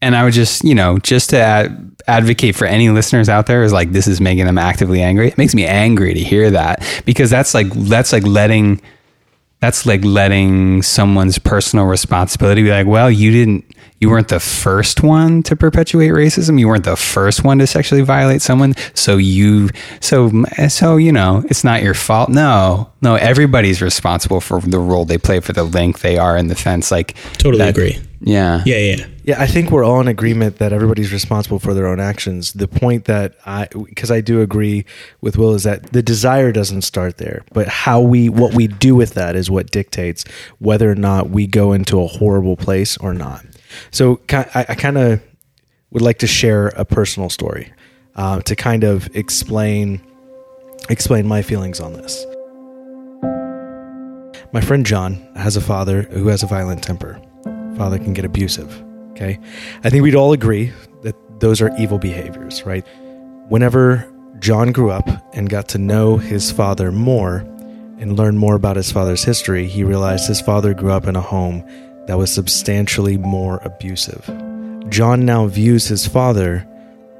and 0.02 0.16
I 0.16 0.24
would 0.24 0.32
just 0.32 0.64
you 0.64 0.74
know 0.74 0.98
just 0.98 1.30
to 1.30 1.38
ad, 1.38 1.92
advocate 2.06 2.56
for 2.56 2.66
any 2.66 2.90
listeners 2.90 3.28
out 3.28 3.46
there 3.46 3.62
is 3.62 3.72
like 3.72 3.92
this 3.92 4.06
is 4.06 4.20
making 4.20 4.46
them 4.46 4.58
actively 4.58 5.02
angry. 5.02 5.28
It 5.28 5.38
makes 5.38 5.54
me 5.54 5.66
angry 5.66 6.14
to 6.14 6.20
hear 6.20 6.50
that 6.50 6.82
because 7.04 7.30
that's 7.30 7.54
like 7.54 7.70
that's 7.72 8.12
like 8.12 8.24
letting 8.24 8.80
that's 9.60 9.84
like 9.84 10.02
letting 10.04 10.80
someone's 10.82 11.38
personal 11.38 11.84
responsibility 11.84 12.62
be 12.62 12.70
like, 12.70 12.86
well, 12.86 13.10
you 13.10 13.30
didn't 13.30 13.64
you 13.98 14.08
weren't 14.08 14.28
the 14.28 14.40
first 14.40 15.02
one 15.02 15.42
to 15.42 15.54
perpetuate 15.54 16.08
racism. 16.08 16.58
You 16.58 16.68
weren't 16.68 16.84
the 16.84 16.96
first 16.96 17.44
one 17.44 17.58
to 17.58 17.66
sexually 17.66 18.00
violate 18.00 18.40
someone. 18.40 18.72
So 18.94 19.18
you, 19.18 19.68
so, 20.00 20.30
so, 20.70 20.96
you 20.96 21.12
know, 21.12 21.44
it's 21.50 21.64
not 21.64 21.82
your 21.82 21.92
fault. 21.92 22.30
No, 22.30 22.90
no, 23.02 23.16
everybody's 23.16 23.82
responsible 23.82 24.40
for 24.40 24.58
the 24.62 24.78
role 24.78 25.04
they 25.04 25.18
play 25.18 25.40
for 25.40 25.52
the 25.52 25.64
link 25.64 26.00
they 26.00 26.16
are 26.16 26.34
in 26.38 26.46
the 26.46 26.54
fence. 26.54 26.90
Like, 26.90 27.14
Totally 27.34 27.58
that- 27.58 27.68
agree. 27.68 27.98
Yeah. 28.20 28.62
Yeah, 28.66 28.76
yeah. 28.76 29.06
Yeah, 29.24 29.40
I 29.40 29.46
think 29.46 29.70
we're 29.70 29.84
all 29.84 30.00
in 30.00 30.08
agreement 30.08 30.58
that 30.58 30.72
everybody's 30.72 31.12
responsible 31.12 31.58
for 31.58 31.72
their 31.72 31.86
own 31.86 32.00
actions. 32.00 32.52
The 32.52 32.68
point 32.68 33.06
that 33.06 33.34
I, 33.46 33.68
because 33.84 34.10
I 34.10 34.20
do 34.20 34.40
agree 34.42 34.84
with 35.20 35.38
Will, 35.38 35.54
is 35.54 35.62
that 35.62 35.92
the 35.92 36.02
desire 36.02 36.52
doesn't 36.52 36.82
start 36.82 37.16
there, 37.16 37.44
but 37.52 37.68
how 37.68 38.00
we, 38.00 38.28
what 38.28 38.54
we 38.54 38.66
do 38.66 38.94
with 38.94 39.14
that 39.14 39.36
is 39.36 39.50
what 39.50 39.70
dictates 39.70 40.24
whether 40.58 40.90
or 40.90 40.94
not 40.94 41.30
we 41.30 41.46
go 41.46 41.72
into 41.72 42.00
a 42.00 42.06
horrible 42.06 42.56
place 42.56 42.96
or 42.98 43.14
not. 43.14 43.44
So 43.90 44.20
I, 44.30 44.66
I 44.68 44.74
kind 44.74 44.98
of 44.98 45.22
would 45.90 46.02
like 46.02 46.18
to 46.18 46.26
share 46.26 46.68
a 46.68 46.84
personal 46.84 47.30
story 47.30 47.72
uh, 48.16 48.40
to 48.42 48.56
kind 48.56 48.84
of 48.84 49.08
explain 49.16 50.00
explain 50.88 51.26
my 51.26 51.42
feelings 51.42 51.78
on 51.78 51.92
this. 51.92 52.26
My 54.52 54.60
friend 54.60 54.84
John 54.84 55.14
has 55.36 55.56
a 55.56 55.60
father 55.60 56.02
who 56.02 56.28
has 56.28 56.42
a 56.42 56.46
violent 56.46 56.82
temper. 56.82 57.20
Father 57.76 57.98
can 57.98 58.12
get 58.12 58.24
abusive. 58.24 58.82
Okay. 59.12 59.38
I 59.84 59.90
think 59.90 60.02
we'd 60.02 60.14
all 60.14 60.32
agree 60.32 60.72
that 61.02 61.14
those 61.40 61.60
are 61.60 61.70
evil 61.78 61.98
behaviors, 61.98 62.64
right? 62.64 62.86
Whenever 63.48 64.10
John 64.38 64.72
grew 64.72 64.90
up 64.90 65.08
and 65.34 65.50
got 65.50 65.68
to 65.68 65.78
know 65.78 66.16
his 66.16 66.50
father 66.50 66.90
more 66.90 67.38
and 67.98 68.16
learn 68.16 68.38
more 68.38 68.54
about 68.54 68.76
his 68.76 68.90
father's 68.90 69.24
history, 69.24 69.66
he 69.66 69.84
realized 69.84 70.26
his 70.26 70.40
father 70.40 70.72
grew 70.72 70.90
up 70.90 71.06
in 71.06 71.16
a 71.16 71.20
home 71.20 71.62
that 72.06 72.16
was 72.16 72.32
substantially 72.32 73.18
more 73.18 73.60
abusive. 73.62 74.24
John 74.88 75.24
now 75.24 75.46
views 75.46 75.86
his 75.86 76.06
father 76.06 76.66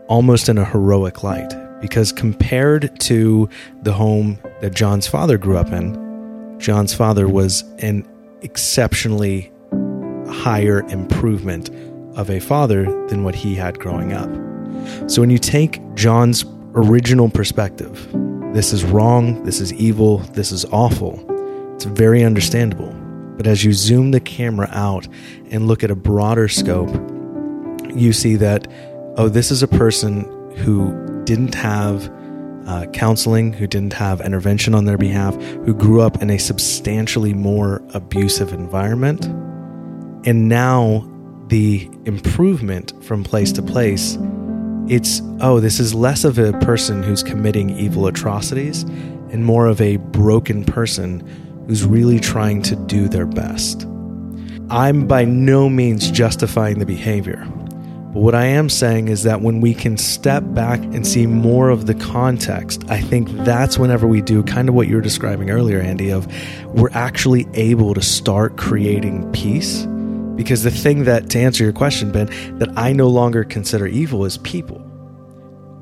almost 0.08 0.48
in 0.48 0.58
a 0.58 0.64
heroic 0.64 1.22
light 1.22 1.52
because 1.80 2.12
compared 2.12 2.98
to 3.00 3.48
the 3.82 3.92
home 3.92 4.38
that 4.60 4.74
John's 4.74 5.06
father 5.06 5.38
grew 5.38 5.56
up 5.56 5.72
in, 5.72 6.58
John's 6.58 6.94
father 6.94 7.28
was 7.28 7.62
an 7.78 8.06
exceptionally 8.42 9.52
higher 10.30 10.80
improvement 10.88 11.70
of 12.16 12.30
a 12.30 12.40
father 12.40 12.84
than 13.08 13.24
what 13.24 13.34
he 13.34 13.54
had 13.54 13.78
growing 13.78 14.12
up. 14.12 14.30
So 15.10 15.20
when 15.20 15.30
you 15.30 15.38
take 15.38 15.80
John's 15.94 16.44
original 16.74 17.28
perspective, 17.28 18.08
this 18.52 18.72
is 18.72 18.84
wrong, 18.84 19.44
this 19.44 19.60
is 19.60 19.72
evil, 19.74 20.18
this 20.18 20.52
is 20.52 20.64
awful, 20.66 21.24
it's 21.74 21.84
very 21.84 22.24
understandable. 22.24 22.92
But 23.36 23.46
as 23.46 23.64
you 23.64 23.72
zoom 23.72 24.10
the 24.10 24.20
camera 24.20 24.68
out 24.72 25.08
and 25.50 25.66
look 25.66 25.82
at 25.82 25.90
a 25.90 25.94
broader 25.94 26.48
scope, 26.48 26.90
you 27.94 28.12
see 28.12 28.36
that, 28.36 28.66
oh, 29.16 29.28
this 29.28 29.50
is 29.50 29.62
a 29.62 29.68
person 29.68 30.24
who 30.56 31.22
didn't 31.24 31.54
have 31.54 32.10
uh, 32.66 32.86
counseling, 32.92 33.52
who 33.52 33.66
didn't 33.66 33.94
have 33.94 34.20
intervention 34.20 34.74
on 34.74 34.84
their 34.84 34.98
behalf, 34.98 35.34
who 35.64 35.74
grew 35.74 36.00
up 36.00 36.20
in 36.20 36.30
a 36.30 36.38
substantially 36.38 37.32
more 37.32 37.82
abusive 37.94 38.52
environment. 38.52 39.26
And 40.24 40.48
now 40.48 41.08
the 41.48 41.88
improvement 42.04 42.92
from 43.04 43.24
place 43.24 43.52
to 43.52 43.62
place, 43.62 44.18
it's, 44.88 45.22
oh, 45.40 45.60
this 45.60 45.80
is 45.80 45.94
less 45.94 46.24
of 46.24 46.38
a 46.38 46.52
person 46.60 47.02
who's 47.02 47.22
committing 47.22 47.70
evil 47.70 48.06
atrocities 48.06 48.82
and 49.30 49.44
more 49.44 49.66
of 49.66 49.80
a 49.80 49.96
broken 49.96 50.64
person 50.64 51.20
who's 51.66 51.84
really 51.84 52.18
trying 52.18 52.62
to 52.62 52.76
do 52.76 53.08
their 53.08 53.26
best. 53.26 53.86
I'm 54.70 55.06
by 55.06 55.24
no 55.24 55.68
means 55.68 56.10
justifying 56.10 56.78
the 56.78 56.86
behavior. 56.86 57.44
But 58.12 58.22
what 58.22 58.34
I 58.34 58.46
am 58.46 58.68
saying 58.68 59.06
is 59.06 59.22
that 59.22 59.40
when 59.40 59.60
we 59.60 59.72
can 59.72 59.96
step 59.96 60.42
back 60.48 60.80
and 60.80 61.06
see 61.06 61.26
more 61.26 61.70
of 61.70 61.86
the 61.86 61.94
context, 61.94 62.84
I 62.88 63.00
think 63.00 63.28
that's 63.44 63.78
whenever 63.78 64.08
we 64.08 64.20
do 64.20 64.42
kind 64.42 64.68
of 64.68 64.74
what 64.74 64.88
you 64.88 64.96
were 64.96 65.00
describing 65.00 65.50
earlier, 65.50 65.78
Andy, 65.78 66.10
of 66.10 66.26
we're 66.66 66.90
actually 66.90 67.46
able 67.54 67.94
to 67.94 68.02
start 68.02 68.56
creating 68.56 69.30
peace. 69.30 69.86
Because 70.40 70.62
the 70.62 70.70
thing 70.70 71.04
that, 71.04 71.28
to 71.30 71.38
answer 71.38 71.62
your 71.62 71.72
question, 71.74 72.10
Ben, 72.10 72.28
that 72.58 72.70
I 72.74 72.94
no 72.94 73.08
longer 73.08 73.44
consider 73.44 73.86
evil 73.86 74.24
is 74.24 74.38
people. 74.38 74.80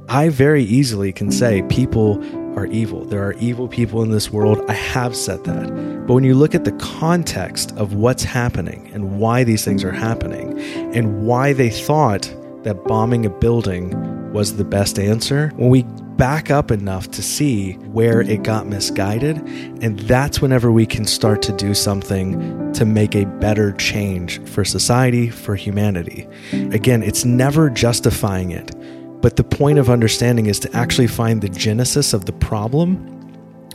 I 0.08 0.30
very 0.30 0.64
easily 0.64 1.12
can 1.12 1.30
say 1.30 1.62
people 1.68 2.18
are 2.58 2.66
evil. 2.66 3.04
There 3.04 3.22
are 3.22 3.34
evil 3.34 3.68
people 3.68 4.02
in 4.02 4.10
this 4.10 4.32
world. 4.32 4.60
I 4.66 4.72
have 4.72 5.14
said 5.14 5.44
that. 5.44 5.68
But 6.08 6.14
when 6.14 6.24
you 6.24 6.34
look 6.34 6.56
at 6.56 6.64
the 6.64 6.72
context 6.72 7.70
of 7.76 7.94
what's 7.94 8.24
happening 8.24 8.90
and 8.92 9.20
why 9.20 9.44
these 9.44 9.64
things 9.64 9.84
are 9.84 9.92
happening 9.92 10.58
and 10.92 11.24
why 11.24 11.52
they 11.52 11.70
thought 11.70 12.22
that 12.64 12.82
bombing 12.82 13.26
a 13.26 13.30
building 13.30 14.32
was 14.32 14.56
the 14.56 14.64
best 14.64 14.98
answer, 14.98 15.52
when 15.54 15.70
we 15.70 15.86
back 16.18 16.50
up 16.50 16.70
enough 16.70 17.10
to 17.12 17.22
see 17.22 17.74
where 17.74 18.20
it 18.20 18.42
got 18.42 18.66
misguided, 18.66 19.38
and 19.80 20.00
that's 20.00 20.42
whenever 20.42 20.70
we 20.70 20.84
can 20.84 21.06
start 21.06 21.40
to 21.42 21.52
do 21.52 21.72
something 21.72 22.72
to 22.74 22.84
make 22.84 23.14
a 23.14 23.24
better 23.24 23.72
change 23.72 24.44
for 24.48 24.64
society, 24.64 25.30
for 25.30 25.54
humanity. 25.54 26.28
Again, 26.52 27.02
it's 27.02 27.24
never 27.24 27.70
justifying 27.70 28.50
it. 28.50 28.74
But 29.22 29.36
the 29.36 29.44
point 29.44 29.78
of 29.78 29.88
understanding 29.88 30.46
is 30.46 30.60
to 30.60 30.76
actually 30.76 31.06
find 31.06 31.40
the 31.40 31.48
genesis 31.48 32.12
of 32.12 32.26
the 32.26 32.32
problem 32.32 33.14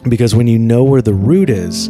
because 0.10 0.36
when 0.36 0.48
you 0.48 0.60
know 0.60 0.84
where 0.84 1.02
the 1.02 1.14
root 1.14 1.50
is, 1.50 1.90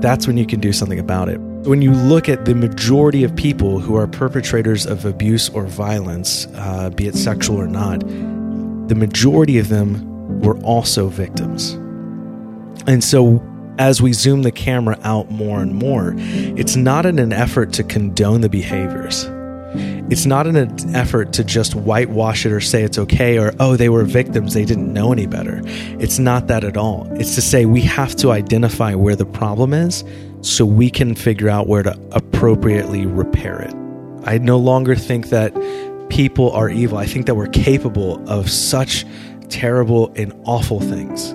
that's 0.00 0.26
when 0.26 0.36
you 0.36 0.46
can 0.46 0.60
do 0.60 0.72
something 0.72 0.98
about 0.98 1.28
it. 1.28 1.40
When 1.40 1.80
you 1.80 1.92
look 1.92 2.28
at 2.28 2.44
the 2.44 2.54
majority 2.54 3.24
of 3.24 3.34
people 3.36 3.78
who 3.78 3.96
are 3.96 4.06
perpetrators 4.06 4.86
of 4.86 5.04
abuse 5.04 5.48
or 5.48 5.64
violence, 5.64 6.46
uh, 6.54 6.90
be 6.90 7.06
it 7.06 7.14
sexual 7.14 7.56
or 7.56 7.66
not, 7.66 8.02
the 8.88 8.94
majority 8.94 9.58
of 9.58 9.68
them 9.68 10.40
were 10.40 10.58
also 10.58 11.08
victims. 11.08 11.72
And 12.86 13.02
so, 13.02 13.42
as 13.78 14.00
we 14.00 14.12
zoom 14.12 14.42
the 14.42 14.52
camera 14.52 14.98
out 15.02 15.30
more 15.30 15.60
and 15.60 15.74
more, 15.74 16.14
it's 16.16 16.76
not 16.76 17.06
in 17.06 17.18
an 17.18 17.32
effort 17.32 17.72
to 17.74 17.82
condone 17.82 18.40
the 18.40 18.48
behaviors. 18.48 19.28
It's 20.10 20.26
not 20.26 20.46
in 20.46 20.54
an 20.54 20.94
effort 20.94 21.32
to 21.32 21.44
just 21.44 21.74
whitewash 21.74 22.44
it 22.44 22.52
or 22.52 22.60
say 22.60 22.82
it's 22.82 22.98
okay 22.98 23.38
or, 23.38 23.54
oh, 23.58 23.76
they 23.76 23.88
were 23.88 24.04
victims, 24.04 24.54
they 24.54 24.64
didn't 24.64 24.92
know 24.92 25.12
any 25.12 25.26
better. 25.26 25.62
It's 25.98 26.18
not 26.18 26.46
that 26.48 26.62
at 26.62 26.76
all. 26.76 27.08
It's 27.14 27.34
to 27.36 27.40
say 27.40 27.64
we 27.64 27.80
have 27.82 28.14
to 28.16 28.30
identify 28.30 28.94
where 28.94 29.16
the 29.16 29.26
problem 29.26 29.72
is 29.72 30.04
so 30.42 30.66
we 30.66 30.90
can 30.90 31.14
figure 31.14 31.48
out 31.48 31.66
where 31.68 31.82
to 31.82 31.98
appropriately 32.12 33.06
repair 33.06 33.62
it. 33.62 33.74
I 34.26 34.38
no 34.38 34.58
longer 34.58 34.94
think 34.94 35.30
that 35.30 35.54
people 36.14 36.52
are 36.52 36.70
evil. 36.70 36.96
I 36.96 37.06
think 37.06 37.26
that 37.26 37.34
we're 37.34 37.48
capable 37.48 38.22
of 38.30 38.48
such 38.48 39.04
terrible 39.48 40.12
and 40.14 40.32
awful 40.44 40.78
things. 40.78 41.34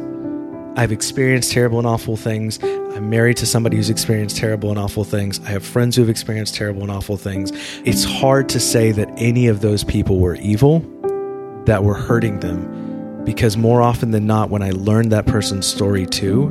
I've 0.79 0.93
experienced 0.93 1.51
terrible 1.51 1.79
and 1.79 1.87
awful 1.87 2.15
things. 2.15 2.63
I'm 2.63 3.09
married 3.09 3.35
to 3.37 3.45
somebody 3.45 3.75
who's 3.75 3.89
experienced 3.89 4.37
terrible 4.37 4.69
and 4.69 4.79
awful 4.79 5.03
things. 5.03 5.41
I 5.41 5.49
have 5.49 5.65
friends 5.65 5.97
who 5.97 6.03
have 6.03 6.09
experienced 6.09 6.55
terrible 6.55 6.81
and 6.81 6.91
awful 6.91 7.17
things. 7.17 7.51
It's 7.83 8.05
hard 8.05 8.47
to 8.49 8.59
say 8.61 8.93
that 8.93 9.09
any 9.17 9.47
of 9.47 9.59
those 9.59 9.83
people 9.83 10.17
were 10.17 10.35
evil, 10.35 10.79
that 11.65 11.83
were 11.83 11.95
hurting 11.95 12.39
them, 12.39 13.25
because 13.25 13.57
more 13.57 13.81
often 13.81 14.11
than 14.11 14.25
not, 14.25 14.49
when 14.49 14.61
I 14.61 14.69
learned 14.69 15.11
that 15.11 15.25
person's 15.25 15.67
story 15.67 16.05
too, 16.05 16.47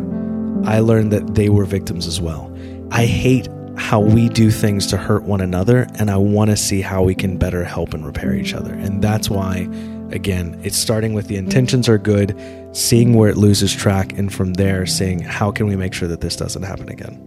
I 0.67 0.81
learned 0.81 1.15
that 1.15 1.35
they 1.35 1.49
were 1.49 1.65
victims 1.65 2.07
as 2.07 2.21
well. 2.21 2.55
I 2.91 3.07
hate 3.07 3.49
how 3.79 4.01
we 4.01 4.29
do 4.29 4.51
things 4.51 4.87
to 4.89 4.97
hurt 4.97 5.23
one 5.23 5.41
another, 5.41 5.87
and 5.95 6.11
I 6.11 6.17
want 6.17 6.51
to 6.51 6.57
see 6.57 6.81
how 6.81 7.03
we 7.03 7.15
can 7.15 7.39
better 7.39 7.65
help 7.65 7.95
and 7.95 8.05
repair 8.05 8.35
each 8.35 8.53
other. 8.53 8.75
And 8.75 9.03
that's 9.03 9.31
why, 9.31 9.69
again, 10.11 10.61
it's 10.65 10.77
starting 10.77 11.15
with 11.15 11.29
the 11.29 11.37
intentions 11.37 11.89
are 11.89 11.99
good, 11.99 12.39
seeing 12.73 13.15
where 13.15 13.31
it 13.31 13.37
loses 13.37 13.73
track, 13.75 14.19
and 14.19 14.33
from 14.33 14.55
there, 14.55 14.85
seeing 14.85 15.21
how 15.21 15.51
can 15.51 15.67
we 15.67 15.77
make 15.77 15.95
sure 15.95 16.09
that 16.09 16.21
this 16.21 16.37
doesn't 16.37 16.65
happen 16.65 16.89
again. 16.89 17.25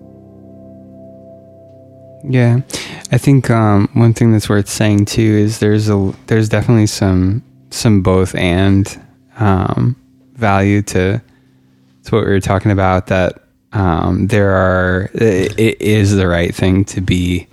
Yeah, 2.23 2.61
I 3.11 3.17
think 3.17 3.49
um, 3.49 3.89
one 3.93 4.13
thing 4.13 4.31
that's 4.31 4.49
worth 4.49 4.69
saying 4.69 5.05
too 5.05 5.21
is 5.21 5.59
there's 5.59 5.89
a 5.89 6.13
there's 6.27 6.49
definitely 6.49 6.87
some 6.87 7.43
some 7.71 8.03
both 8.03 8.35
and 8.35 9.01
um, 9.39 9.95
value 10.33 10.83
to 10.83 11.21
to 12.03 12.15
what 12.15 12.25
we 12.25 12.31
were 12.31 12.39
talking 12.39 12.71
about. 12.71 13.07
That 13.07 13.41
um, 13.73 14.27
there 14.27 14.51
are 14.51 15.09
it, 15.13 15.81
is 15.81 16.15
the 16.15 16.27
right 16.27 16.53
thing 16.53 16.85
to 16.85 17.01
be 17.01 17.47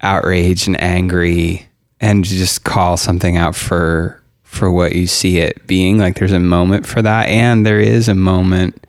outraged 0.00 0.66
and 0.66 0.80
angry 0.80 1.68
and 2.00 2.24
just 2.24 2.64
call 2.64 2.96
something 2.96 3.36
out 3.36 3.54
for 3.54 4.22
for 4.42 4.70
what 4.70 4.94
you 4.94 5.06
see 5.06 5.38
it 5.38 5.66
being. 5.66 5.98
Like 5.98 6.18
there's 6.18 6.32
a 6.32 6.40
moment 6.40 6.86
for 6.86 7.02
that, 7.02 7.28
and 7.28 7.66
there 7.66 7.80
is 7.80 8.08
a 8.08 8.14
moment 8.14 8.86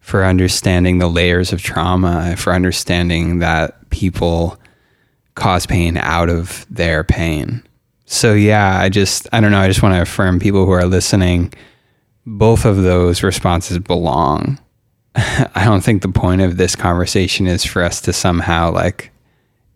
for 0.00 0.24
understanding 0.24 0.98
the 0.98 1.06
layers 1.06 1.52
of 1.52 1.62
trauma, 1.62 2.34
for 2.36 2.54
understanding 2.54 3.40
that 3.40 3.90
people 3.90 4.58
cause 5.34 5.66
pain 5.66 5.96
out 5.98 6.30
of 6.30 6.66
their 6.70 7.04
pain. 7.04 7.62
So, 8.06 8.32
yeah, 8.32 8.80
I 8.80 8.88
just, 8.88 9.28
I 9.32 9.40
don't 9.40 9.50
know, 9.50 9.60
I 9.60 9.68
just 9.68 9.82
want 9.82 9.94
to 9.94 10.00
affirm 10.00 10.40
people 10.40 10.64
who 10.64 10.70
are 10.70 10.86
listening, 10.86 11.52
both 12.24 12.64
of 12.64 12.78
those 12.78 13.22
responses 13.22 13.78
belong. 13.78 14.58
I 15.54 15.64
don't 15.64 15.80
think 15.80 16.02
the 16.02 16.08
point 16.08 16.42
of 16.42 16.58
this 16.58 16.76
conversation 16.76 17.46
is 17.48 17.64
for 17.64 17.82
us 17.82 18.00
to 18.02 18.12
somehow 18.12 18.70
like 18.70 19.10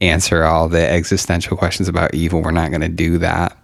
answer 0.00 0.44
all 0.44 0.68
the 0.68 0.88
existential 0.88 1.56
questions 1.56 1.88
about 1.88 2.14
evil. 2.14 2.42
We're 2.42 2.52
not 2.52 2.70
going 2.70 2.82
to 2.82 2.88
do 2.88 3.18
that. 3.18 3.56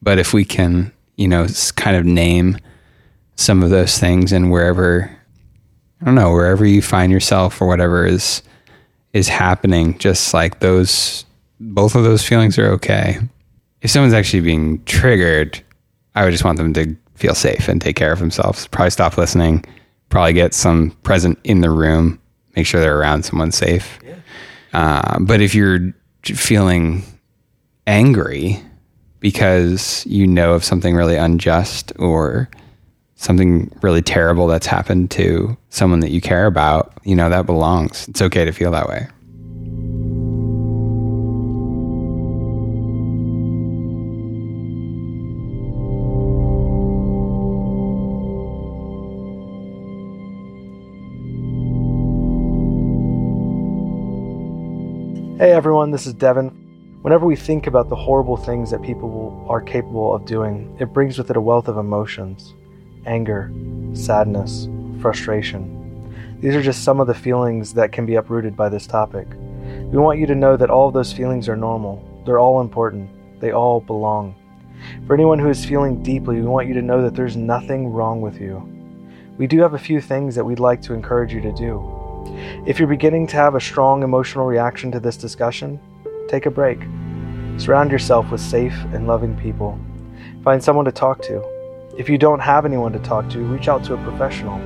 But 0.00 0.18
if 0.18 0.32
we 0.32 0.44
can, 0.44 0.92
you 1.16 1.26
know, 1.26 1.46
kind 1.76 1.96
of 1.96 2.04
name 2.04 2.58
some 3.36 3.64
of 3.64 3.70
those 3.70 3.98
things 3.98 4.30
and 4.30 4.52
wherever, 4.52 5.10
I 6.00 6.04
don't 6.04 6.14
know, 6.14 6.30
wherever 6.30 6.64
you 6.64 6.82
find 6.82 7.10
yourself 7.10 7.60
or 7.60 7.66
whatever 7.66 8.06
is 8.06 8.42
is 9.12 9.28
happening, 9.28 9.96
just 9.98 10.34
like 10.34 10.60
those, 10.60 11.24
both 11.60 11.94
of 11.94 12.04
those 12.04 12.26
feelings 12.26 12.58
are 12.58 12.66
okay. 12.66 13.18
If 13.80 13.90
someone's 13.90 14.14
actually 14.14 14.40
being 14.40 14.82
triggered, 14.84 15.62
I 16.14 16.24
would 16.24 16.32
just 16.32 16.44
want 16.44 16.58
them 16.58 16.72
to 16.74 16.96
feel 17.14 17.34
safe 17.34 17.68
and 17.68 17.80
take 17.80 17.96
care 17.96 18.12
of 18.12 18.18
themselves. 18.18 18.66
Probably 18.68 18.90
stop 18.90 19.16
listening. 19.16 19.64
Probably 20.14 20.32
get 20.32 20.54
some 20.54 20.92
present 21.02 21.40
in 21.42 21.60
the 21.60 21.70
room. 21.70 22.20
Make 22.54 22.66
sure 22.66 22.80
they're 22.80 22.96
around 22.96 23.24
someone 23.24 23.50
safe. 23.50 23.98
Uh, 24.72 25.18
but 25.18 25.40
if 25.40 25.56
you're 25.56 25.92
feeling 26.22 27.02
angry 27.88 28.62
because 29.18 30.06
you 30.06 30.24
know 30.24 30.52
of 30.52 30.62
something 30.62 30.94
really 30.94 31.16
unjust 31.16 31.92
or 31.98 32.48
something 33.16 33.76
really 33.82 34.02
terrible 34.02 34.46
that's 34.46 34.68
happened 34.68 35.10
to 35.10 35.56
someone 35.70 35.98
that 35.98 36.12
you 36.12 36.20
care 36.20 36.46
about, 36.46 36.92
you 37.02 37.16
know, 37.16 37.28
that 37.28 37.44
belongs. 37.44 38.06
It's 38.06 38.22
okay 38.22 38.44
to 38.44 38.52
feel 38.52 38.70
that 38.70 38.88
way. 38.88 39.08
Hey 55.44 55.52
everyone, 55.52 55.90
this 55.90 56.06
is 56.06 56.14
Devin. 56.14 56.48
Whenever 57.02 57.26
we 57.26 57.36
think 57.36 57.66
about 57.66 57.90
the 57.90 57.94
horrible 57.94 58.38
things 58.38 58.70
that 58.70 58.80
people 58.80 59.44
are 59.46 59.60
capable 59.60 60.14
of 60.14 60.24
doing, 60.24 60.74
it 60.80 60.94
brings 60.94 61.18
with 61.18 61.28
it 61.28 61.36
a 61.36 61.40
wealth 61.42 61.68
of 61.68 61.76
emotions 61.76 62.54
anger, 63.04 63.52
sadness, 63.92 64.70
frustration. 65.02 66.40
These 66.40 66.54
are 66.54 66.62
just 66.62 66.82
some 66.82 66.98
of 66.98 67.08
the 67.08 67.12
feelings 67.12 67.74
that 67.74 67.92
can 67.92 68.06
be 68.06 68.14
uprooted 68.14 68.56
by 68.56 68.70
this 68.70 68.86
topic. 68.86 69.28
We 69.92 69.98
want 69.98 70.18
you 70.18 70.26
to 70.28 70.34
know 70.34 70.56
that 70.56 70.70
all 70.70 70.88
of 70.88 70.94
those 70.94 71.12
feelings 71.12 71.46
are 71.46 71.56
normal, 71.56 72.22
they're 72.24 72.38
all 72.38 72.62
important, 72.62 73.10
they 73.38 73.52
all 73.52 73.82
belong. 73.82 74.34
For 75.06 75.12
anyone 75.12 75.38
who 75.38 75.50
is 75.50 75.62
feeling 75.62 76.02
deeply, 76.02 76.36
we 76.36 76.46
want 76.46 76.68
you 76.68 76.74
to 76.74 76.80
know 76.80 77.02
that 77.02 77.14
there's 77.14 77.36
nothing 77.36 77.92
wrong 77.92 78.22
with 78.22 78.40
you. 78.40 78.66
We 79.36 79.46
do 79.46 79.60
have 79.60 79.74
a 79.74 79.78
few 79.78 80.00
things 80.00 80.34
that 80.36 80.44
we'd 80.46 80.58
like 80.58 80.80
to 80.84 80.94
encourage 80.94 81.34
you 81.34 81.42
to 81.42 81.52
do. 81.52 81.93
If 82.66 82.78
you're 82.78 82.88
beginning 82.88 83.26
to 83.28 83.36
have 83.36 83.54
a 83.54 83.60
strong 83.60 84.02
emotional 84.02 84.46
reaction 84.46 84.90
to 84.92 85.00
this 85.00 85.16
discussion, 85.16 85.80
take 86.28 86.46
a 86.46 86.50
break. 86.50 86.80
Surround 87.56 87.90
yourself 87.90 88.30
with 88.30 88.40
safe 88.40 88.74
and 88.92 89.06
loving 89.06 89.36
people. 89.36 89.78
Find 90.42 90.62
someone 90.62 90.84
to 90.84 90.92
talk 90.92 91.22
to. 91.22 91.42
If 91.96 92.08
you 92.08 92.18
don't 92.18 92.40
have 92.40 92.64
anyone 92.64 92.92
to 92.92 92.98
talk 92.98 93.28
to, 93.30 93.38
reach 93.38 93.68
out 93.68 93.84
to 93.84 93.94
a 93.94 94.02
professional. 94.02 94.58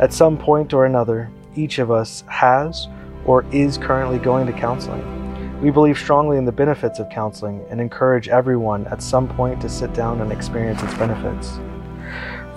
At 0.00 0.12
some 0.12 0.36
point 0.36 0.72
or 0.72 0.86
another, 0.86 1.30
each 1.54 1.78
of 1.78 1.90
us 1.90 2.24
has 2.28 2.88
or 3.24 3.44
is 3.52 3.78
currently 3.78 4.18
going 4.18 4.46
to 4.46 4.52
counseling. 4.52 5.14
We 5.60 5.70
believe 5.70 5.98
strongly 5.98 6.36
in 6.36 6.44
the 6.44 6.52
benefits 6.52 6.98
of 6.98 7.10
counseling 7.10 7.64
and 7.68 7.80
encourage 7.80 8.28
everyone 8.28 8.86
at 8.86 9.02
some 9.02 9.28
point 9.28 9.60
to 9.60 9.68
sit 9.68 9.92
down 9.92 10.20
and 10.20 10.30
experience 10.30 10.82
its 10.82 10.94
benefits. 10.94 11.58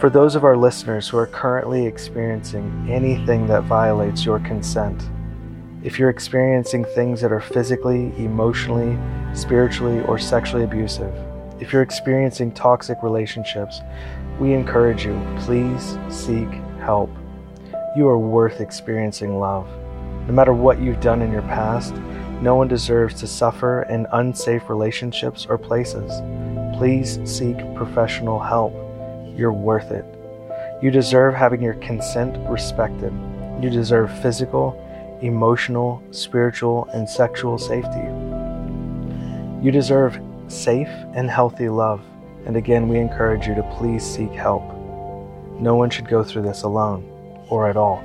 For 0.01 0.09
those 0.09 0.33
of 0.33 0.43
our 0.43 0.57
listeners 0.57 1.07
who 1.07 1.17
are 1.19 1.27
currently 1.27 1.85
experiencing 1.85 2.87
anything 2.89 3.45
that 3.45 3.65
violates 3.65 4.25
your 4.25 4.39
consent, 4.39 4.99
if 5.83 5.99
you're 5.99 6.09
experiencing 6.09 6.85
things 6.85 7.21
that 7.21 7.31
are 7.31 7.39
physically, 7.39 8.11
emotionally, 8.17 8.97
spiritually, 9.35 10.03
or 10.05 10.17
sexually 10.17 10.63
abusive, 10.63 11.13
if 11.59 11.71
you're 11.71 11.83
experiencing 11.83 12.51
toxic 12.51 12.97
relationships, 13.03 13.79
we 14.39 14.53
encourage 14.53 15.05
you, 15.05 15.21
please 15.41 15.99
seek 16.09 16.49
help. 16.79 17.11
You 17.95 18.07
are 18.07 18.17
worth 18.17 18.59
experiencing 18.59 19.37
love. 19.37 19.67
No 20.25 20.33
matter 20.33 20.51
what 20.51 20.81
you've 20.81 20.99
done 20.99 21.21
in 21.21 21.31
your 21.31 21.43
past, 21.43 21.93
no 22.41 22.55
one 22.55 22.67
deserves 22.67 23.19
to 23.19 23.27
suffer 23.27 23.83
in 23.83 24.07
unsafe 24.13 24.67
relationships 24.67 25.45
or 25.47 25.59
places. 25.59 26.11
Please 26.75 27.19
seek 27.23 27.55
professional 27.75 28.39
help. 28.39 28.73
You're 29.41 29.51
worth 29.51 29.89
it. 29.89 30.05
You 30.83 30.91
deserve 30.91 31.33
having 31.33 31.63
your 31.63 31.73
consent 31.73 32.37
respected. 32.47 33.11
You 33.59 33.71
deserve 33.71 34.15
physical, 34.19 34.77
emotional, 35.23 36.03
spiritual, 36.11 36.87
and 36.93 37.09
sexual 37.09 37.57
safety. 37.57 38.05
You 39.65 39.71
deserve 39.71 40.21
safe 40.47 40.91
and 41.15 41.27
healthy 41.27 41.69
love. 41.69 42.03
And 42.45 42.55
again, 42.55 42.87
we 42.87 42.99
encourage 42.99 43.47
you 43.47 43.55
to 43.55 43.63
please 43.79 44.03
seek 44.03 44.29
help. 44.29 44.61
No 45.59 45.73
one 45.73 45.89
should 45.89 46.07
go 46.07 46.23
through 46.23 46.43
this 46.43 46.61
alone 46.61 47.03
or 47.49 47.67
at 47.67 47.77
all. 47.77 48.03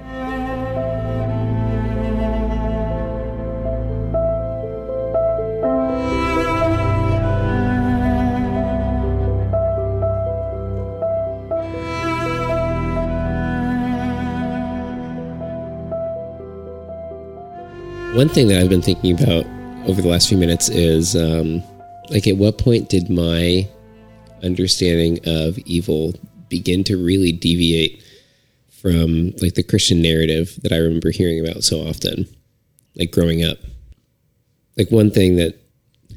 One 18.16 18.30
thing 18.30 18.48
that 18.48 18.62
I've 18.62 18.70
been 18.70 18.80
thinking 18.80 19.12
about 19.12 19.44
over 19.86 20.00
the 20.00 20.08
last 20.08 20.30
few 20.30 20.38
minutes 20.38 20.70
is 20.70 21.14
um, 21.14 21.62
like, 22.08 22.26
at 22.26 22.38
what 22.38 22.56
point 22.56 22.88
did 22.88 23.10
my 23.10 23.68
understanding 24.42 25.18
of 25.26 25.58
evil 25.58 26.14
begin 26.48 26.82
to 26.84 26.96
really 26.96 27.30
deviate 27.30 28.02
from 28.70 29.32
like 29.42 29.52
the 29.52 29.62
Christian 29.62 30.00
narrative 30.00 30.58
that 30.62 30.72
I 30.72 30.78
remember 30.78 31.10
hearing 31.10 31.46
about 31.46 31.62
so 31.62 31.86
often, 31.86 32.26
like 32.94 33.10
growing 33.10 33.44
up? 33.44 33.58
Like 34.78 34.90
one 34.90 35.10
thing 35.10 35.36
that 35.36 35.60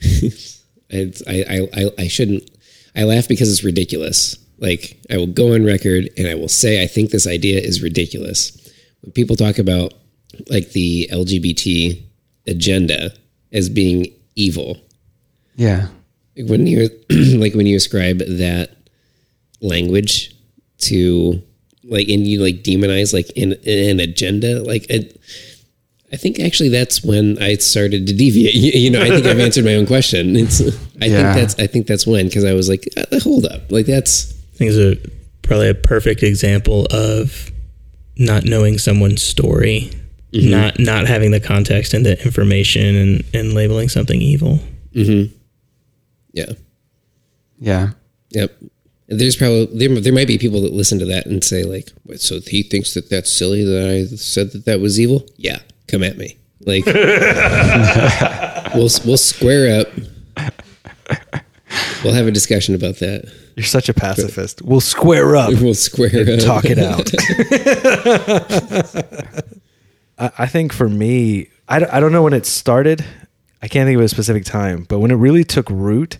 I, 1.28 1.44
I, 1.50 1.68
I, 1.74 1.92
I 2.04 2.08
shouldn't, 2.08 2.50
I 2.96 3.04
laugh 3.04 3.28
because 3.28 3.52
it's 3.52 3.66
ridiculous. 3.66 4.38
Like 4.60 5.02
I 5.12 5.18
will 5.18 5.28
go 5.28 5.54
on 5.54 5.66
record 5.66 6.10
and 6.18 6.30
I 6.30 6.36
will 6.36 6.48
say 6.48 6.82
I 6.82 6.88
think 6.88 7.12
this 7.12 7.28
idea 7.28 7.60
is 7.60 7.84
ridiculous. 7.84 8.58
When 9.02 9.12
people 9.12 9.36
talk 9.36 9.60
about 9.60 9.94
like 10.50 10.72
the 10.72 11.10
LGBT 11.12 12.02
agenda 12.48 13.12
as 13.52 13.70
being 13.70 14.08
evil, 14.36 14.78
Yeah. 15.56 15.88
like 16.38 16.48
when 16.50 16.68
you 16.68 16.90
like 17.38 17.54
when 17.54 17.66
you 17.66 17.76
ascribe 17.78 18.20
that 18.20 18.72
language 19.62 20.36
to 20.80 21.42
like 21.84 22.08
and 22.08 22.26
you 22.26 22.42
like 22.42 22.64
demonize 22.64 23.14
like 23.14 23.30
in 23.32 23.54
an 23.66 24.00
agenda 24.00 24.62
like 24.64 24.90
it, 24.90 25.20
I 26.12 26.16
think 26.16 26.40
actually 26.40 26.70
that's 26.70 27.04
when 27.04 27.42
I 27.42 27.56
started 27.56 28.08
to 28.08 28.14
deviate. 28.14 28.56
You, 28.56 28.72
you 28.82 28.90
know, 28.90 29.02
I 29.02 29.10
think 29.10 29.26
I've 29.26 29.40
answered 29.40 29.66
my 29.66 29.76
own 29.76 29.86
question. 29.86 30.36
It's 30.36 30.62
I 31.02 31.06
Yeah. 31.06 31.34
think 31.34 31.36
that's 31.36 31.60
I 31.60 31.68
think 31.68 31.88
that's 31.88 32.08
when 32.08 32.28
because 32.28 32.46
I 32.46 32.54
was 32.54 32.70
like, 32.70 32.88
uh, 32.98 33.20
hold 33.20 33.46
up, 33.46 33.72
like 33.72 33.86
that's 33.86 34.32
I 34.54 34.58
think 34.58 34.72
it's 34.72 34.78
a 35.06 35.10
probably 35.42 35.70
a 35.70 35.74
perfect 35.76 36.22
example 36.24 36.86
of 36.92 37.52
not 38.18 38.44
knowing 38.46 38.78
someone's 38.78 39.24
story, 39.24 39.92
Mm-hmm. 40.32 40.52
not 40.52 40.80
not 40.80 41.08
having 41.08 41.32
the 41.32 41.40
context 41.40 41.94
and 41.94 42.06
the 42.06 42.22
information, 42.24 42.96
and 42.96 43.24
and 43.34 43.54
labeling 43.54 43.90
something 43.90 44.22
evil. 44.22 44.60
Mm-hmm. 44.94 45.34
yeah, 46.34 46.52
Yeah. 47.60 47.90
yep. 48.30 48.56
There's 49.08 49.36
probably 49.36 49.66
there 49.76 49.90
there 50.00 50.14
might 50.14 50.28
be 50.28 50.38
people 50.38 50.62
that 50.62 50.72
listen 50.72 51.00
to 51.00 51.06
that 51.06 51.26
and 51.26 51.44
say 51.44 51.64
like, 51.64 51.90
"What, 52.04 52.22
so 52.22 52.40
he 52.42 52.62
thinks 52.62 52.94
that 52.94 53.10
that's 53.10 53.32
silly 53.34 53.64
that 53.64 53.90
I 53.90 54.06
said 54.16 54.52
that 54.52 54.66
that 54.66 54.80
was 54.80 55.00
evil. 55.00 55.26
Yeah, 55.36 55.60
come 55.88 56.04
at 56.04 56.16
me. 56.18 56.38
Like 56.64 56.86
we'll 58.76 58.90
we'll 59.06 59.18
square 59.18 59.82
up. 59.82 59.88
We'll 62.04 62.14
have 62.14 62.28
a 62.28 62.32
discussion 62.32 62.76
about 62.76 62.98
that. 62.98 63.32
You're 63.56 63.66
such 63.66 63.90
a 63.90 63.94
pacifist. 63.96 64.62
We'll 64.62 64.80
square 64.80 65.36
up. 65.36 65.50
We'll 65.60 65.74
square 65.74 66.34
up. 66.34 66.40
talk 66.40 66.66
it 66.66 66.78
out. 66.80 67.10
I, 70.20 70.32
I 70.40 70.46
think 70.46 70.74
for 70.74 70.90
me, 70.90 71.50
I, 71.68 71.80
don't- 71.80 71.94
I 71.94 72.00
don't 72.00 72.12
know 72.12 72.24
when 72.24 72.34
it 72.34 72.46
started. 72.46 73.04
I 73.62 73.68
can't 73.68 73.88
think 73.88 73.98
of 73.98 74.04
a 74.04 74.10
specific 74.10 74.46
time, 74.46 74.86
but 74.88 75.00
when 75.00 75.12
it 75.12 75.16
really 75.16 75.44
took 75.44 75.70
root 75.70 76.18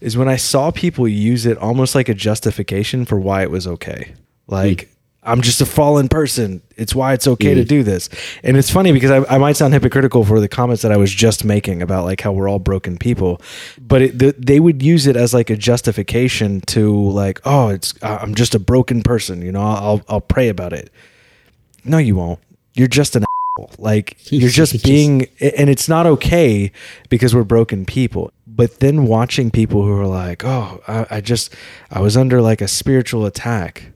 is 0.00 0.16
when 0.16 0.28
I 0.28 0.36
saw 0.36 0.70
people 0.70 1.06
use 1.06 1.46
it 1.46 1.56
almost 1.58 1.94
like 1.94 2.08
a 2.08 2.14
justification 2.14 3.04
for 3.04 3.18
why 3.18 3.42
it 3.42 3.50
was 3.50 3.66
okay. 3.66 4.14
Like, 4.48 4.88
hmm. 4.88 4.94
I'm 5.22 5.40
just 5.42 5.60
a 5.60 5.66
fallen 5.66 6.08
person. 6.08 6.62
It's 6.76 6.94
why 6.94 7.12
it's 7.12 7.28
okay 7.28 7.54
to 7.54 7.62
hmm. 7.62 7.68
do 7.68 7.82
this. 7.84 8.08
And 8.42 8.56
it's 8.56 8.70
funny 8.70 8.90
because 8.90 9.10
I, 9.10 9.34
I 9.34 9.38
might 9.38 9.52
sound 9.56 9.72
hypocritical 9.72 10.24
for 10.24 10.40
the 10.40 10.48
comments 10.48 10.82
that 10.82 10.90
I 10.90 10.96
was 10.96 11.12
just 11.12 11.44
making 11.44 11.82
about 11.82 12.04
like 12.04 12.22
how 12.22 12.32
we're 12.32 12.48
all 12.48 12.58
broken 12.58 12.96
people, 12.96 13.40
but 13.78 14.02
it, 14.02 14.18
th- 14.18 14.36
they 14.38 14.58
would 14.58 14.82
use 14.82 15.06
it 15.06 15.16
as 15.16 15.32
like 15.32 15.50
a 15.50 15.56
justification 15.56 16.62
to 16.62 17.10
like, 17.10 17.40
oh, 17.44 17.68
it's 17.68 17.94
I'm 18.02 18.34
just 18.34 18.54
a 18.54 18.58
broken 18.58 19.02
person. 19.02 19.42
You 19.42 19.52
know, 19.52 19.60
I'll 19.60 20.02
I'll 20.08 20.20
pray 20.20 20.48
about 20.48 20.72
it. 20.72 20.90
No, 21.84 21.98
you 21.98 22.16
won't. 22.16 22.40
You're 22.74 22.88
just 22.88 23.14
an 23.14 23.24
like 23.78 24.16
you're 24.30 24.50
just 24.50 24.84
being 24.84 25.26
and 25.40 25.68
it's 25.68 25.88
not 25.88 26.06
okay 26.06 26.72
because 27.08 27.34
we're 27.34 27.44
broken 27.44 27.84
people. 27.84 28.32
But 28.46 28.80
then 28.80 29.06
watching 29.06 29.50
people 29.50 29.82
who 29.82 29.92
are 29.98 30.06
like 30.06 30.44
oh 30.44 30.80
I, 30.86 31.06
I 31.10 31.20
just 31.20 31.54
i 31.90 32.00
was 32.00 32.16
under 32.16 32.40
like 32.40 32.60
a 32.60 32.68
spiritual 32.68 33.26
attack. 33.26 33.92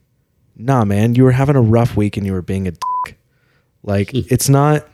Nah 0.56 0.84
man 0.84 1.14
you 1.14 1.24
were 1.24 1.32
having 1.32 1.56
a 1.56 1.62
rough 1.62 1.96
week 1.96 2.16
and 2.16 2.26
you 2.26 2.32
were 2.32 2.42
being 2.42 2.66
a 2.66 2.72
dick. 2.72 3.18
Like 3.82 4.10
hmm. 4.10 4.20
it's 4.30 4.48
not 4.48 4.86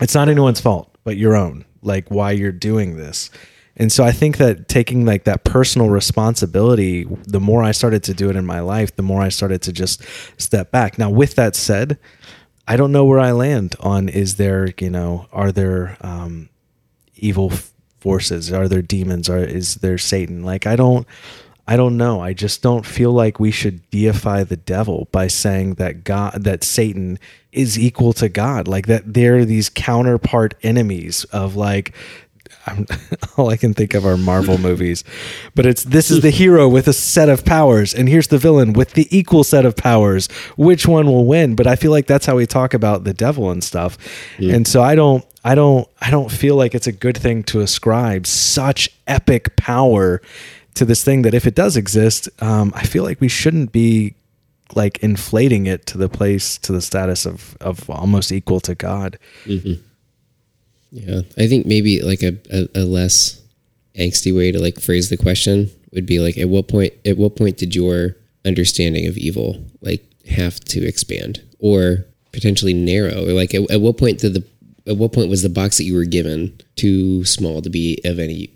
it's 0.00 0.14
not 0.14 0.28
anyone's 0.28 0.60
fault 0.60 0.94
but 1.04 1.16
your 1.16 1.36
own 1.36 1.64
like 1.82 2.08
why 2.08 2.32
you're 2.32 2.52
doing 2.52 2.96
this. 2.96 3.30
And 3.76 3.92
so 3.92 4.04
i 4.04 4.10
think 4.12 4.38
that 4.38 4.68
taking 4.68 5.04
like 5.04 5.24
that 5.24 5.44
personal 5.44 5.88
responsibility 5.88 7.06
the 7.26 7.40
more 7.40 7.62
i 7.62 7.70
started 7.70 8.02
to 8.04 8.14
do 8.14 8.28
it 8.28 8.36
in 8.36 8.44
my 8.44 8.60
life 8.60 8.96
the 8.96 9.02
more 9.02 9.22
i 9.22 9.28
started 9.28 9.62
to 9.62 9.72
just 9.72 10.02
step 10.36 10.70
back. 10.70 10.98
Now 10.98 11.10
with 11.10 11.36
that 11.36 11.54
said 11.54 11.98
i 12.68 12.76
don't 12.76 12.92
know 12.92 13.04
where 13.04 13.18
i 13.18 13.32
land 13.32 13.74
on 13.80 14.08
is 14.08 14.36
there 14.36 14.68
you 14.78 14.90
know 14.90 15.26
are 15.32 15.50
there 15.50 15.96
um 16.02 16.48
evil 17.16 17.50
forces 17.98 18.52
are 18.52 18.68
there 18.68 18.82
demons 18.82 19.28
are 19.28 19.38
is 19.38 19.76
there 19.76 19.98
satan 19.98 20.44
like 20.44 20.66
i 20.66 20.76
don't 20.76 21.06
I 21.70 21.76
don't 21.76 21.98
know. 21.98 22.22
I 22.22 22.32
just 22.32 22.62
don't 22.62 22.86
feel 22.86 23.12
like 23.12 23.38
we 23.38 23.50
should 23.50 23.88
deify 23.90 24.42
the 24.42 24.56
devil 24.56 25.06
by 25.12 25.26
saying 25.26 25.74
that 25.74 26.02
God 26.02 26.42
that 26.44 26.64
Satan 26.64 27.18
is 27.52 27.78
equal 27.78 28.14
to 28.14 28.30
God. 28.30 28.66
Like 28.66 28.86
that 28.86 29.12
they're 29.12 29.44
these 29.44 29.68
counterpart 29.68 30.54
enemies 30.62 31.24
of 31.24 31.56
like 31.56 31.92
I'm, 32.68 32.86
all 33.36 33.50
I 33.50 33.56
can 33.56 33.74
think 33.74 33.94
of 33.94 34.06
are 34.06 34.16
Marvel 34.16 34.58
movies. 34.58 35.04
But 35.54 35.66
it's 35.66 35.84
this 35.84 36.10
is 36.10 36.20
the 36.20 36.30
hero 36.30 36.68
with 36.68 36.88
a 36.88 36.92
set 36.92 37.28
of 37.28 37.44
powers 37.44 37.94
and 37.94 38.08
here's 38.08 38.28
the 38.28 38.38
villain 38.38 38.72
with 38.72 38.92
the 38.92 39.06
equal 39.16 39.44
set 39.44 39.64
of 39.64 39.76
powers. 39.76 40.28
Which 40.56 40.86
one 40.86 41.06
will 41.06 41.24
win? 41.24 41.54
But 41.54 41.66
I 41.66 41.76
feel 41.76 41.90
like 41.90 42.06
that's 42.06 42.26
how 42.26 42.36
we 42.36 42.46
talk 42.46 42.74
about 42.74 43.04
the 43.04 43.14
devil 43.14 43.50
and 43.50 43.62
stuff. 43.62 43.98
And 44.54 44.66
so 44.66 44.82
I 44.82 44.94
don't 44.94 45.24
I 45.44 45.54
don't 45.54 45.88
I 46.00 46.10
don't 46.10 46.30
feel 46.30 46.56
like 46.56 46.74
it's 46.74 46.86
a 46.86 46.92
good 46.92 47.16
thing 47.16 47.42
to 47.44 47.60
ascribe 47.60 48.26
such 48.26 48.90
epic 49.06 49.56
power 49.56 50.20
to 50.74 50.84
this 50.84 51.02
thing 51.02 51.22
that 51.22 51.34
if 51.34 51.46
it 51.46 51.54
does 51.54 51.76
exist, 51.76 52.28
um, 52.40 52.72
I 52.74 52.84
feel 52.84 53.02
like 53.02 53.20
we 53.20 53.28
shouldn't 53.28 53.72
be 53.72 54.14
like 54.74 54.98
inflating 54.98 55.66
it 55.66 55.86
to 55.86 55.98
the 55.98 56.08
place 56.08 56.58
to 56.58 56.72
the 56.72 56.82
status 56.82 57.26
of 57.26 57.56
of 57.60 57.88
almost 57.88 58.30
equal 58.32 58.60
to 58.60 58.74
God. 58.74 59.18
Yeah, 60.90 61.20
I 61.36 61.46
think 61.46 61.66
maybe 61.66 62.00
like 62.00 62.22
a, 62.22 62.38
a, 62.50 62.82
a 62.82 62.84
less 62.84 63.42
angsty 63.98 64.34
way 64.34 64.52
to 64.52 64.58
like 64.58 64.80
phrase 64.80 65.10
the 65.10 65.16
question 65.16 65.70
would 65.92 66.06
be 66.06 66.20
like, 66.20 66.38
at 66.38 66.48
what 66.48 66.68
point, 66.68 66.94
at 67.04 67.18
what 67.18 67.36
point 67.36 67.58
did 67.58 67.74
your 67.74 68.16
understanding 68.44 69.06
of 69.06 69.16
evil 69.16 69.64
like 69.80 70.04
have 70.30 70.60
to 70.60 70.86
expand 70.86 71.42
or 71.58 72.06
potentially 72.32 72.74
narrow, 72.74 73.26
or 73.26 73.32
like 73.32 73.54
at, 73.54 73.70
at 73.70 73.80
what 73.80 73.98
point 73.98 74.18
did 74.20 74.34
the, 74.34 74.44
at 74.86 74.96
what 74.96 75.12
point 75.12 75.28
was 75.28 75.42
the 75.42 75.48
box 75.48 75.76
that 75.76 75.84
you 75.84 75.94
were 75.94 76.04
given 76.04 76.58
too 76.76 77.24
small 77.24 77.60
to 77.60 77.68
be 77.68 78.00
of 78.04 78.18
any, 78.18 78.50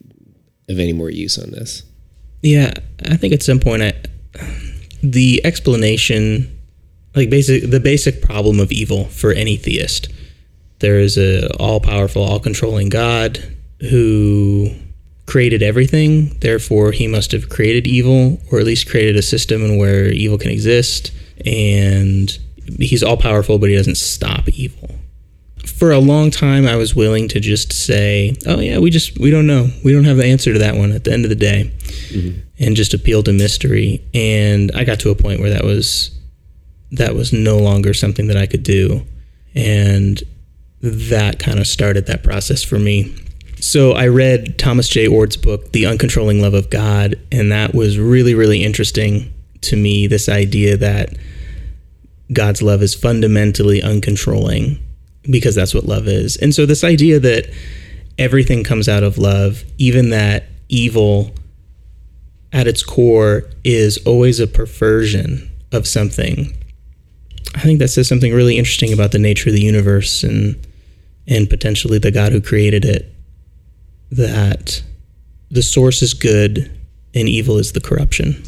of 0.68 0.78
any 0.78 0.92
more 0.92 1.10
use 1.10 1.38
on 1.38 1.50
this? 1.50 1.82
Yeah, 2.42 2.72
I 3.04 3.16
think 3.16 3.32
at 3.32 3.42
some 3.42 3.60
point, 3.60 3.82
I, 3.82 3.92
the 5.02 5.44
explanation, 5.44 6.58
like 7.14 7.28
basic, 7.28 7.70
the 7.70 7.80
basic 7.80 8.22
problem 8.22 8.58
of 8.60 8.72
evil 8.72 9.04
for 9.06 9.32
any 9.32 9.56
theist, 9.56 10.08
there 10.82 10.98
is 10.98 11.16
a 11.16 11.48
all 11.56 11.80
powerful, 11.80 12.22
all 12.22 12.38
controlling 12.38 12.90
God 12.90 13.38
who 13.80 14.70
created 15.26 15.62
everything. 15.62 16.36
Therefore, 16.40 16.92
he 16.92 17.08
must 17.08 17.32
have 17.32 17.48
created 17.48 17.86
evil, 17.86 18.38
or 18.50 18.58
at 18.58 18.66
least 18.66 18.90
created 18.90 19.16
a 19.16 19.22
system 19.22 19.64
in 19.64 19.78
where 19.78 20.08
evil 20.12 20.36
can 20.36 20.50
exist. 20.50 21.10
And 21.46 22.36
he's 22.78 23.02
all 23.02 23.16
powerful, 23.16 23.58
but 23.58 23.70
he 23.70 23.76
doesn't 23.76 23.96
stop 23.96 24.48
evil. 24.50 24.90
For 25.64 25.92
a 25.92 25.98
long 25.98 26.30
time, 26.30 26.66
I 26.66 26.76
was 26.76 26.94
willing 26.94 27.28
to 27.28 27.40
just 27.40 27.72
say, 27.72 28.36
"Oh 28.46 28.60
yeah, 28.60 28.78
we 28.78 28.90
just 28.90 29.18
we 29.18 29.30
don't 29.30 29.46
know. 29.46 29.70
We 29.84 29.92
don't 29.92 30.04
have 30.04 30.16
the 30.16 30.26
answer 30.26 30.52
to 30.52 30.58
that 30.58 30.76
one." 30.76 30.92
At 30.92 31.04
the 31.04 31.12
end 31.12 31.24
of 31.24 31.28
the 31.28 31.36
day, 31.36 31.72
mm-hmm. 32.08 32.40
and 32.58 32.76
just 32.76 32.94
appeal 32.94 33.22
to 33.22 33.32
mystery. 33.32 34.04
And 34.12 34.70
I 34.74 34.84
got 34.84 35.00
to 35.00 35.10
a 35.10 35.14
point 35.14 35.40
where 35.40 35.50
that 35.50 35.64
was 35.64 36.10
that 36.90 37.14
was 37.14 37.32
no 37.32 37.58
longer 37.58 37.94
something 37.94 38.26
that 38.26 38.36
I 38.36 38.46
could 38.46 38.64
do, 38.64 39.06
and 39.54 40.22
that 40.82 41.38
kind 41.38 41.58
of 41.58 41.66
started 41.66 42.06
that 42.06 42.22
process 42.22 42.62
for 42.62 42.78
me. 42.78 43.14
So 43.60 43.92
I 43.92 44.08
read 44.08 44.58
Thomas 44.58 44.88
J. 44.88 45.06
Oord's 45.06 45.36
book, 45.36 45.70
The 45.70 45.84
Uncontrolling 45.84 46.40
Love 46.40 46.54
of 46.54 46.68
God, 46.68 47.14
and 47.30 47.52
that 47.52 47.74
was 47.74 47.98
really, 47.98 48.34
really 48.34 48.64
interesting 48.64 49.32
to 49.60 49.76
me. 49.76 50.08
This 50.08 50.28
idea 50.28 50.76
that 50.78 51.16
God's 52.32 52.62
love 52.62 52.82
is 52.82 52.94
fundamentally 52.94 53.80
uncontrolling 53.80 54.80
because 55.30 55.54
that's 55.54 55.74
what 55.74 55.84
love 55.84 56.08
is. 56.08 56.36
And 56.36 56.52
so 56.52 56.66
this 56.66 56.82
idea 56.82 57.20
that 57.20 57.48
everything 58.18 58.64
comes 58.64 58.88
out 58.88 59.04
of 59.04 59.18
love, 59.18 59.62
even 59.78 60.10
that 60.10 60.46
evil 60.68 61.32
at 62.52 62.66
its 62.66 62.82
core 62.82 63.44
is 63.62 63.98
always 64.06 64.40
a 64.40 64.48
perversion 64.48 65.50
of 65.70 65.86
something. 65.86 66.52
I 67.54 67.60
think 67.60 67.78
that 67.78 67.88
says 67.88 68.08
something 68.08 68.34
really 68.34 68.58
interesting 68.58 68.92
about 68.92 69.12
the 69.12 69.18
nature 69.18 69.50
of 69.50 69.54
the 69.54 69.62
universe 69.62 70.24
and 70.24 70.56
and 71.26 71.48
potentially 71.48 71.98
the 71.98 72.10
God 72.10 72.32
who 72.32 72.40
created 72.40 72.84
it. 72.84 73.08
That 74.10 74.82
the 75.50 75.62
source 75.62 76.02
is 76.02 76.14
good 76.14 76.70
and 77.14 77.28
evil 77.28 77.58
is 77.58 77.72
the 77.72 77.80
corruption. 77.80 78.42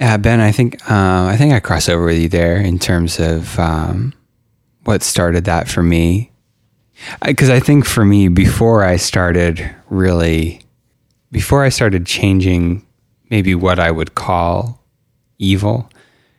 Yeah, 0.00 0.16
Ben, 0.16 0.40
I 0.40 0.52
think 0.52 0.80
uh, 0.88 1.26
I 1.26 1.36
think 1.36 1.52
I 1.52 1.60
cross 1.60 1.88
over 1.88 2.04
with 2.04 2.18
you 2.18 2.28
there 2.28 2.56
in 2.56 2.78
terms 2.78 3.18
of 3.18 3.58
um, 3.58 4.14
what 4.84 5.02
started 5.02 5.44
that 5.44 5.68
for 5.68 5.82
me. 5.82 6.30
Because 7.24 7.50
I, 7.50 7.56
I 7.56 7.60
think 7.60 7.84
for 7.84 8.04
me, 8.04 8.28
before 8.28 8.84
I 8.84 8.96
started 8.96 9.74
really, 9.88 10.62
before 11.30 11.64
I 11.64 11.68
started 11.68 12.06
changing 12.06 12.86
maybe 13.30 13.54
what 13.54 13.78
I 13.78 13.90
would 13.90 14.14
call 14.14 14.84
evil, 15.38 15.90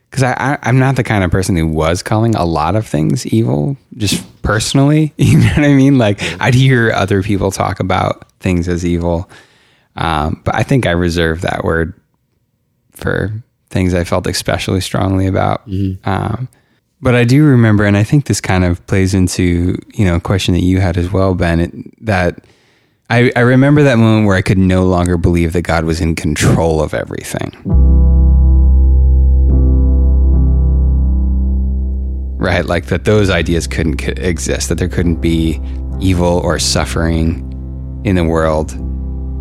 because 0.10 0.24
I, 0.24 0.34
I, 0.34 0.58
I'm 0.63 0.80
not 0.80 0.95
the 0.95 1.04
kind 1.04 1.24
of 1.24 1.32
person 1.32 1.56
who 1.56 1.67
was 1.67 2.02
calling 2.02 2.36
a 2.36 2.45
lot 2.45 2.76
of 2.76 2.88
things 2.88 3.26
evil, 3.28 3.78
just 3.98 4.24
personally. 4.41 5.13
You 5.17 5.38
know 5.38 5.48
what 5.48 5.60
I 5.60 5.74
mean? 5.74 5.98
Like 5.98 6.19
I'd 6.41 6.56
hear 6.56 6.91
other 6.91 7.22
people 7.22 7.52
talk 7.52 7.80
about 7.80 8.28
things 8.39 8.67
as 8.67 8.86
evil, 8.86 9.30
um, 9.95 10.41
but 10.43 10.56
I 10.56 10.63
think 10.63 10.86
I 10.88 10.91
reserve 10.91 11.41
that 11.41 11.63
word 11.63 11.93
for 12.91 13.32
things 13.69 13.93
I 13.93 14.04
felt 14.04 14.26
especially 14.28 14.82
strongly 14.82 15.28
about. 15.28 15.67
Um, 16.04 16.48
but 17.02 17.15
I 17.15 17.24
do 17.24 17.45
remember, 17.45 17.86
and 17.86 17.95
I 17.95 18.04
think 18.04 18.26
this 18.26 18.41
kind 18.41 18.65
of 18.65 18.86
plays 18.88 19.13
into 19.13 19.78
you 19.93 20.06
know 20.06 20.15
a 20.15 20.19
question 20.19 20.54
that 20.54 20.63
you 20.63 20.80
had 20.80 20.98
as 20.98 21.12
well, 21.12 21.36
Ben. 21.36 21.60
It, 21.60 22.06
that 22.06 22.43
I, 23.10 23.32
I 23.36 23.41
remember 23.41 23.84
that 23.84 23.98
moment 23.98 24.28
where 24.28 24.36
I 24.36 24.41
could 24.41 24.58
no 24.58 24.86
longer 24.86 25.17
believe 25.17 25.54
that 25.54 25.62
God 25.62 25.86
was 25.86 26.02
in 26.02 26.15
control 26.15 26.82
of 26.82 26.93
everything. 26.93 28.18
Right, 32.39 32.65
like 32.65 32.86
that 32.86 33.04
those 33.04 33.30
ideas 33.30 33.67
couldn't 33.67 34.02
exist, 34.17 34.69
that 34.69 34.78
there 34.78 34.88
couldn't 34.88 35.17
be 35.17 35.62
evil 35.99 36.39
or 36.39 36.58
suffering 36.58 37.45
in 38.06 38.15
the 38.15 38.23
world, 38.23 38.71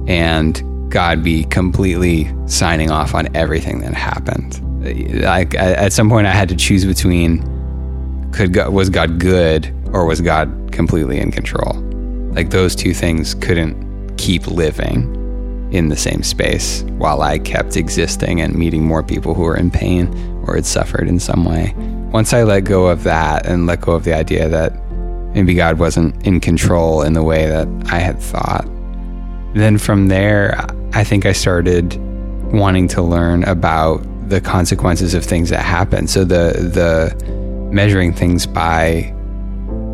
and 0.09 0.91
God 0.91 1.23
be 1.23 1.45
completely 1.45 2.29
signing 2.47 2.91
off 2.91 3.15
on 3.15 3.35
everything 3.37 3.83
that 3.83 3.95
happened. 3.95 4.61
Like 5.23 5.55
at 5.55 5.93
some 5.93 6.09
point, 6.09 6.27
I 6.27 6.33
had 6.33 6.49
to 6.49 6.57
choose 6.57 6.85
between 6.85 7.41
could 8.33 8.53
God, 8.53 8.73
was 8.73 8.91
God 8.91 9.21
good 9.21 9.73
or 9.93 10.05
was 10.05 10.21
God 10.21 10.71
completely 10.73 11.21
in 11.21 11.31
control? 11.31 11.75
Like 12.35 12.51
those 12.51 12.75
two 12.75 12.95
things 12.95 13.35
couldn't 13.35 14.17
keep 14.17 14.49
living 14.49 15.15
in 15.71 15.89
the 15.89 15.97
same 15.97 16.25
space 16.25 16.83
while 16.99 17.23
I 17.23 17.39
kept 17.39 17.77
existing 17.77 18.41
and 18.41 18.57
meeting 18.57 18.85
more 18.85 19.05
people 19.05 19.35
who 19.35 19.43
were 19.43 19.57
in 19.57 19.71
pain 19.71 20.09
or 20.47 20.57
had 20.57 20.67
suffered 20.67 21.07
in 21.07 21.21
some 21.21 21.45
way. 21.45 21.75
Once 22.13 22.33
I 22.33 22.43
let 22.43 22.65
go 22.65 22.87
of 22.87 23.03
that 23.05 23.47
and 23.47 23.67
let 23.67 23.81
go 23.81 23.93
of 23.93 24.05
the 24.05 24.15
idea 24.15 24.49
that 24.49 24.73
maybe 25.35 25.55
God 25.55 25.79
wasn't 25.79 26.27
in 26.27 26.41
control 26.41 27.03
in 27.03 27.13
the 27.13 27.23
way 27.23 27.47
that 27.47 27.69
I 27.91 27.99
had 27.99 28.19
thought, 28.19 28.67
then 29.55 29.79
from 29.79 30.09
there, 30.09 30.67
I 30.95 31.05
think 31.05 31.27
I 31.27 31.33
started 31.33 31.97
wanting 32.53 32.89
to 32.89 33.03
learn 33.03 33.45
about 33.45 33.99
the 34.29 34.41
consequences 34.41 35.15
of 35.15 35.25
things 35.25 35.51
that 35.51 35.63
happen. 35.63 36.07
So 36.07 36.25
the 36.25 36.53
the 36.53 37.69
measuring 37.73 38.13
things 38.13 38.47
by 38.47 39.15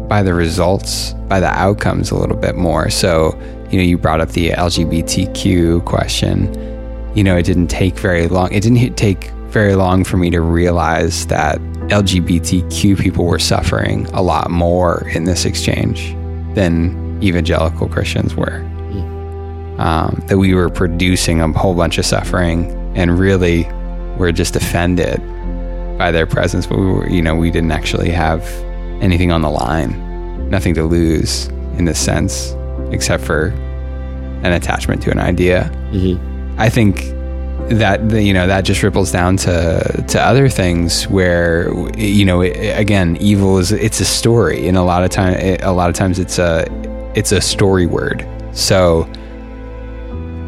by 0.09 0.23
the 0.23 0.35
results, 0.35 1.13
by 1.29 1.41
the 1.41 1.49
outcomes 1.49 2.11
a 2.11 2.17
little 2.17 2.37
bit 2.37 2.57
more. 2.57 2.91
So, 2.91 3.39
you 3.71 3.79
know, 3.79 3.85
you 3.85 3.99
brought 3.99 4.21
up 4.21 4.31
the 4.31 4.51
LGBTQ 4.51 5.85
question. 5.85 6.53
You 7.15 7.25
know, 7.25 7.37
it 7.37 7.45
didn't 7.45 7.69
take 7.69 7.99
very 7.99 8.29
long. 8.29 8.53
It 8.53 8.63
didn't 8.63 8.97
take 8.97 9.31
very 9.55 9.77
long 9.77 10.03
for 10.03 10.17
me 10.17 10.31
to 10.31 10.41
realize 10.41 11.27
that 11.29 11.59
LGBTQ 11.89 12.99
people 13.01 13.25
were 13.25 13.39
suffering 13.39 14.07
a 14.07 14.21
lot 14.21 14.51
more 14.51 15.09
in 15.15 15.25
this 15.25 15.45
exchange 15.45 16.13
than 16.57 17.23
evangelical 17.23 17.89
Christians 17.89 18.35
were. 18.35 18.57
Um, 19.79 20.23
that 20.27 20.39
we 20.39 20.55
were 20.55 20.71
producing 20.71 21.41
a 21.41 21.53
whole 21.53 21.75
bunch 21.75 21.99
of 21.99 22.05
suffering 22.05 22.71
and 22.97 23.19
really 23.19 23.65
were 24.19 24.33
just 24.33 24.57
offended 24.57 25.19
by 25.99 26.11
their 26.11 26.27
presence, 26.27 26.67
but 26.67 26.79
we 26.79 26.87
were, 26.87 27.09
you 27.09 27.23
know, 27.23 27.37
we 27.37 27.51
didn't 27.51 27.73
actually 27.73 28.11
have 28.11 28.43
anything 29.01 29.31
on 29.33 29.43
the 29.43 29.51
line, 29.51 30.49
nothing 30.51 30.75
to 30.75 30.83
lose 30.83 31.47
in 31.79 31.85
this 31.85 31.99
sense, 31.99 32.55
except 32.91 33.23
for 33.23 33.49
an 34.43 34.53
attachment 34.53 35.03
to 35.03 35.11
an 35.11 35.19
idea. 35.19 35.71
Mm-hmm. 35.93 36.61
I 36.61 36.69
think 36.69 37.15
that 37.71 38.03
you 38.11 38.35
know 38.35 38.47
that 38.47 38.65
just 38.65 38.83
ripples 38.83 39.11
down 39.11 39.37
to 39.39 40.05
to 40.09 40.21
other 40.21 40.49
things 40.49 41.09
where 41.09 41.73
you 41.97 42.25
know 42.25 42.43
again 42.43 43.17
evil 43.19 43.59
is 43.59 43.73
it's 43.73 44.01
a 44.01 44.05
story. 44.05 44.69
And 44.69 44.77
a 44.77 44.83
lot 44.83 45.05
of 45.05 45.11
time 45.11 45.37
a 45.63 45.73
lot 45.73 45.89
of 45.89 45.97
times 45.97 46.19
it's 46.19 46.39
a 46.39 46.67
it's 47.15 47.33
a 47.33 47.41
story 47.41 47.87
word. 47.87 48.27
So 48.53 49.09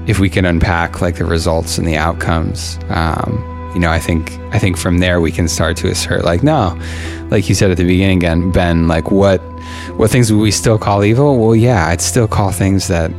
if 0.07 0.21
we 0.21 0.31
can 0.31 0.45
unpack 0.45 1.01
like 1.01 1.17
the 1.17 1.25
results 1.25 1.79
and 1.79 1.87
the 1.87 1.97
outcomes 1.97 2.79
um, 2.89 3.71
you 3.75 3.81
know 3.81 3.91
i 3.91 3.99
think 3.99 4.33
i 4.53 4.59
think 4.59 4.77
from 4.77 4.99
there 4.99 5.21
we 5.21 5.33
can 5.33 5.49
start 5.49 5.77
to 5.77 5.89
assert 5.89 6.25
like 6.25 6.43
no 6.43 6.79
like 7.31 7.49
you 7.49 7.55
said 7.55 7.71
at 7.71 7.77
the 7.77 7.85
beginning 7.85 8.19
again 8.19 8.51
ben 8.53 8.89
like 8.89 9.11
what 9.11 9.39
what 9.97 10.11
things 10.11 10.33
would 10.33 10.41
we 10.41 10.51
still 10.51 10.79
call 10.79 11.05
evil? 11.05 11.39
Well 11.39 11.57
yeah 11.57 11.89
i'd 11.89 12.01
still 12.01 12.29
call 12.29 12.53
things 12.53 12.89
that 12.89 13.11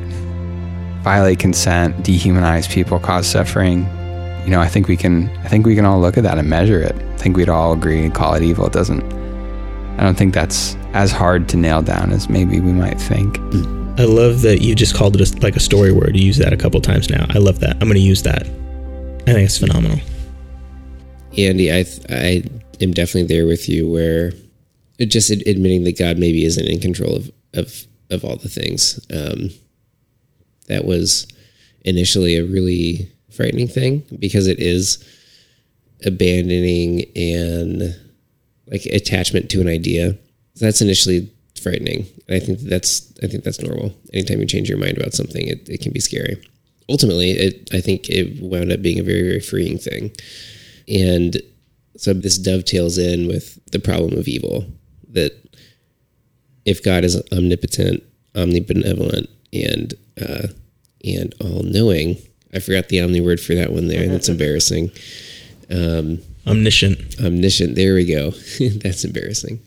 violate 1.07 1.39
consent, 1.39 1.95
dehumanize 2.03 2.69
people, 2.69 2.99
cause 2.99 3.25
suffering. 3.25 3.83
You 4.43 4.51
know, 4.51 4.59
I 4.59 4.67
think 4.67 4.89
we 4.89 4.97
can. 4.97 5.29
I 5.37 5.47
think 5.47 5.65
we 5.65 5.73
can 5.73 5.85
all 5.85 6.01
look 6.01 6.17
at 6.17 6.23
that 6.23 6.37
and 6.37 6.49
measure 6.49 6.81
it. 6.81 6.93
I 6.93 7.17
think 7.17 7.37
we'd 7.37 7.47
all 7.47 7.71
agree 7.71 8.03
and 8.03 8.13
call 8.13 8.33
it 8.33 8.43
evil. 8.43 8.65
It 8.65 8.73
doesn't. 8.73 9.01
I 9.97 10.03
don't 10.03 10.17
think 10.17 10.33
that's 10.33 10.75
as 10.91 11.13
hard 11.13 11.47
to 11.47 11.55
nail 11.55 11.81
down 11.81 12.11
as 12.11 12.27
maybe 12.27 12.59
we 12.59 12.73
might 12.73 12.99
think. 12.99 13.37
I 13.97 14.03
love 14.03 14.41
that 14.41 14.61
you 14.61 14.75
just 14.75 14.95
called 14.95 15.15
it 15.15 15.21
a, 15.21 15.39
like 15.39 15.55
a 15.55 15.61
story 15.61 15.93
word. 15.93 16.17
You 16.17 16.25
use 16.25 16.39
that 16.39 16.51
a 16.51 16.57
couple 16.57 16.81
times 16.81 17.09
now. 17.09 17.25
I 17.29 17.37
love 17.37 17.61
that. 17.61 17.77
I'm 17.79 17.87
going 17.87 17.93
to 17.93 17.99
use 18.01 18.23
that. 18.23 18.43
I 18.43 19.31
think 19.31 19.45
it's 19.45 19.57
phenomenal. 19.57 19.99
Andy, 21.37 21.71
I 21.71 21.85
I 22.09 22.43
am 22.81 22.91
definitely 22.91 23.33
there 23.33 23.47
with 23.47 23.69
you. 23.69 23.89
Where 23.89 24.33
just 24.99 25.31
admitting 25.31 25.85
that 25.85 25.97
God 25.97 26.17
maybe 26.17 26.43
isn't 26.43 26.67
in 26.67 26.81
control 26.81 27.15
of 27.15 27.31
of 27.53 27.87
of 28.09 28.25
all 28.25 28.35
the 28.35 28.49
things. 28.49 28.99
Um, 29.09 29.51
that 30.67 30.85
was 30.85 31.27
initially 31.81 32.37
a 32.37 32.45
really 32.45 33.11
frightening 33.31 33.67
thing 33.67 34.03
because 34.19 34.47
it 34.47 34.59
is 34.59 35.03
abandoning 36.05 37.05
and 37.15 37.95
like 38.67 38.85
attachment 38.85 39.49
to 39.51 39.61
an 39.61 39.67
idea. 39.67 40.17
That's 40.55 40.81
initially 40.81 41.31
frightening, 41.61 42.07
and 42.27 42.35
I 42.35 42.39
think 42.39 42.59
that's 42.59 43.13
I 43.23 43.27
think 43.27 43.43
that's 43.43 43.61
normal. 43.61 43.93
Anytime 44.13 44.39
you 44.39 44.47
change 44.47 44.69
your 44.69 44.77
mind 44.77 44.97
about 44.97 45.13
something, 45.13 45.47
it, 45.47 45.67
it 45.69 45.81
can 45.81 45.91
be 45.91 45.99
scary. 45.99 46.41
Ultimately, 46.89 47.31
it 47.31 47.69
I 47.73 47.81
think 47.81 48.09
it 48.09 48.41
wound 48.41 48.71
up 48.71 48.81
being 48.81 48.99
a 48.99 49.03
very 49.03 49.21
very 49.21 49.39
freeing 49.39 49.77
thing, 49.77 50.11
and 50.87 51.37
so 51.95 52.13
this 52.13 52.37
dovetails 52.37 52.97
in 52.97 53.27
with 53.27 53.59
the 53.71 53.79
problem 53.79 54.17
of 54.17 54.27
evil 54.27 54.65
that 55.11 55.31
if 56.65 56.83
God 56.83 57.03
is 57.03 57.21
omnipotent, 57.31 58.03
omnibenevolent, 58.35 59.27
and 59.53 59.93
uh, 60.21 60.47
and 61.03 61.33
all 61.39 61.63
knowing. 61.63 62.17
I 62.53 62.59
forgot 62.59 62.89
the 62.89 63.01
omni 63.01 63.21
word 63.21 63.39
for 63.39 63.55
that 63.55 63.71
one 63.71 63.87
there. 63.87 64.07
That's 64.07 64.29
embarrassing. 64.29 64.91
Um, 65.69 66.19
omniscient. 66.45 67.19
Omniscient. 67.19 67.75
There 67.75 67.93
we 67.93 68.05
go. 68.05 68.31
That's 68.59 69.03
embarrassing. 69.03 69.59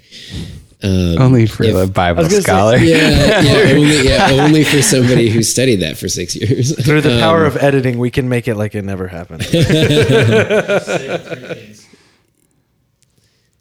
Um, 0.83 1.18
only 1.20 1.47
for 1.47 1.64
if, 1.64 1.74
the 1.74 1.87
Bible 1.87 2.24
scholar. 2.31 2.78
Say, 2.78 2.87
yeah, 2.87 3.43
yeah, 3.43 3.74
only, 3.74 4.09
yeah, 4.09 4.31
only 4.31 4.64
for 4.64 4.81
somebody 4.81 5.28
who 5.28 5.43
studied 5.43 5.76
that 5.76 5.99
for 5.99 6.09
six 6.09 6.35
years. 6.35 6.74
Through 6.83 7.03
the 7.03 7.20
power 7.20 7.41
um, 7.41 7.49
of 7.49 7.59
editing, 7.59 7.99
we 7.99 8.11
can 8.11 8.31
make 8.31 8.49
it 8.49 8.55
like 8.55 8.74
it 8.74 8.83
never 8.83 9.07
happened. 9.07 9.45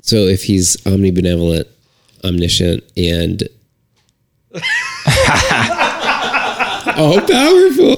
so 0.02 0.16
if 0.16 0.44
he's 0.44 0.78
omnibenevolent, 0.78 1.68
omniscient, 2.24 2.86
and 2.96 3.44
all 7.00 7.22
powerful, 7.22 7.98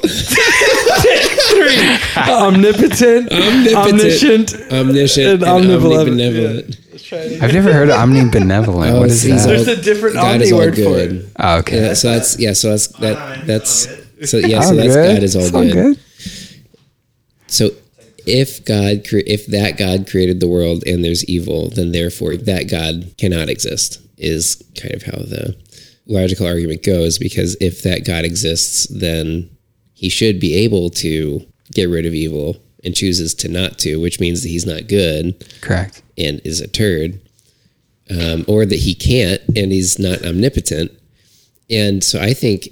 omnipotent, 2.17 3.31
omnipotent, 3.31 3.73
omniscient, 3.73 4.53
omniscient, 4.71 5.27
and, 5.27 5.43
and 5.43 5.65
omnibenevolent. 5.65 6.77
Yeah. 7.11 7.43
I've 7.43 7.53
never 7.53 7.73
heard 7.73 7.89
of 7.89 7.95
omnibenevolent. 7.95 8.91
Oh, 8.91 8.99
what 8.99 9.09
is 9.09 9.23
that? 9.23 9.45
There's 9.47 9.67
a 9.67 9.81
different 9.81 10.15
God 10.15 10.35
omni 10.35 10.53
word 10.53 10.75
for 10.75 10.97
it. 10.97 11.25
Oh, 11.39 11.57
okay. 11.59 11.87
Yeah, 11.87 11.93
so 11.93 12.11
that's 12.11 12.39
yeah. 12.39 12.53
So 12.53 12.69
that's 12.69 12.87
that. 12.99 13.47
That's 13.47 13.87
so 14.29 14.37
yeah. 14.37 14.61
So 14.61 14.73
oh, 14.73 14.75
that's. 14.75 14.95
God 14.95 15.23
is 15.23 15.35
all 15.35 15.49
good. 15.49 15.73
good. 15.73 15.99
So 17.47 17.71
if 18.27 18.63
God 18.65 19.01
if 19.11 19.47
that 19.47 19.77
God 19.77 20.07
created 20.09 20.39
the 20.39 20.47
world 20.47 20.83
and 20.85 21.03
there's 21.03 21.25
evil, 21.25 21.69
then 21.69 21.91
therefore 21.91 22.37
that 22.37 22.69
God 22.69 23.15
cannot 23.17 23.49
exist. 23.49 23.99
Is 24.17 24.63
kind 24.79 24.93
of 24.93 25.01
how 25.01 25.13
the 25.13 25.57
logical 26.07 26.47
argument 26.47 26.83
goes 26.83 27.17
because 27.17 27.55
if 27.61 27.83
that 27.83 28.05
God 28.05 28.25
exists, 28.25 28.87
then 28.87 29.49
he 29.93 30.09
should 30.09 30.39
be 30.39 30.55
able 30.55 30.89
to 30.89 31.45
get 31.73 31.89
rid 31.89 32.05
of 32.05 32.13
evil 32.13 32.57
and 32.83 32.95
chooses 32.95 33.33
to 33.35 33.47
not 33.47 33.77
to, 33.79 33.99
which 33.99 34.19
means 34.19 34.41
that 34.41 34.49
he's 34.49 34.65
not 34.65 34.87
good. 34.87 35.45
Correct. 35.61 36.01
And 36.17 36.41
is 36.43 36.59
a 36.59 36.67
turd. 36.67 37.21
Um, 38.09 38.43
or 38.47 38.65
that 38.65 38.79
he 38.79 38.93
can't 38.93 39.41
and 39.55 39.71
he's 39.71 39.97
not 39.97 40.25
omnipotent. 40.25 40.91
And 41.69 42.03
so 42.03 42.19
I 42.19 42.33
think 42.33 42.69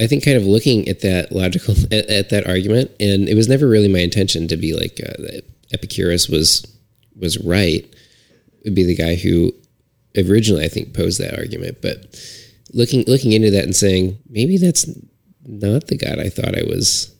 I 0.00 0.06
think 0.06 0.24
kind 0.24 0.36
of 0.36 0.44
looking 0.44 0.88
at 0.88 1.00
that 1.00 1.32
logical 1.32 1.74
at, 1.90 2.08
at 2.10 2.30
that 2.30 2.46
argument, 2.46 2.90
and 3.00 3.28
it 3.28 3.34
was 3.34 3.48
never 3.48 3.66
really 3.66 3.88
my 3.88 4.00
intention 4.00 4.46
to 4.48 4.56
be 4.56 4.74
like 4.74 5.00
uh, 5.04 5.40
Epicurus 5.72 6.28
was 6.28 6.66
was 7.16 7.38
right. 7.38 7.86
Would 8.64 8.74
be 8.74 8.84
the 8.84 8.96
guy 8.96 9.14
who 9.14 9.52
originally 10.16 10.64
I 10.64 10.68
think 10.68 10.94
posed 10.94 11.20
that 11.20 11.38
argument, 11.38 11.78
but 11.82 12.18
looking 12.72 13.04
looking 13.06 13.32
into 13.32 13.50
that 13.50 13.64
and 13.64 13.76
saying 13.76 14.18
maybe 14.28 14.56
that's 14.56 14.88
not 15.44 15.86
the 15.86 15.96
God 15.96 16.18
I 16.18 16.28
thought 16.28 16.58
I 16.58 16.64
was, 16.64 17.14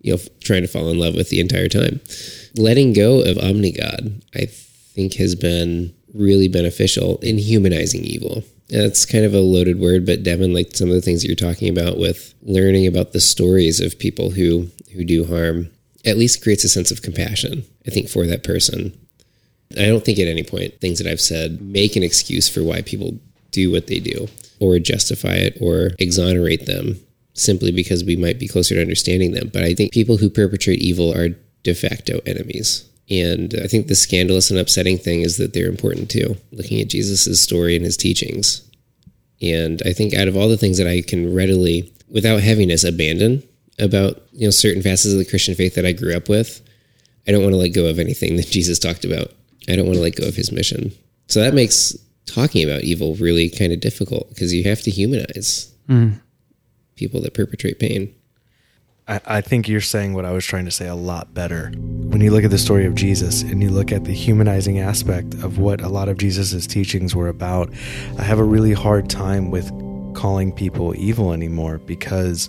you 0.00 0.12
know, 0.12 0.20
trying 0.40 0.62
to 0.62 0.68
fall 0.68 0.88
in 0.88 0.98
love 0.98 1.14
with 1.14 1.30
the 1.30 1.40
entire 1.40 1.68
time. 1.68 2.00
Letting 2.56 2.92
go 2.92 3.20
of 3.20 3.36
omnigod, 3.36 4.22
I 4.34 4.46
think, 4.46 5.14
has 5.14 5.34
been 5.34 5.94
really 6.14 6.48
beneficial 6.48 7.18
in 7.18 7.38
humanizing 7.38 8.04
evil. 8.04 8.44
That's 8.68 9.04
kind 9.04 9.24
of 9.24 9.34
a 9.34 9.40
loaded 9.40 9.80
word, 9.80 10.06
but 10.06 10.22
Devin, 10.22 10.54
like 10.54 10.74
some 10.76 10.88
of 10.88 10.94
the 10.94 11.02
things 11.02 11.22
that 11.22 11.28
you're 11.28 11.36
talking 11.36 11.68
about 11.68 11.98
with 11.98 12.34
learning 12.42 12.86
about 12.86 13.12
the 13.12 13.20
stories 13.20 13.80
of 13.80 13.98
people 13.98 14.30
who 14.30 14.68
who 14.94 15.04
do 15.04 15.24
harm, 15.24 15.70
at 16.04 16.18
least 16.18 16.42
creates 16.42 16.64
a 16.64 16.68
sense 16.68 16.90
of 16.90 17.02
compassion. 17.02 17.64
I 17.86 17.90
think 17.90 18.08
for 18.08 18.26
that 18.26 18.44
person 18.44 18.98
I 19.78 19.86
don't 19.86 20.04
think 20.04 20.18
at 20.18 20.28
any 20.28 20.42
point 20.42 20.80
things 20.80 20.98
that 20.98 21.10
I've 21.10 21.20
said 21.20 21.60
make 21.60 21.96
an 21.96 22.02
excuse 22.02 22.48
for 22.48 22.62
why 22.62 22.82
people 22.82 23.18
do 23.50 23.70
what 23.70 23.86
they 23.86 23.98
do 23.98 24.28
or 24.60 24.78
justify 24.78 25.34
it 25.34 25.58
or 25.60 25.90
exonerate 25.98 26.66
them 26.66 27.00
simply 27.34 27.72
because 27.72 28.04
we 28.04 28.16
might 28.16 28.38
be 28.38 28.48
closer 28.48 28.74
to 28.74 28.80
understanding 28.80 29.32
them. 29.32 29.50
But 29.52 29.62
I 29.62 29.74
think 29.74 29.92
people 29.92 30.18
who 30.18 30.30
perpetrate 30.30 30.80
evil 30.80 31.12
are 31.12 31.30
de 31.62 31.74
facto 31.74 32.20
enemies. 32.26 32.88
And 33.10 33.54
I 33.62 33.66
think 33.66 33.86
the 33.86 33.94
scandalous 33.94 34.50
and 34.50 34.58
upsetting 34.58 34.98
thing 34.98 35.22
is 35.22 35.36
that 35.36 35.52
they're 35.52 35.68
important 35.68 36.10
too, 36.10 36.36
looking 36.50 36.80
at 36.80 36.88
Jesus' 36.88 37.42
story 37.42 37.76
and 37.76 37.84
his 37.84 37.96
teachings. 37.96 38.68
And 39.40 39.82
I 39.84 39.92
think 39.92 40.14
out 40.14 40.28
of 40.28 40.36
all 40.36 40.48
the 40.48 40.56
things 40.56 40.78
that 40.78 40.86
I 40.86 41.02
can 41.02 41.34
readily, 41.34 41.92
without 42.08 42.40
heaviness, 42.40 42.84
abandon 42.84 43.42
about 43.78 44.22
you 44.32 44.46
know 44.46 44.50
certain 44.50 44.82
facets 44.82 45.12
of 45.12 45.18
the 45.18 45.24
Christian 45.24 45.54
faith 45.54 45.74
that 45.74 45.86
I 45.86 45.92
grew 45.92 46.14
up 46.14 46.28
with, 46.28 46.60
I 47.26 47.32
don't 47.32 47.42
want 47.42 47.52
to 47.52 47.58
let 47.58 47.68
go 47.68 47.86
of 47.86 47.98
anything 47.98 48.36
that 48.36 48.46
Jesus 48.50 48.78
talked 48.78 49.04
about. 49.04 49.32
I 49.68 49.76
don't 49.76 49.86
want 49.86 49.96
to 49.96 50.02
let 50.02 50.16
go 50.16 50.26
of 50.26 50.34
his 50.34 50.52
mission. 50.52 50.92
So 51.28 51.40
that 51.40 51.54
makes 51.54 51.96
talking 52.26 52.64
about 52.64 52.82
evil 52.82 53.14
really 53.16 53.48
kind 53.48 53.72
of 53.72 53.80
difficult 53.80 54.28
because 54.28 54.52
you 54.52 54.64
have 54.64 54.82
to 54.82 54.90
humanize 54.90 55.72
mm. 55.88 56.20
people 56.96 57.20
that 57.22 57.34
perpetrate 57.34 57.78
pain. 57.78 58.14
I, 59.08 59.20
I 59.26 59.40
think 59.40 59.68
you're 59.68 59.80
saying 59.80 60.14
what 60.14 60.24
I 60.24 60.32
was 60.32 60.44
trying 60.44 60.64
to 60.64 60.70
say 60.70 60.86
a 60.86 60.94
lot 60.94 61.34
better. 61.34 61.70
When 61.76 62.20
you 62.20 62.30
look 62.30 62.44
at 62.44 62.50
the 62.50 62.58
story 62.58 62.86
of 62.86 62.94
Jesus 62.94 63.42
and 63.42 63.62
you 63.62 63.70
look 63.70 63.90
at 63.90 64.04
the 64.04 64.12
humanizing 64.12 64.78
aspect 64.78 65.34
of 65.34 65.58
what 65.58 65.80
a 65.80 65.88
lot 65.88 66.08
of 66.08 66.18
Jesus's 66.18 66.66
teachings 66.66 67.14
were 67.14 67.28
about, 67.28 67.72
I 68.18 68.22
have 68.22 68.38
a 68.38 68.44
really 68.44 68.72
hard 68.72 69.10
time 69.10 69.50
with 69.50 69.70
calling 70.14 70.52
people 70.52 70.94
evil 70.96 71.32
anymore 71.32 71.78
because, 71.78 72.48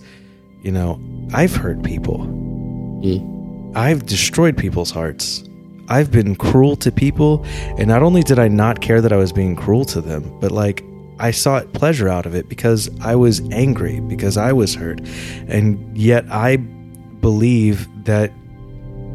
you 0.62 0.72
know, 0.72 1.02
I've 1.34 1.56
hurt 1.56 1.82
people. 1.84 2.20
Mm. 2.20 3.76
I've 3.76 4.06
destroyed 4.06 4.58
people's 4.58 4.92
hearts. 4.92 5.44
I've 5.90 6.12
been 6.12 6.36
cruel 6.36 6.76
to 6.78 6.92
people, 6.92 7.44
and 7.78 7.88
not 7.88 8.04
only 8.04 8.24
did 8.24 8.40
I 8.40 8.48
not 8.48 8.82
care 8.82 9.02
that 9.02 9.12
I 9.12 9.18
was 9.18 9.32
being 9.32 9.56
cruel 9.56 9.86
to 9.86 10.02
them, 10.02 10.38
but 10.40 10.52
like 10.52 10.84
I 11.20 11.32
sought 11.32 11.74
pleasure 11.74 12.10
out 12.10 12.26
of 12.26 12.36
it 12.36 12.50
because 12.50 12.90
I 13.02 13.16
was 13.16 13.42
angry, 13.52 14.00
because 14.00 14.38
I 14.38 14.54
was 14.54 14.76
hurt. 14.76 15.02
And 15.48 15.98
yet 15.98 16.26
I 16.30 16.58
believe 16.58 17.88
that 18.06 18.32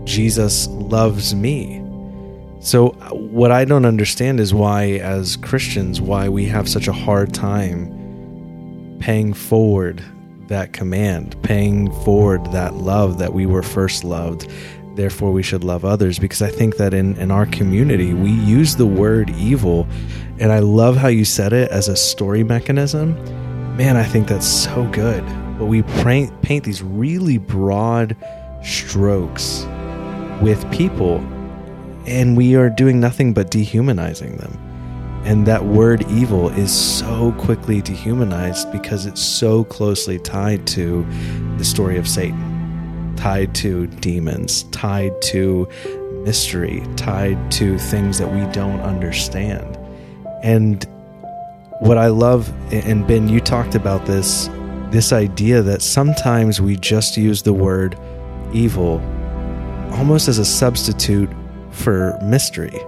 Jesus 0.05 0.69
loves 0.69 1.35
me. 1.35 1.85
So, 2.61 2.89
what 3.13 3.53
I 3.53 3.65
don't 3.65 3.85
understand 3.85 4.41
is 4.41 4.53
why, 4.53 4.99
as 4.99 5.37
Christians, 5.37 6.01
why 6.01 6.29
we 6.29 6.47
have 6.47 6.69
such 6.69 6.89
a 6.89 6.93
hard 6.93 7.33
time 7.33 7.95
paying 9.01 9.33
forward 9.33 10.03
that 10.49 10.73
command, 10.73 11.41
paying 11.43 11.93
forward 12.03 12.45
that 12.53 12.75
love 12.75 13.19
that 13.19 13.33
we 13.33 13.47
were 13.47 13.63
first 13.63 14.03
loved, 14.03 14.51
therefore 14.99 15.31
we 15.31 15.45
should 15.45 15.63
love 15.63 15.85
others 15.85 16.19
because 16.19 16.43
I 16.43 16.51
think 16.51 16.77
that 16.77 16.93
in, 16.93 17.17
in 17.19 17.31
our 17.31 17.47
community 17.47 18.13
we 18.15 18.31
use 18.31 18.75
the 18.75 18.87
word 18.87 19.31
evil 19.31 19.87
and 20.41 20.51
I 20.51 20.59
love 20.59 20.97
how 20.97 21.07
you 21.07 21.25
said 21.25 21.53
it 21.53 21.71
as 21.71 21.87
a 21.89 21.97
story 21.97 22.43
mechanism. 22.43 23.15
Man, 23.77 23.97
I 23.97 24.03
think 24.03 24.27
that's 24.27 24.47
so 24.47 24.89
good. 24.89 25.25
But 25.57 25.67
we 25.67 25.83
paint, 25.83 26.43
paint 26.43 26.65
these 26.65 26.83
really 26.83 27.39
broad 27.39 28.17
strokes 28.65 29.65
with 30.43 30.69
people 30.73 31.19
and 32.07 32.37
we 32.37 32.57
are 32.57 32.69
doing 32.69 32.99
nothing 32.99 33.33
but 33.33 33.53
dehumanizing 33.53 34.37
them. 34.39 34.59
And 35.25 35.47
that 35.47 35.65
word 35.65 36.05
evil 36.11 36.49
is 36.49 36.73
so 36.73 37.33
quickly 37.39 37.83
dehumanized 37.83 38.73
because 38.73 39.07
it's 39.07 39.21
so 39.21 39.63
closely 39.63 40.19
tied 40.19 40.67
to 40.69 41.07
the 41.57 41.65
story 41.65 41.99
of 41.99 42.09
Satan, 42.09 42.58
tied 43.19 43.53
to 43.57 43.89
demons, 43.89 44.63
tied 44.71 45.21
to 45.21 45.69
mystery, 46.25 46.83
tied 46.95 47.51
to 47.51 47.77
things 47.77 48.17
that 48.19 48.33
we 48.33 48.41
don't 48.53 48.81
understand. 48.81 49.77
And 50.45 50.87
what 51.81 51.99
I 51.99 52.07
love, 52.07 52.49
and 52.73 53.07
Ben, 53.07 53.29
you 53.29 53.41
talked 53.41 53.75
about 53.75 54.07
this 54.07 54.49
this 54.91 55.13
idea 55.13 55.61
that 55.61 55.83
sometimes 55.83 56.63
we 56.63 56.75
just 56.77 57.19
use 57.19 57.43
the 57.43 57.53
word 57.53 57.99
evil 58.55 59.01
almost 59.93 60.29
as 60.29 60.39
a 60.39 60.45
substitute 60.45 61.29
for 61.71 62.19
mystery. 62.23 62.79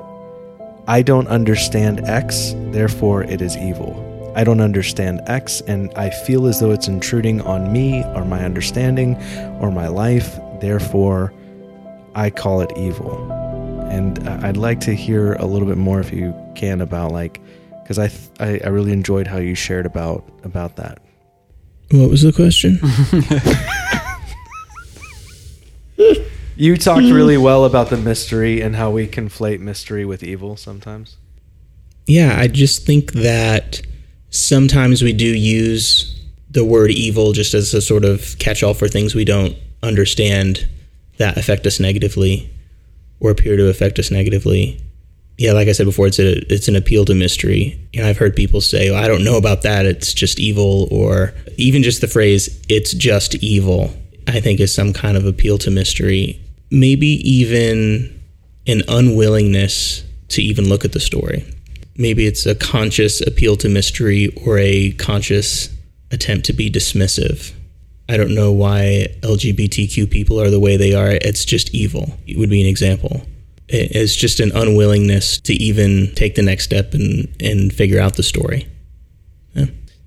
I 0.89 1.03
don't 1.03 1.29
understand 1.29 2.01
X, 2.09 2.55
therefore 2.71 3.25
it 3.25 3.43
is 3.43 3.55
evil. 3.57 4.10
I 4.35 4.45
don't 4.45 4.61
understand 4.61 5.21
X, 5.27 5.61
and 5.63 5.93
I 5.95 6.11
feel 6.11 6.47
as 6.47 6.61
though 6.61 6.71
it's 6.71 6.89
intruding 6.89 7.41
on 7.43 7.73
me 7.73 8.05
or 8.15 8.25
my 8.25 8.45
understanding 8.45 9.17
or 9.61 9.71
my 9.71 9.89
life, 9.89 10.39
therefore 10.61 11.33
I 12.15 12.31
call 12.31 12.61
it 12.61 12.71
evil. 12.77 13.31
And 13.91 14.29
I'd 14.29 14.57
like 14.57 14.79
to 14.81 14.95
hear 14.95 15.35
a 15.35 15.47
little 15.47 15.67
bit 15.67 15.77
more, 15.77 15.99
if 16.01 16.13
you 16.13 16.33
can, 16.55 16.81
about 16.81 17.11
like, 17.13 17.41
because 17.83 17.99
I, 17.99 18.07
th- 18.09 18.31
I 18.39 18.61
I 18.65 18.69
really 18.69 18.93
enjoyed 18.93 19.27
how 19.27 19.39
you 19.39 19.57
shared 19.57 19.85
about 19.85 20.25
about 20.45 20.77
that. 20.77 21.03
What 21.91 22.09
was 22.09 22.23
the 22.23 22.33
question? 22.33 22.79
You 26.57 26.77
talked 26.77 27.05
really 27.05 27.39
well 27.39 27.65
about 27.65 27.89
the 27.89 27.97
mystery 27.97 28.61
and 28.61 28.77
how 28.77 28.91
we 28.91 29.09
conflate 29.09 29.61
mystery 29.61 30.05
with 30.05 30.23
evil 30.23 30.57
sometimes. 30.59 31.17
yeah, 32.07 32.37
I 32.39 32.49
just 32.49 32.85
think 32.85 33.13
that 33.13 33.81
sometimes 34.31 35.03
we 35.03 35.13
do 35.13 35.27
use 35.27 36.17
the 36.51 36.65
word 36.65 36.91
evil 36.91 37.33
just 37.33 37.55
as 37.55 37.75
a 37.75 37.83
sort 37.83 38.05
of 38.05 38.37
catch 38.39 38.63
all 38.63 38.75
for 38.75 38.89
things 38.89 39.15
we 39.15 39.25
don't 39.25 39.57
understand 39.83 40.69
that 41.19 41.37
affect 41.37 41.67
us 41.67 41.79
negatively 41.79 42.51
or 43.21 43.31
appear 43.31 43.57
to 43.57 43.69
affect 43.69 43.99
us 43.99 44.11
negatively. 44.11 44.81
Yeah, 45.39 45.53
like 45.53 45.69
I 45.69 45.73
said 45.73 45.87
before, 45.87 46.07
it's 46.07 46.19
a 46.19 46.39
it's 46.53 46.69
an 46.69 46.77
appeal 46.77 47.05
to 47.07 47.15
mystery. 47.15 47.79
You 47.93 48.03
know, 48.03 48.09
I've 48.09 48.19
heard 48.19 48.37
people 48.37 48.61
say, 48.61 48.91
oh, 48.91 48.97
"I 48.97 49.09
don't 49.09 49.25
know 49.25 49.37
about 49.37 49.63
that; 49.63 49.87
it's 49.87 50.13
just 50.13 50.39
evil," 50.39 50.87
or 50.91 51.33
even 51.57 51.83
just 51.83 52.03
the 52.03 52.09
phrase 52.09 52.61
"it's 52.69 52.93
just 52.93 53.37
evil." 53.37 53.95
I 54.27 54.41
think 54.41 54.61
is 54.61 54.75
some 54.75 54.93
kind 54.93 55.17
of 55.17 55.25
appeal 55.25 55.57
to 55.59 55.71
mystery. 55.71 56.41
Maybe 56.71 57.07
even 57.29 58.21
an 58.67 58.83
unwillingness 58.87 60.05
to 60.29 60.43
even 60.43 60.69
look 60.69 60.85
at 60.85 60.93
the 60.93 61.01
story. 61.01 61.45
Maybe 61.97 62.27
it's 62.27 62.47
a 62.47 62.55
conscious 62.55 63.21
appeal 63.21 63.57
to 63.59 63.69
mystery 63.69 64.29
or 64.45 64.59
a 64.59 64.93
conscious 64.93 65.69
attempt 66.11 66.47
to 66.47 66.53
be 66.53 66.71
dismissive. 66.71 67.53
I 68.09 68.17
don't 68.17 68.35
know 68.35 68.53
why 68.53 69.09
LGBTQ 69.21 70.11
people 70.11 70.41
are 70.41 70.51
the 70.51 70.61
way 70.61 70.77
they 70.77 70.95
are. 70.95 71.11
It's 71.11 71.45
just 71.45 71.75
evil. 71.75 72.19
It 72.27 72.39
would 72.39 72.51
be 72.51 72.61
an 72.61 72.67
example. 72.67 73.23
It's 73.69 74.17
just 74.17 74.41
an 74.41 74.51
unwillingness 74.53 75.39
to 75.43 75.55
even 75.55 76.13
take 76.17 76.35
the 76.35 76.43
next 76.43 76.65
step 76.65 76.93
and, 76.93 77.29
and 77.41 77.73
figure 77.73 78.01
out 78.01 78.17
the 78.17 78.25
story. 78.25 78.67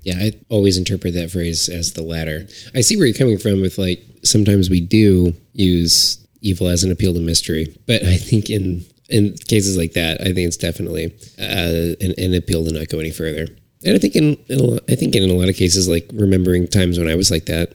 Yeah, 0.03 0.15
I 0.17 0.33
always 0.49 0.77
interpret 0.77 1.13
that 1.13 1.31
phrase 1.31 1.69
as 1.69 1.93
the 1.93 2.03
latter. 2.03 2.45
I 2.75 2.81
see 2.81 2.97
where 2.97 3.05
you're 3.05 3.17
coming 3.17 3.37
from 3.37 3.61
with 3.61 3.77
like 3.77 4.03
sometimes 4.23 4.69
we 4.69 4.81
do 4.81 5.33
use 5.53 6.25
evil 6.41 6.67
as 6.67 6.83
an 6.83 6.91
appeal 6.91 7.13
to 7.13 7.21
mystery, 7.21 7.75
but 7.87 8.03
I 8.03 8.17
think 8.17 8.49
in 8.49 8.85
in 9.09 9.35
cases 9.47 9.77
like 9.77 9.93
that, 9.93 10.21
I 10.21 10.25
think 10.25 10.47
it's 10.47 10.57
definitely 10.57 11.13
uh, 11.39 11.95
an, 12.01 12.13
an 12.17 12.33
appeal 12.33 12.65
to 12.65 12.71
not 12.71 12.89
go 12.89 12.99
any 12.99 13.11
further. 13.11 13.47
And 13.85 13.95
I 13.95 13.99
think 13.99 14.15
in, 14.15 14.35
in 14.47 14.79
think 14.95 15.15
in 15.15 15.29
a 15.29 15.33
lot 15.33 15.49
of 15.49 15.55
cases, 15.55 15.89
like 15.89 16.09
remembering 16.13 16.67
times 16.67 16.97
when 16.97 17.09
I 17.09 17.15
was 17.15 17.29
like 17.29 17.45
that, 17.45 17.73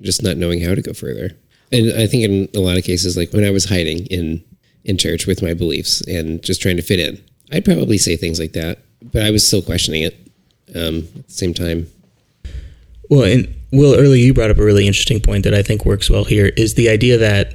just 0.00 0.22
not 0.22 0.36
knowing 0.36 0.60
how 0.60 0.74
to 0.74 0.82
go 0.82 0.92
further. 0.92 1.30
And 1.72 1.92
I 2.00 2.06
think 2.06 2.24
in 2.24 2.48
a 2.54 2.60
lot 2.60 2.78
of 2.78 2.84
cases, 2.84 3.16
like 3.16 3.32
when 3.32 3.44
I 3.44 3.50
was 3.50 3.68
hiding 3.68 4.06
in 4.06 4.44
in 4.84 4.96
church 4.96 5.26
with 5.26 5.42
my 5.42 5.52
beliefs 5.52 6.00
and 6.06 6.42
just 6.42 6.62
trying 6.62 6.76
to 6.76 6.82
fit 6.82 7.00
in, 7.00 7.22
I'd 7.52 7.64
probably 7.64 7.98
say 7.98 8.16
things 8.16 8.38
like 8.38 8.52
that, 8.52 8.78
but 9.02 9.22
I 9.22 9.30
was 9.30 9.46
still 9.46 9.60
questioning 9.60 10.02
it. 10.02 10.16
Um, 10.74 11.08
at 11.16 11.26
the 11.26 11.32
same 11.32 11.54
time, 11.54 11.88
Well, 13.08 13.24
and 13.24 13.54
Will, 13.72 13.94
earlier 13.94 14.24
you 14.24 14.34
brought 14.34 14.50
up 14.50 14.58
a 14.58 14.64
really 14.64 14.86
interesting 14.86 15.20
point 15.20 15.44
that 15.44 15.54
I 15.54 15.62
think 15.62 15.84
works 15.84 16.10
well 16.10 16.24
here 16.24 16.52
is 16.56 16.74
the 16.74 16.88
idea 16.88 17.18
that 17.18 17.54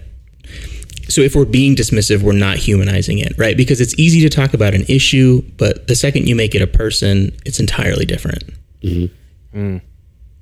so 1.14 1.22
if 1.22 1.36
we're 1.36 1.46
being 1.46 1.76
dismissive, 1.76 2.24
we're 2.24 2.34
not 2.34 2.58
humanizing 2.58 3.20
it, 3.20 3.34
right? 3.38 3.56
Because 3.56 3.80
it's 3.80 3.98
easy 4.00 4.22
to 4.22 4.30
talk 4.30 4.54
about 4.54 4.74
an 4.74 4.84
issue, 4.88 5.42
but 5.58 5.88
the 5.88 5.96
second 5.96 6.28
you 6.28 6.36
make 6.36 6.56
it 6.56 6.62
a 6.62 6.68
person, 6.68 7.32
it's 7.46 7.60
entirely 7.60 8.06
different. 8.06 8.44
Mm-hmm. 8.82 9.58
Mm. 9.58 9.82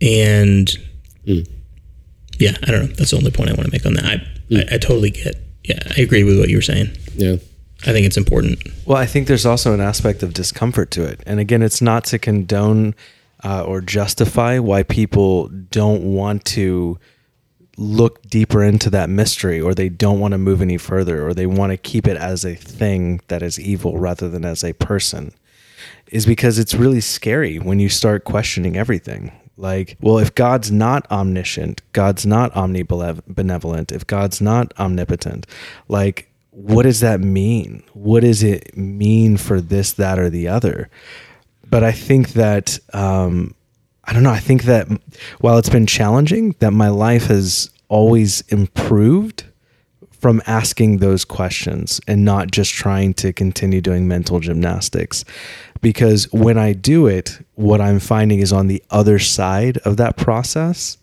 And 0.01 0.77
mm. 1.27 1.49
yeah, 2.39 2.55
I 2.63 2.71
don't 2.71 2.87
know. 2.87 2.93
That's 2.93 3.11
the 3.11 3.17
only 3.17 3.31
point 3.31 3.49
I 3.49 3.53
want 3.53 3.65
to 3.65 3.71
make 3.71 3.85
on 3.85 3.93
that. 3.95 4.05
I, 4.05 4.15
mm. 4.49 4.71
I, 4.71 4.75
I 4.75 4.77
totally 4.77 5.11
get. 5.11 5.35
Yeah, 5.63 5.79
I 5.97 6.01
agree 6.01 6.23
with 6.23 6.39
what 6.39 6.49
you 6.49 6.57
were 6.57 6.63
saying. 6.63 6.89
yeah. 7.13 7.35
I 7.83 7.93
think 7.93 8.05
it's 8.05 8.17
important. 8.17 8.59
Well, 8.85 8.97
I 8.97 9.07
think 9.07 9.27
there's 9.27 9.45
also 9.45 9.73
an 9.73 9.81
aspect 9.81 10.21
of 10.21 10.33
discomfort 10.33 10.91
to 10.91 11.03
it. 11.03 11.21
And 11.25 11.39
again, 11.39 11.63
it's 11.63 11.81
not 11.81 12.03
to 12.05 12.19
condone 12.19 12.93
uh, 13.43 13.63
or 13.63 13.81
justify 13.81 14.59
why 14.59 14.83
people 14.83 15.47
don't 15.47 16.03
want 16.03 16.45
to 16.45 16.99
look 17.81 18.21
deeper 18.23 18.63
into 18.63 18.89
that 18.89 19.09
mystery 19.09 19.59
or 19.59 19.73
they 19.73 19.89
don't 19.89 20.19
want 20.19 20.33
to 20.33 20.37
move 20.37 20.61
any 20.61 20.77
further 20.77 21.27
or 21.27 21.33
they 21.33 21.47
want 21.47 21.71
to 21.71 21.77
keep 21.77 22.07
it 22.07 22.17
as 22.17 22.45
a 22.45 22.55
thing 22.55 23.19
that 23.27 23.41
is 23.41 23.59
evil 23.59 23.97
rather 23.97 24.29
than 24.29 24.45
as 24.45 24.63
a 24.63 24.73
person 24.73 25.33
is 26.11 26.25
because 26.25 26.59
it's 26.59 26.73
really 26.73 27.01
scary 27.01 27.57
when 27.57 27.79
you 27.79 27.89
start 27.89 28.23
questioning 28.23 28.77
everything. 28.77 29.31
Like, 29.57 29.97
well, 30.01 30.17
if 30.17 30.35
God's 30.35 30.71
not 30.71 31.09
omniscient, 31.09 31.81
God's 31.93 32.25
not 32.25 32.53
omnibenevolent, 32.53 33.91
if 33.91 34.05
God's 34.05 34.41
not 34.41 34.73
omnipotent, 34.79 35.47
like, 35.87 36.29
what 36.51 36.83
does 36.83 36.99
that 36.99 37.21
mean? 37.21 37.83
What 37.93 38.21
does 38.21 38.43
it 38.43 38.75
mean 38.75 39.37
for 39.37 39.61
this, 39.61 39.93
that, 39.93 40.19
or 40.19 40.29
the 40.29 40.47
other? 40.47 40.89
But 41.69 41.83
I 41.83 41.91
think 41.91 42.33
that, 42.33 42.77
um, 42.93 43.55
I 44.03 44.13
don't 44.13 44.23
know, 44.23 44.31
I 44.31 44.39
think 44.39 44.63
that 44.63 44.87
while 45.39 45.57
it's 45.57 45.69
been 45.69 45.87
challenging, 45.87 46.55
that 46.59 46.71
my 46.71 46.89
life 46.89 47.27
has 47.27 47.70
always 47.91 48.39
improved 48.47 49.43
from 50.11 50.41
asking 50.47 50.97
those 50.97 51.25
questions 51.25 51.99
and 52.07 52.23
not 52.23 52.49
just 52.49 52.71
trying 52.71 53.13
to 53.13 53.33
continue 53.33 53.81
doing 53.81 54.07
mental 54.07 54.39
gymnastics. 54.39 55.25
Because 55.81 56.31
when 56.31 56.57
I 56.57 56.73
do 56.73 57.07
it, 57.07 57.39
what 57.55 57.81
I'm 57.81 57.99
finding 57.99 58.39
is 58.39 58.53
on 58.53 58.67
the 58.67 58.81
other 58.91 59.19
side 59.19 59.77
of 59.79 59.97
that 59.97 60.15
process 60.15 60.97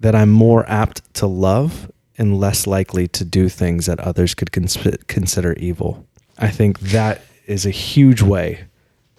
that 0.00 0.14
I'm 0.14 0.30
more 0.30 0.68
apt 0.68 1.12
to 1.14 1.26
love 1.26 1.90
and 2.16 2.38
less 2.38 2.66
likely 2.66 3.08
to 3.08 3.24
do 3.24 3.48
things 3.48 3.86
that 3.86 3.98
others 3.98 4.34
could 4.34 4.52
cons- 4.52 4.78
consider 5.08 5.54
evil. 5.54 6.06
I 6.38 6.50
think 6.50 6.78
that 6.80 7.22
is 7.46 7.66
a 7.66 7.70
huge 7.70 8.22
way 8.22 8.66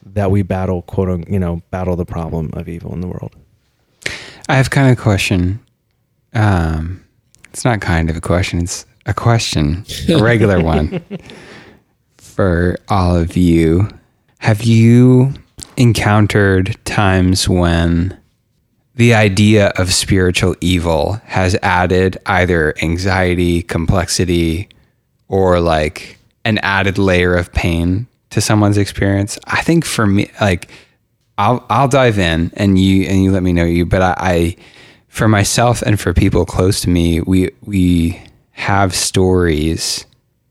that 0.06 0.32
we 0.32 0.41
battle, 0.41 0.84
quote 0.84 1.28
you 1.28 1.39
know, 1.39 1.62
battle 1.70 1.95
the 1.95 2.06
problem 2.06 2.51
of 2.54 2.70
evil 2.70 2.93
in 2.93 3.01
the 3.01 3.08
world. 3.08 3.36
I 4.47 4.56
have 4.56 4.70
kind 4.70 4.91
of 4.91 4.97
a 4.97 5.01
question. 5.01 5.62
Um, 6.34 7.03
it's 7.45 7.63
not 7.63 7.81
kind 7.81 8.09
of 8.09 8.17
a 8.17 8.21
question. 8.21 8.59
It's 8.61 8.86
a 9.05 9.13
question, 9.13 9.86
a 10.09 10.21
regular 10.21 10.61
one 10.63 11.03
for 12.17 12.77
all 12.88 13.15
of 13.15 13.38
you. 13.38 13.88
Have 14.39 14.63
you 14.63 15.34
encountered 15.77 16.77
times 16.86 17.47
when 17.47 18.17
the 18.95 19.13
idea 19.13 19.69
of 19.77 19.93
spiritual 19.93 20.55
evil 20.61 21.21
has 21.25 21.55
added 21.63 22.17
either 22.25 22.73
anxiety, 22.81 23.61
complexity, 23.61 24.69
or 25.27 25.59
like 25.59 26.17
an 26.45 26.57
added 26.59 26.97
layer 26.97 27.36
of 27.36 27.51
pain 27.53 28.07
to 28.29 28.41
someone's 28.41 28.77
experience? 28.77 29.39
I 29.45 29.61
think 29.61 29.86
for 29.86 30.05
me, 30.05 30.31
like 30.41 30.69
I'll 31.38 31.65
I'll 31.69 31.88
dive 31.88 32.19
in 32.19 32.51
and 32.55 32.79
you 32.79 33.07
and 33.07 33.23
you 33.23 33.31
let 33.31 33.43
me 33.43 33.53
know 33.53 33.65
you, 33.65 33.86
but 33.86 34.01
I, 34.01 34.15
I 34.17 34.55
for 35.14 35.28
myself 35.28 35.84
and 35.84 35.99
for 35.99 36.11
people 36.11 36.43
close 36.43 36.82
to 36.82 36.89
me, 36.89 37.22
we 37.22 37.51
we 37.61 38.20
have 38.49 38.95
stories 38.95 40.07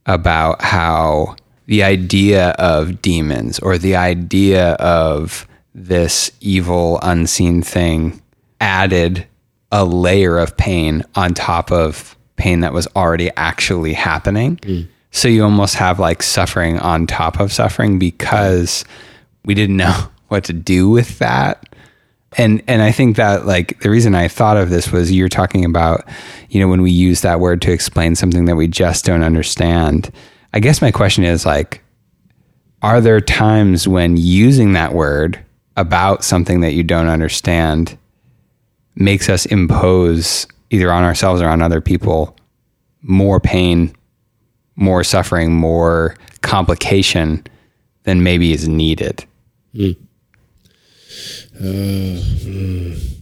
about 0.06 0.62
how 0.62 1.34
the 1.66 1.82
idea 1.82 2.50
of 2.50 3.02
demons 3.02 3.58
or 3.58 3.76
the 3.76 3.96
idea 3.96 4.74
of 4.74 5.48
this 5.74 6.30
evil 6.40 7.00
unseen 7.02 7.60
thing 7.60 8.22
added 8.60 9.26
a 9.72 9.84
layer 9.84 10.38
of 10.38 10.56
pain 10.56 11.02
on 11.16 11.34
top 11.34 11.72
of 11.72 12.16
pain 12.36 12.60
that 12.60 12.72
was 12.72 12.86
already 12.94 13.32
actually 13.36 13.94
happening. 13.94 14.58
Mm. 14.58 14.86
So 15.10 15.26
you 15.26 15.42
almost 15.42 15.74
have 15.74 15.98
like 15.98 16.22
suffering 16.22 16.78
on 16.78 17.08
top 17.08 17.40
of 17.40 17.52
suffering 17.52 17.98
because 17.98 18.84
we 19.44 19.54
didn't 19.54 19.76
know 19.76 20.06
what 20.28 20.44
to 20.44 20.52
do 20.52 20.88
with 20.88 21.18
that. 21.18 21.71
And 22.38 22.62
and 22.66 22.82
I 22.82 22.92
think 22.92 23.16
that 23.16 23.46
like 23.46 23.80
the 23.80 23.90
reason 23.90 24.14
I 24.14 24.28
thought 24.28 24.56
of 24.56 24.70
this 24.70 24.90
was 24.90 25.12
you're 25.12 25.28
talking 25.28 25.64
about, 25.64 26.06
you 26.48 26.60
know, 26.60 26.68
when 26.68 26.82
we 26.82 26.90
use 26.90 27.20
that 27.20 27.40
word 27.40 27.60
to 27.62 27.72
explain 27.72 28.14
something 28.14 28.46
that 28.46 28.56
we 28.56 28.68
just 28.68 29.04
don't 29.04 29.22
understand. 29.22 30.10
I 30.54 30.60
guess 30.60 30.82
my 30.82 30.90
question 30.90 31.24
is 31.24 31.44
like 31.44 31.82
are 32.82 33.00
there 33.00 33.20
times 33.20 33.86
when 33.86 34.16
using 34.16 34.72
that 34.72 34.92
word 34.92 35.38
about 35.76 36.24
something 36.24 36.60
that 36.60 36.72
you 36.72 36.82
don't 36.82 37.06
understand 37.06 37.96
makes 38.96 39.28
us 39.28 39.46
impose 39.46 40.46
either 40.70 40.92
on 40.92 41.04
ourselves 41.04 41.40
or 41.40 41.48
on 41.48 41.62
other 41.62 41.80
people 41.80 42.36
more 43.02 43.40
pain, 43.40 43.94
more 44.76 45.04
suffering, 45.04 45.52
more 45.52 46.16
complication 46.40 47.44
than 48.04 48.22
maybe 48.22 48.52
is 48.52 48.68
needed? 48.68 49.24
Hmm. 49.74 49.92
Uh, 51.54 51.62
mm. 51.62 53.20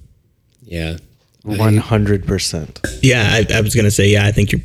Yeah. 0.62 0.96
One 1.42 1.78
hundred 1.78 2.26
percent. 2.26 2.80
Yeah, 3.02 3.28
I, 3.32 3.46
I 3.56 3.60
was 3.62 3.74
gonna 3.74 3.90
say 3.90 4.08
yeah. 4.08 4.26
I 4.26 4.32
think 4.32 4.52
you're 4.52 4.60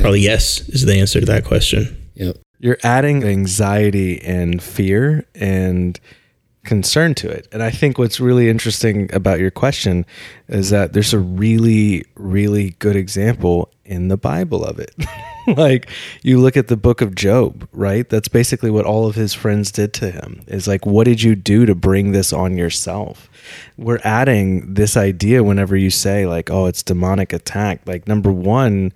probably 0.00 0.20
yes 0.20 0.60
is 0.68 0.84
the 0.84 0.94
answer 0.94 1.20
to 1.20 1.26
that 1.26 1.44
question. 1.44 1.96
Yep. 2.14 2.36
You're 2.60 2.78
adding 2.84 3.24
anxiety 3.24 4.22
and 4.22 4.62
fear 4.62 5.26
and 5.34 5.98
concern 6.64 7.14
to 7.16 7.28
it. 7.28 7.48
And 7.50 7.60
I 7.60 7.70
think 7.70 7.98
what's 7.98 8.20
really 8.20 8.48
interesting 8.48 9.12
about 9.12 9.40
your 9.40 9.50
question 9.50 10.06
is 10.46 10.70
that 10.70 10.92
there's 10.92 11.12
a 11.12 11.18
really, 11.18 12.04
really 12.14 12.76
good 12.78 12.94
example 12.94 13.71
in 13.84 14.08
the 14.08 14.16
Bible 14.16 14.64
of 14.64 14.78
it. 14.78 14.94
like 15.56 15.88
you 16.22 16.38
look 16.40 16.56
at 16.56 16.68
the 16.68 16.76
book 16.76 17.00
of 17.00 17.14
Job, 17.14 17.68
right? 17.72 18.08
That's 18.08 18.28
basically 18.28 18.70
what 18.70 18.84
all 18.86 19.06
of 19.06 19.14
his 19.14 19.34
friends 19.34 19.72
did 19.72 19.92
to 19.94 20.10
him. 20.10 20.42
Is 20.46 20.66
like, 20.68 20.86
what 20.86 21.04
did 21.04 21.22
you 21.22 21.34
do 21.34 21.66
to 21.66 21.74
bring 21.74 22.12
this 22.12 22.32
on 22.32 22.56
yourself? 22.56 23.28
We're 23.76 24.00
adding 24.04 24.74
this 24.74 24.96
idea 24.96 25.42
whenever 25.42 25.76
you 25.76 25.90
say 25.90 26.26
like, 26.26 26.50
oh, 26.50 26.66
it's 26.66 26.82
demonic 26.82 27.32
attack. 27.32 27.80
Like 27.86 28.06
number 28.06 28.30
one, 28.30 28.92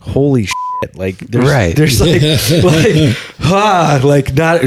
holy 0.00 0.46
shit. 0.46 0.54
Like 0.94 1.18
there's 1.18 1.44
Right. 1.50 1.76
there's 1.76 2.00
like 2.00 2.22
like 2.64 3.16
ah, 3.42 4.00
like 4.02 4.32
not 4.34 4.62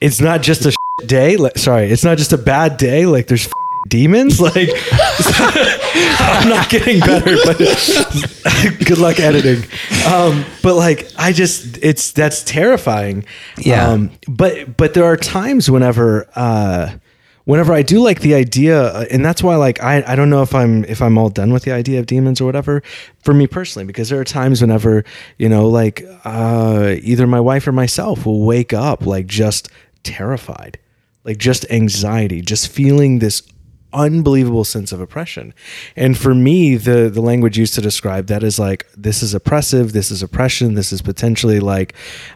it's 0.00 0.20
not 0.20 0.42
just 0.42 0.64
a 0.66 0.72
day. 1.06 1.36
Like, 1.36 1.58
sorry, 1.58 1.90
it's 1.90 2.04
not 2.04 2.18
just 2.18 2.32
a 2.32 2.38
bad 2.38 2.76
day. 2.76 3.06
Like 3.06 3.26
there's 3.26 3.48
demons. 3.88 4.40
Like 4.50 4.70
I'm 6.20 6.48
not 6.48 6.68
getting 6.70 7.00
better, 7.00 7.36
but 7.44 7.58
good 8.84 8.98
luck 8.98 9.20
editing. 9.20 9.68
Um, 10.06 10.44
but 10.62 10.74
like 10.74 11.08
I 11.16 11.32
just 11.32 11.78
it's 11.82 12.12
that's 12.12 12.42
terrifying. 12.42 13.24
Yeah. 13.58 13.88
Um, 13.88 14.10
but 14.28 14.76
but 14.76 14.94
there 14.94 15.04
are 15.04 15.16
times 15.16 15.70
whenever 15.70 16.28
uh 16.34 16.92
whenever 17.44 17.72
I 17.72 17.82
do 17.82 18.00
like 18.00 18.20
the 18.20 18.34
idea, 18.34 18.80
uh, 18.80 19.04
and 19.10 19.24
that's 19.24 19.42
why 19.42 19.56
like 19.56 19.82
I, 19.82 20.02
I 20.06 20.16
don't 20.16 20.30
know 20.30 20.42
if 20.42 20.54
I'm 20.54 20.84
if 20.84 21.02
I'm 21.02 21.18
all 21.18 21.28
done 21.30 21.52
with 21.52 21.64
the 21.64 21.72
idea 21.72 22.00
of 22.00 22.06
demons 22.06 22.40
or 22.40 22.44
whatever 22.44 22.82
for 23.22 23.34
me 23.34 23.46
personally 23.46 23.86
because 23.86 24.08
there 24.08 24.20
are 24.20 24.24
times 24.24 24.60
whenever 24.60 25.04
you 25.38 25.48
know 25.48 25.68
like 25.68 26.04
uh, 26.24 26.94
either 27.02 27.26
my 27.26 27.40
wife 27.40 27.66
or 27.66 27.72
myself 27.72 28.26
will 28.26 28.44
wake 28.44 28.72
up 28.72 29.06
like 29.06 29.26
just 29.26 29.68
terrified, 30.02 30.78
like 31.24 31.38
just 31.38 31.68
anxiety, 31.70 32.40
just 32.40 32.68
feeling 32.68 33.18
this 33.18 33.42
unbelievable 33.92 34.64
sense 34.64 34.92
of 34.92 35.00
oppression. 35.00 35.54
And 35.96 36.16
for 36.16 36.34
me, 36.34 36.76
the 36.76 37.10
the 37.10 37.20
language 37.20 37.58
used 37.58 37.74
to 37.74 37.80
describe 37.80 38.26
that 38.26 38.42
is 38.42 38.58
like 38.58 38.86
this 38.96 39.22
is 39.22 39.34
oppressive, 39.34 39.92
this 39.92 40.10
is 40.10 40.22
oppression, 40.22 40.74
this 40.74 40.92
is 40.92 41.02
potentially 41.02 41.60
like 41.60 41.94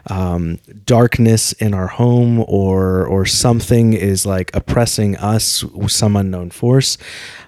um, 0.09 0.59
darkness 0.85 1.53
in 1.53 1.73
our 1.73 1.87
home, 1.87 2.43
or 2.47 3.05
or 3.05 3.25
something 3.25 3.93
is 3.93 4.25
like 4.25 4.55
oppressing 4.55 5.15
us, 5.17 5.63
some 5.87 6.15
unknown 6.15 6.49
force. 6.51 6.97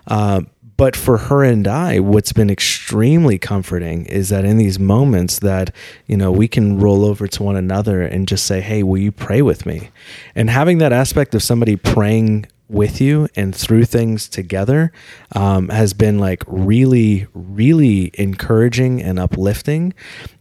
Uh, 0.07 0.41
but 0.77 0.95
for 0.95 1.17
her 1.17 1.43
and 1.43 1.67
I, 1.67 1.99
what's 1.99 2.31
been 2.31 2.51
extremely 2.51 3.39
comforting 3.39 4.05
is 4.05 4.29
that 4.29 4.45
in 4.45 4.57
these 4.57 4.77
moments 4.77 5.39
that, 5.39 5.75
you 6.05 6.15
know, 6.15 6.31
we 6.31 6.47
can 6.47 6.77
roll 6.77 7.03
over 7.03 7.27
to 7.27 7.43
one 7.43 7.55
another 7.55 8.03
and 8.03 8.27
just 8.27 8.45
say, 8.45 8.61
Hey, 8.61 8.83
will 8.83 8.99
you 8.99 9.11
pray 9.11 9.41
with 9.41 9.65
me? 9.65 9.89
And 10.35 10.51
having 10.51 10.77
that 10.77 10.93
aspect 10.93 11.33
of 11.33 11.41
somebody 11.41 11.75
praying 11.75 12.45
with 12.69 12.99
you 12.99 13.27
and 13.35 13.55
through 13.55 13.85
things 13.85 14.27
together 14.27 14.91
um, 15.33 15.69
has 15.69 15.93
been 15.93 16.19
like 16.19 16.43
really, 16.47 17.27
really 17.33 18.11
encouraging 18.15 19.01
and 19.01 19.19
uplifting. 19.19 19.93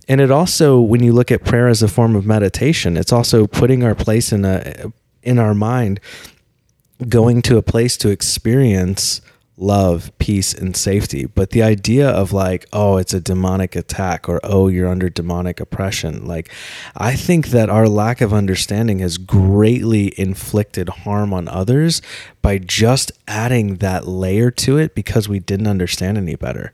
And 0.08 0.20
it 0.20 0.30
also, 0.30 0.80
when 0.80 1.02
you 1.02 1.12
look 1.12 1.30
at 1.30 1.44
prayer 1.44 1.68
as 1.68 1.82
a 1.82 1.88
form 1.88 2.16
of 2.16 2.26
meditation, 2.26 2.96
it's 2.96 3.12
also 3.12 3.46
putting 3.46 3.82
our 3.82 3.94
place 3.94 4.32
in 4.32 4.44
a 4.44 4.92
in 5.22 5.40
our 5.40 5.54
mind, 5.54 5.98
going 7.08 7.42
to 7.42 7.56
a 7.56 7.62
place 7.62 7.96
to 7.96 8.10
experience 8.10 9.20
love, 9.58 10.10
peace, 10.18 10.52
and 10.52 10.76
safety. 10.76 11.24
But 11.24 11.50
the 11.50 11.62
idea 11.62 12.08
of 12.08 12.32
like, 12.32 12.66
oh, 12.72 12.98
it's 12.98 13.14
a 13.14 13.20
demonic 13.20 13.74
attack 13.74 14.28
or 14.28 14.40
oh, 14.44 14.68
you're 14.68 14.88
under 14.88 15.08
demonic 15.08 15.60
oppression, 15.60 16.26
like, 16.26 16.50
I 16.94 17.14
think 17.16 17.48
that 17.48 17.70
our 17.70 17.88
lack 17.88 18.20
of 18.20 18.34
understanding 18.34 18.98
has 18.98 19.18
greatly 19.18 20.18
inflicted 20.18 20.88
harm 20.88 21.32
on 21.32 21.48
others 21.48 22.02
by 22.42 22.58
just 22.58 23.12
adding 23.26 23.76
that 23.76 24.06
layer 24.06 24.50
to 24.50 24.76
it 24.76 24.94
because 24.94 25.28
we 25.28 25.38
didn't 25.38 25.66
understand 25.66 26.18
any 26.18 26.36
better. 26.36 26.72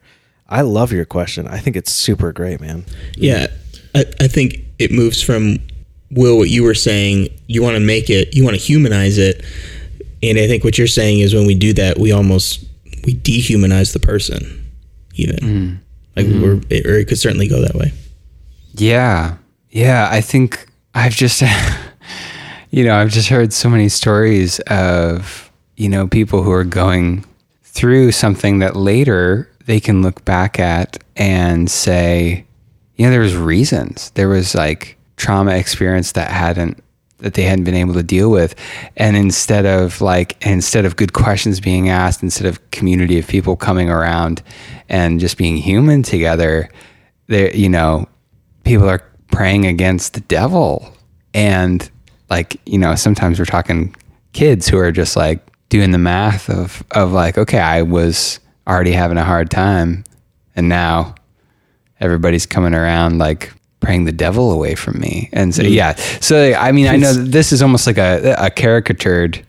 I 0.48 0.62
love 0.62 0.92
your 0.92 1.04
question. 1.04 1.46
I 1.46 1.58
think 1.58 1.76
it's 1.76 1.92
super 1.92 2.32
great, 2.32 2.60
man. 2.60 2.84
Yeah, 3.16 3.46
I, 3.94 4.04
I 4.20 4.28
think 4.28 4.64
it 4.78 4.90
moves 4.90 5.22
from 5.22 5.58
Will 6.10 6.36
what 6.36 6.50
you 6.50 6.62
were 6.62 6.74
saying. 6.74 7.28
You 7.46 7.62
want 7.62 7.76
to 7.76 7.80
make 7.80 8.10
it, 8.10 8.34
you 8.34 8.44
want 8.44 8.54
to 8.54 8.62
humanize 8.62 9.16
it, 9.16 9.42
and 10.22 10.38
I 10.38 10.46
think 10.46 10.62
what 10.62 10.76
you're 10.76 10.86
saying 10.86 11.20
is 11.20 11.34
when 11.34 11.46
we 11.46 11.54
do 11.54 11.72
that, 11.74 11.98
we 11.98 12.12
almost 12.12 12.64
we 13.04 13.14
dehumanize 13.14 13.92
the 13.92 14.00
person, 14.00 14.70
even 15.14 15.36
mm-hmm. 15.36 15.74
like 16.16 16.26
mm-hmm. 16.26 16.42
we're 16.42 16.60
it, 16.70 16.86
or 16.86 16.98
it 16.98 17.08
could 17.08 17.18
certainly 17.18 17.48
go 17.48 17.60
that 17.60 17.74
way. 17.74 17.92
Yeah. 18.74 19.36
Yeah. 19.70 20.08
I 20.10 20.20
think 20.20 20.66
I've 20.94 21.14
just, 21.14 21.42
you 22.70 22.84
know, 22.84 22.96
I've 22.96 23.10
just 23.10 23.28
heard 23.28 23.52
so 23.52 23.68
many 23.68 23.88
stories 23.88 24.60
of, 24.60 25.50
you 25.76 25.88
know, 25.88 26.06
people 26.06 26.42
who 26.42 26.52
are 26.52 26.64
going 26.64 27.24
through 27.62 28.12
something 28.12 28.58
that 28.58 28.76
later 28.76 29.48
they 29.66 29.80
can 29.80 30.02
look 30.02 30.24
back 30.24 30.58
at 30.58 31.02
and 31.16 31.70
say, 31.70 32.44
you 32.96 33.06
know, 33.06 33.10
there 33.10 33.20
was 33.20 33.36
reasons. 33.36 34.10
There 34.10 34.28
was 34.28 34.54
like 34.54 34.98
trauma 35.16 35.56
experience 35.56 36.12
that 36.12 36.30
hadn't 36.30 36.82
that 37.22 37.34
they 37.34 37.42
hadn't 37.42 37.64
been 37.64 37.74
able 37.74 37.94
to 37.94 38.02
deal 38.02 38.30
with. 38.30 38.54
And 38.96 39.16
instead 39.16 39.64
of 39.64 40.00
like 40.00 40.44
instead 40.44 40.84
of 40.84 40.96
good 40.96 41.12
questions 41.12 41.60
being 41.60 41.88
asked, 41.88 42.22
instead 42.22 42.46
of 42.46 42.70
community 42.70 43.18
of 43.18 43.26
people 43.26 43.56
coming 43.56 43.88
around 43.88 44.42
and 44.88 45.20
just 45.20 45.38
being 45.38 45.56
human 45.56 46.02
together, 46.02 46.68
there 47.28 47.54
you 47.54 47.68
know, 47.68 48.06
people 48.64 48.88
are 48.88 49.02
praying 49.30 49.66
against 49.66 50.14
the 50.14 50.20
devil. 50.20 50.94
And 51.32 51.88
like, 52.28 52.60
you 52.66 52.78
know, 52.78 52.94
sometimes 52.94 53.38
we're 53.38 53.46
talking 53.46 53.94
kids 54.32 54.68
who 54.68 54.78
are 54.78 54.92
just 54.92 55.16
like 55.16 55.40
doing 55.68 55.92
the 55.92 55.98
math 55.98 56.50
of 56.50 56.84
of 56.90 57.12
like, 57.12 57.38
okay, 57.38 57.60
I 57.60 57.82
was 57.82 58.40
already 58.66 58.92
having 58.92 59.18
a 59.18 59.24
hard 59.24 59.50
time 59.50 60.04
and 60.54 60.68
now 60.68 61.14
everybody's 62.00 62.46
coming 62.46 62.74
around 62.74 63.18
like 63.18 63.52
praying 63.82 64.04
the 64.04 64.12
devil 64.12 64.50
away 64.50 64.74
from 64.74 64.98
me. 64.98 65.28
And 65.32 65.54
so, 65.54 65.62
yeah. 65.62 65.94
So, 66.20 66.54
I 66.54 66.72
mean, 66.72 66.86
I 66.86 66.96
know 66.96 67.12
that 67.12 67.30
this 67.30 67.52
is 67.52 67.60
almost 67.60 67.86
like 67.86 67.98
a, 67.98 68.34
a 68.38 68.48
caricatured, 68.50 69.42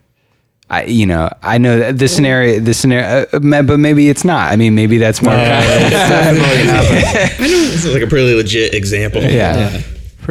I, 0.69 0.85
you 0.85 1.05
know, 1.05 1.29
I 1.41 1.57
know 1.59 1.79
that 1.79 1.99
this 1.99 2.13
scenario, 2.15 2.59
this 2.59 2.79
scenario, 2.79 3.25
uh, 3.31 3.61
but 3.61 3.79
maybe 3.79 4.09
it's 4.09 4.25
not. 4.25 4.51
I 4.51 4.55
mean, 4.55 4.75
maybe 4.75 4.97
that's 4.97 5.21
more. 5.21 5.33
I 5.37 5.37
know 7.39 7.47
this 7.47 7.85
is 7.85 7.93
like 7.93 8.03
a 8.03 8.07
pretty 8.07 8.33
legit 8.33 8.73
example. 8.73 9.21
yeah. 9.21 9.81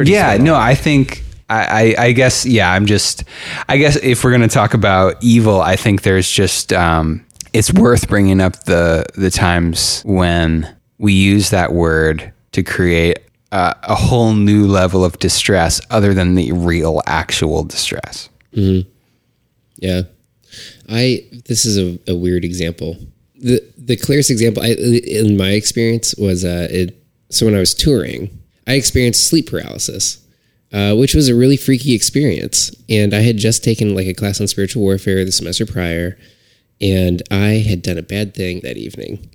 Yeah. 0.03 0.37
no, 0.37 0.55
I 0.55 0.75
think, 0.75 1.23
I, 1.49 1.95
I, 1.97 2.05
I 2.05 2.11
guess, 2.11 2.45
yeah, 2.45 2.71
I'm 2.71 2.85
just, 2.85 3.23
I 3.69 3.77
guess 3.77 3.95
if 3.97 4.23
we're 4.23 4.31
going 4.31 4.41
to 4.41 4.47
talk 4.47 4.73
about 4.73 5.15
evil, 5.21 5.61
I 5.61 5.75
think 5.75 6.01
there's 6.01 6.29
just, 6.29 6.73
um, 6.73 7.25
it's 7.53 7.71
worth 7.71 8.07
bringing 8.09 8.41
up 8.41 8.63
the, 8.63 9.05
the 9.15 9.29
times 9.29 10.01
when 10.03 10.67
we 10.97 11.13
use 11.13 11.51
that 11.51 11.73
word 11.73 12.33
to 12.53 12.63
create 12.63 13.19
uh, 13.53 13.75
a 13.83 13.95
whole 13.95 14.33
new 14.33 14.65
level 14.65 15.05
of 15.05 15.19
distress 15.19 15.79
other 15.91 16.13
than 16.13 16.33
the 16.33 16.51
real 16.51 17.01
actual 17.05 17.63
distress. 17.63 18.29
Yeah. 19.77 20.01
I 20.89 21.25
this 21.45 21.65
is 21.65 21.77
a, 21.77 21.99
a 22.11 22.15
weird 22.15 22.43
example. 22.43 22.97
The 23.35 23.61
the 23.77 23.95
clearest 23.95 24.31
example 24.31 24.63
I, 24.63 24.69
in 24.69 25.37
my 25.37 25.51
experience 25.51 26.15
was 26.17 26.43
uh 26.43 26.67
it 26.69 26.99
so 27.29 27.45
when 27.45 27.55
I 27.55 27.59
was 27.59 27.73
touring, 27.73 28.29
I 28.67 28.73
experienced 28.73 29.27
sleep 29.27 29.49
paralysis. 29.49 30.19
Uh, 30.71 30.95
which 30.95 31.13
was 31.13 31.29
a 31.29 31.35
really 31.35 31.55
freaky 31.55 31.93
experience. 31.93 32.75
And 32.89 33.13
I 33.13 33.19
had 33.19 33.37
just 33.37 33.63
taken 33.63 33.93
like 33.93 34.07
a 34.07 34.13
class 34.15 34.41
on 34.41 34.47
spiritual 34.47 34.81
warfare 34.81 35.23
the 35.23 35.31
semester 35.31 35.67
prior, 35.67 36.17
and 36.81 37.21
I 37.29 37.61
had 37.69 37.83
done 37.83 37.99
a 37.99 38.01
bad 38.01 38.33
thing 38.33 38.61
that 38.63 38.75
evening. 38.75 39.29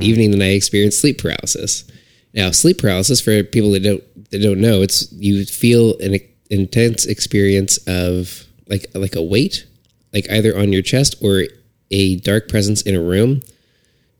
Evening 0.00 0.30
that 0.30 0.42
I 0.42 0.50
experienced 0.50 1.00
sleep 1.00 1.18
paralysis. 1.18 1.90
Now, 2.32 2.50
sleep 2.50 2.78
paralysis 2.78 3.20
for 3.20 3.42
people 3.42 3.72
that 3.72 3.82
don't 3.82 4.30
that 4.30 4.42
don't 4.42 4.60
know, 4.60 4.82
it's 4.82 5.10
you 5.12 5.44
feel 5.44 5.98
an 5.98 6.18
intense 6.48 7.06
experience 7.06 7.78
of 7.86 8.46
like 8.68 8.86
like 8.94 9.16
a 9.16 9.22
weight, 9.22 9.66
like 10.12 10.30
either 10.30 10.56
on 10.56 10.72
your 10.72 10.82
chest 10.82 11.16
or 11.22 11.44
a 11.90 12.16
dark 12.16 12.48
presence 12.48 12.82
in 12.82 12.94
a 12.94 13.00
room, 13.00 13.42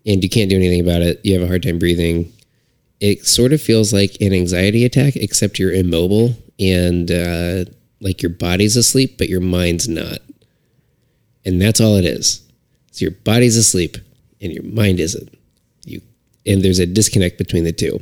and 0.04 0.22
you 0.22 0.28
can't 0.28 0.50
do 0.50 0.56
anything 0.56 0.80
about 0.80 1.02
it. 1.02 1.20
You 1.24 1.34
have 1.34 1.42
a 1.42 1.46
hard 1.46 1.62
time 1.62 1.78
breathing. 1.78 2.32
It 3.00 3.26
sort 3.26 3.52
of 3.52 3.62
feels 3.62 3.92
like 3.92 4.16
an 4.20 4.32
anxiety 4.32 4.84
attack, 4.84 5.16
except 5.16 5.58
you're 5.58 5.72
immobile 5.72 6.34
and 6.58 7.10
uh, 7.10 7.64
like 8.00 8.22
your 8.22 8.30
body's 8.30 8.76
asleep, 8.76 9.16
but 9.16 9.28
your 9.28 9.40
mind's 9.40 9.88
not. 9.88 10.18
And 11.44 11.62
that's 11.62 11.80
all 11.80 11.96
it 11.96 12.04
is. 12.04 12.46
So 12.92 13.04
your 13.04 13.12
body's 13.12 13.56
asleep 13.56 13.96
and 14.42 14.52
your 14.52 14.64
mind 14.64 15.00
isn't. 15.00 15.34
And 16.46 16.62
there's 16.62 16.78
a 16.78 16.86
disconnect 16.86 17.38
between 17.38 17.64
the 17.64 17.72
two. 17.72 18.00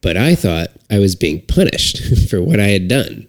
But 0.00 0.16
I 0.16 0.34
thought 0.34 0.68
I 0.90 0.98
was 0.98 1.16
being 1.16 1.46
punished 1.46 2.28
for 2.30 2.42
what 2.42 2.60
I 2.60 2.68
had 2.68 2.88
done. 2.88 3.26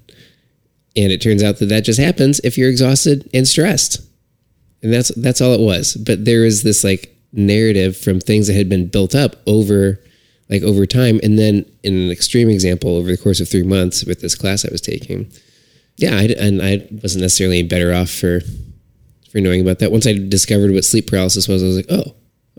And 0.95 1.11
it 1.11 1.21
turns 1.21 1.43
out 1.43 1.57
that 1.57 1.67
that 1.67 1.85
just 1.85 1.99
happens 1.99 2.39
if 2.43 2.57
you're 2.57 2.69
exhausted 2.69 3.29
and 3.33 3.47
stressed. 3.47 4.01
And 4.81 4.93
that's 4.93 5.09
that's 5.15 5.41
all 5.41 5.53
it 5.53 5.61
was. 5.61 5.95
But 5.95 6.25
there 6.25 6.45
is 6.45 6.63
this 6.63 6.83
like 6.83 7.15
narrative 7.31 7.97
from 7.97 8.19
things 8.19 8.47
that 8.47 8.53
had 8.53 8.69
been 8.69 8.87
built 8.87 9.15
up 9.15 9.37
over 9.47 9.99
like 10.49 10.61
over 10.61 10.85
time 10.85 11.19
and 11.23 11.39
then 11.39 11.65
in 11.81 11.95
an 11.95 12.11
extreme 12.11 12.49
example 12.49 12.95
over 12.95 13.07
the 13.07 13.17
course 13.17 13.39
of 13.39 13.49
3 13.49 13.63
months 13.63 14.05
with 14.05 14.21
this 14.21 14.35
class 14.35 14.65
I 14.65 14.71
was 14.71 14.81
taking. 14.81 15.31
Yeah, 15.97 16.15
I, 16.15 16.23
and 16.37 16.61
I 16.61 16.87
wasn't 17.01 17.21
necessarily 17.21 17.63
better 17.63 17.93
off 17.93 18.09
for 18.09 18.41
for 19.31 19.39
knowing 19.39 19.61
about 19.61 19.79
that. 19.79 19.91
Once 19.91 20.05
I 20.05 20.13
discovered 20.13 20.71
what 20.71 20.85
sleep 20.85 21.07
paralysis 21.07 21.47
was, 21.47 21.63
I 21.63 21.67
was 21.67 21.75
like, 21.75 21.87
"Oh, 21.89 22.15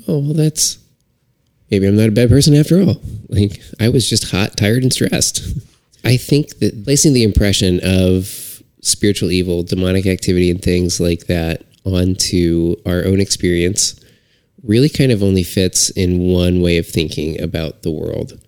oh, 0.08 0.18
well 0.18 0.34
that's 0.34 0.78
maybe 1.70 1.86
I'm 1.86 1.96
not 1.96 2.08
a 2.08 2.12
bad 2.12 2.28
person 2.28 2.54
after 2.54 2.80
all. 2.80 3.00
Like 3.28 3.60
I 3.80 3.88
was 3.88 4.08
just 4.08 4.30
hot, 4.30 4.56
tired, 4.56 4.82
and 4.82 4.92
stressed. 4.92 5.42
I 6.04 6.16
think 6.16 6.58
that 6.58 6.84
placing 6.84 7.14
the 7.14 7.22
impression 7.22 7.80
of 7.82 8.62
spiritual 8.82 9.30
evil, 9.30 9.62
demonic 9.62 10.06
activity, 10.06 10.50
and 10.50 10.60
things 10.60 11.00
like 11.00 11.26
that 11.26 11.62
onto 11.84 12.76
our 12.86 13.04
own 13.04 13.20
experience 13.20 13.98
really 14.62 14.88
kind 14.88 15.12
of 15.12 15.22
only 15.22 15.42
fits 15.42 15.90
in 15.90 16.18
one 16.18 16.60
way 16.60 16.78
of 16.78 16.86
thinking 16.86 17.40
about 17.40 17.82
the 17.82 17.90
world. 17.90 18.40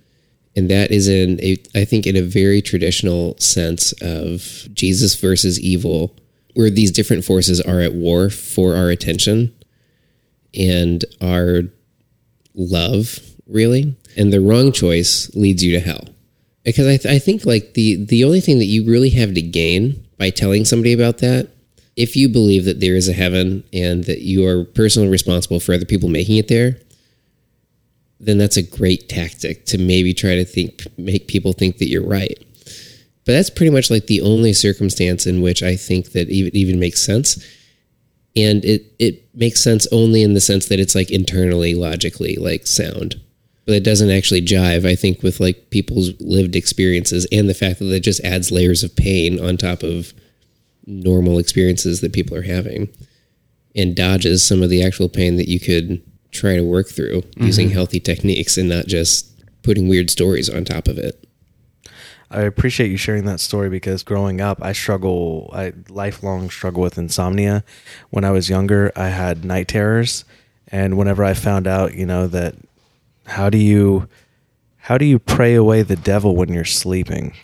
And 0.55 0.71
that 0.71 0.91
is 0.91 1.09
in 1.09 1.39
a, 1.43 1.59
I 1.75 1.85
think 1.85 2.07
in 2.07 2.17
a 2.17 2.23
very 2.23 2.63
traditional 2.63 3.37
sense 3.39 3.93
of 4.01 4.69
Jesus 4.73 5.15
versus 5.15 5.61
evil, 5.61 6.17
where 6.55 6.71
these 6.71 6.91
different 6.91 7.25
forces 7.25 7.61
are 7.61 7.81
at 7.81 7.93
war 7.93 8.31
for 8.31 8.75
our 8.75 8.89
attention 8.89 9.55
and 10.55 11.05
our 11.21 11.65
love, 12.57 13.21
really. 13.47 13.95
And 14.17 14.33
the 14.33 14.41
wrong 14.41 14.73
choice 14.73 15.31
leads 15.35 15.63
you 15.63 15.73
to 15.73 15.81
hell. 15.81 16.09
Because 16.65 16.87
I, 16.87 16.97
th- 16.97 17.15
I 17.15 17.19
think 17.21 17.47
like 17.47 17.75
the 17.75 18.05
the 18.05 18.25
only 18.25 18.41
thing 18.41 18.59
that 18.59 18.65
you 18.65 18.85
really 18.85 19.11
have 19.11 19.35
to 19.35 19.43
gain 19.43 20.05
by 20.19 20.31
telling 20.31 20.65
somebody 20.65 20.93
about 20.93 21.19
that, 21.19 21.49
if 21.95 22.17
you 22.17 22.29
believe 22.29 22.65
that 22.65 22.81
there 22.81 22.97
is 22.97 23.09
a 23.09 23.13
heaven 23.13 23.63
and 23.73 24.05
that 24.05 24.23
you 24.23 24.47
are 24.47 24.65
personally 24.65 25.09
responsible 25.09 25.61
for 25.61 25.75
other 25.75 25.85
people 25.85 26.09
making 26.09 26.39
it 26.39 26.49
there, 26.49 26.79
then 28.19 28.39
that's 28.39 28.57
a 28.57 28.63
great 28.63 29.09
tactic 29.09 29.65
to 29.67 29.79
maybe 29.79 30.13
try 30.13 30.35
to 30.35 30.45
think 30.45 30.87
make 30.99 31.29
people 31.29 31.53
think 31.53 31.79
that 31.79 31.89
you're 31.89 32.07
right. 32.07 32.37
But 33.25 33.33
that's 33.33 33.51
pretty 33.51 33.71
much 33.71 33.91
like 33.91 34.07
the 34.07 34.21
only 34.23 34.53
circumstance 34.53 35.27
in 35.27 35.43
which 35.43 35.63
I 35.63 35.77
think 35.77 36.13
that 36.13 36.29
even 36.31 36.55
even 36.57 36.81
makes 36.81 37.01
sense. 37.01 37.45
And 38.37 38.65
it 38.65 38.93
it 38.99 39.25
makes 39.35 39.63
sense 39.63 39.87
only 39.93 40.23
in 40.23 40.35
the 40.35 40.41
sense 40.41 40.67
that 40.67 40.81
it's 40.81 40.95
like 40.95 41.11
internally 41.11 41.75
logically 41.75 42.37
like 42.37 42.67
sound. 42.67 43.21
But 43.65 43.75
it 43.75 43.85
doesn't 43.85 44.11
actually 44.11 44.43
jive, 44.43 44.87
I 44.87 44.95
think, 44.95 45.23
with 45.23 45.41
like 45.41 45.71
people's 45.71 46.11
lived 46.21 46.55
experiences 46.55 47.27
and 47.33 47.49
the 47.49 47.55
fact 47.55 47.81
that 47.81 47.93
it 47.93 48.01
just 48.01 48.23
adds 48.23 48.53
layers 48.53 48.85
of 48.85 48.95
pain 48.95 49.45
on 49.45 49.57
top 49.57 49.83
of 49.83 50.13
normal 50.87 51.39
experiences 51.39 52.01
that 52.01 52.13
people 52.13 52.37
are 52.37 52.43
having 52.43 52.89
and 53.75 53.97
dodges 53.97 54.47
some 54.47 54.63
of 54.63 54.71
the 54.71 54.85
actual 54.85 55.09
pain 55.09 55.37
that 55.37 55.49
you 55.49 55.59
could 55.59 56.01
try 56.31 56.55
to 56.55 56.63
work 56.63 56.89
through 56.89 57.23
using 57.37 57.67
mm-hmm. 57.69 57.75
healthy 57.75 58.01
techniques 58.01 58.57
and 58.57 58.69
not 58.69 58.87
just 58.87 59.33
putting 59.63 59.89
weird 59.89 60.11
stories 60.11 60.49
on 60.49 60.65
top 60.65 60.87
of 60.87 60.99
it. 60.99 61.26
I 62.31 62.43
appreciate 62.43 62.91
you 62.91 62.97
sharing 62.97 63.25
that 63.27 63.41
story 63.41 63.69
because 63.69 64.03
growing 64.03 64.41
up, 64.41 64.59
I 64.63 64.73
struggle, 64.73 65.51
I 65.53 65.73
lifelong 65.89 66.51
struggle 66.51 66.83
with 66.83 66.99
insomnia. 66.99 67.63
When 68.11 68.25
I 68.25 68.31
was 68.31 68.51
younger, 68.51 68.91
I 68.97 69.09
had 69.09 69.45
night 69.45 69.69
terrors, 69.69 70.25
and 70.69 70.99
whenever 70.99 71.23
I 71.23 71.35
found 71.35 71.67
out, 71.67 71.95
you 71.95 72.05
know, 72.05 72.27
that 72.27 72.57
how 73.27 73.51
do 73.51 73.59
you 73.59 74.09
how 74.77 74.99
do 74.99 75.05
you 75.05 75.19
pray 75.19 75.55
away 75.55 75.83
the 75.83 75.97
devil 75.97 76.37
when 76.37 76.53
you're 76.53 76.65
sleeping? 76.65 77.35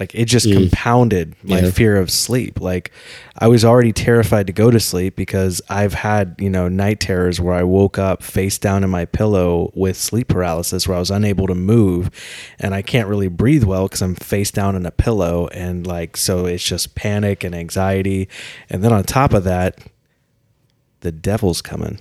Like 0.00 0.14
it 0.14 0.24
just 0.24 0.46
mm. 0.46 0.54
compounded 0.54 1.36
my 1.42 1.60
Yeah. 1.60 1.70
fear 1.70 1.96
of 1.96 2.10
sleep. 2.10 2.58
Like 2.58 2.90
I 3.38 3.48
was 3.48 3.66
already 3.66 3.92
terrified 3.92 4.46
to 4.46 4.52
go 4.52 4.70
to 4.70 4.80
sleep 4.80 5.14
because 5.14 5.60
I've 5.68 5.92
had, 5.92 6.36
you 6.38 6.48
know, 6.48 6.68
night 6.68 7.00
terrors 7.00 7.38
where 7.38 7.54
I 7.54 7.62
woke 7.62 7.98
up 7.98 8.22
face 8.22 8.56
down 8.56 8.82
in 8.82 8.88
my 8.88 9.04
pillow 9.04 9.70
with 9.74 9.98
sleep 9.98 10.28
paralysis 10.28 10.88
where 10.88 10.96
I 10.96 11.00
was 11.00 11.10
unable 11.10 11.46
to 11.46 11.54
move 11.54 12.10
and 12.58 12.74
I 12.74 12.80
can't 12.80 13.08
really 13.08 13.28
breathe 13.28 13.64
well 13.64 13.86
because 13.88 14.00
I'm 14.00 14.14
face 14.14 14.50
down 14.50 14.74
in 14.74 14.86
a 14.86 14.90
pillow 14.90 15.48
and 15.48 15.86
like 15.86 16.16
so 16.16 16.46
it's 16.46 16.64
just 16.64 16.94
panic 16.94 17.44
and 17.44 17.54
anxiety. 17.54 18.28
And 18.70 18.82
then 18.82 18.92
on 18.94 19.04
top 19.04 19.34
of 19.34 19.44
that, 19.44 19.78
the 21.00 21.12
devil's 21.12 21.60
coming. 21.60 22.00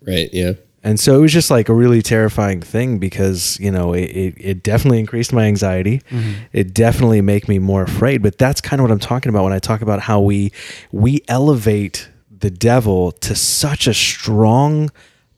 Right. 0.00 0.30
Yeah. 0.32 0.52
And 0.84 1.00
so 1.00 1.16
it 1.16 1.20
was 1.22 1.32
just 1.32 1.50
like 1.50 1.70
a 1.70 1.74
really 1.74 2.02
terrifying 2.02 2.60
thing 2.60 2.98
because, 2.98 3.58
you 3.58 3.70
know, 3.70 3.94
it, 3.94 4.04
it, 4.04 4.34
it 4.38 4.62
definitely 4.62 5.00
increased 5.00 5.32
my 5.32 5.44
anxiety. 5.44 6.02
Mm-hmm. 6.10 6.32
It 6.52 6.74
definitely 6.74 7.22
made 7.22 7.48
me 7.48 7.58
more 7.58 7.82
afraid. 7.82 8.22
But 8.22 8.36
that's 8.36 8.60
kind 8.60 8.80
of 8.80 8.84
what 8.84 8.92
I'm 8.92 8.98
talking 8.98 9.30
about 9.30 9.44
when 9.44 9.54
I 9.54 9.58
talk 9.58 9.80
about 9.80 10.00
how 10.00 10.20
we 10.20 10.52
we 10.92 11.22
elevate 11.26 12.10
the 12.30 12.50
devil 12.50 13.12
to 13.12 13.34
such 13.34 13.86
a 13.86 13.94
strong 13.94 14.90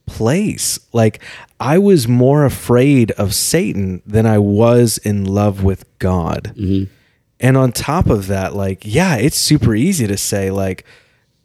place. 0.05 0.79
Like 0.91 1.23
I 1.61 1.77
was 1.77 2.09
more 2.09 2.43
afraid 2.43 3.11
of 3.11 3.33
Satan 3.33 4.01
than 4.05 4.25
I 4.25 4.39
was 4.39 4.97
in 4.97 5.23
love 5.23 5.63
with 5.63 5.85
God. 5.97 6.53
Mm-hmm. 6.57 6.91
And 7.39 7.55
on 7.55 7.71
top 7.71 8.07
of 8.07 8.27
that, 8.27 8.53
like, 8.53 8.81
yeah, 8.83 9.15
it's 9.15 9.37
super 9.37 9.75
easy 9.75 10.07
to 10.07 10.17
say, 10.17 10.49
like, 10.49 10.85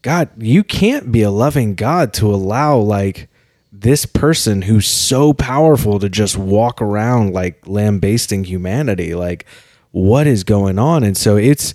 God, 0.00 0.30
you 0.42 0.64
can't 0.64 1.12
be 1.12 1.22
a 1.22 1.30
loving 1.30 1.74
God 1.74 2.12
to 2.14 2.34
allow 2.34 2.78
like 2.78 3.28
this 3.72 4.04
person 4.04 4.62
who's 4.62 4.86
so 4.86 5.32
powerful 5.32 5.98
to 5.98 6.10
just 6.10 6.36
walk 6.36 6.82
around 6.82 7.32
like 7.32 7.66
lambasting 7.66 8.44
humanity. 8.44 9.14
Like, 9.14 9.46
what 9.92 10.26
is 10.26 10.44
going 10.44 10.78
on? 10.78 11.02
And 11.02 11.16
so 11.16 11.36
it's 11.36 11.72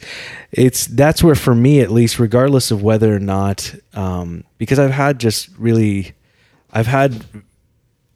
it's 0.51 0.85
that's 0.85 1.23
where 1.23 1.35
for 1.35 1.55
me 1.55 1.81
at 1.81 1.91
least, 1.91 2.19
regardless 2.19 2.69
of 2.69 2.83
whether 2.83 3.15
or 3.15 3.19
not, 3.19 3.73
um, 3.93 4.43
because 4.57 4.79
I've 4.79 4.91
had 4.91 5.19
just 5.19 5.49
really, 5.57 6.13
I've 6.71 6.87
had 6.87 7.25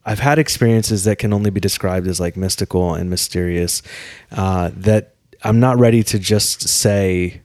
I've 0.04 0.20
had 0.20 0.38
experiences 0.38 1.04
that 1.04 1.18
can 1.18 1.32
only 1.32 1.50
be 1.50 1.60
described 1.60 2.06
as 2.06 2.20
like 2.20 2.36
mystical 2.36 2.94
and 2.94 3.10
mysterious. 3.10 3.82
Uh, 4.30 4.70
that 4.74 5.14
I'm 5.42 5.60
not 5.60 5.78
ready 5.78 6.02
to 6.04 6.18
just 6.18 6.68
say, 6.68 7.42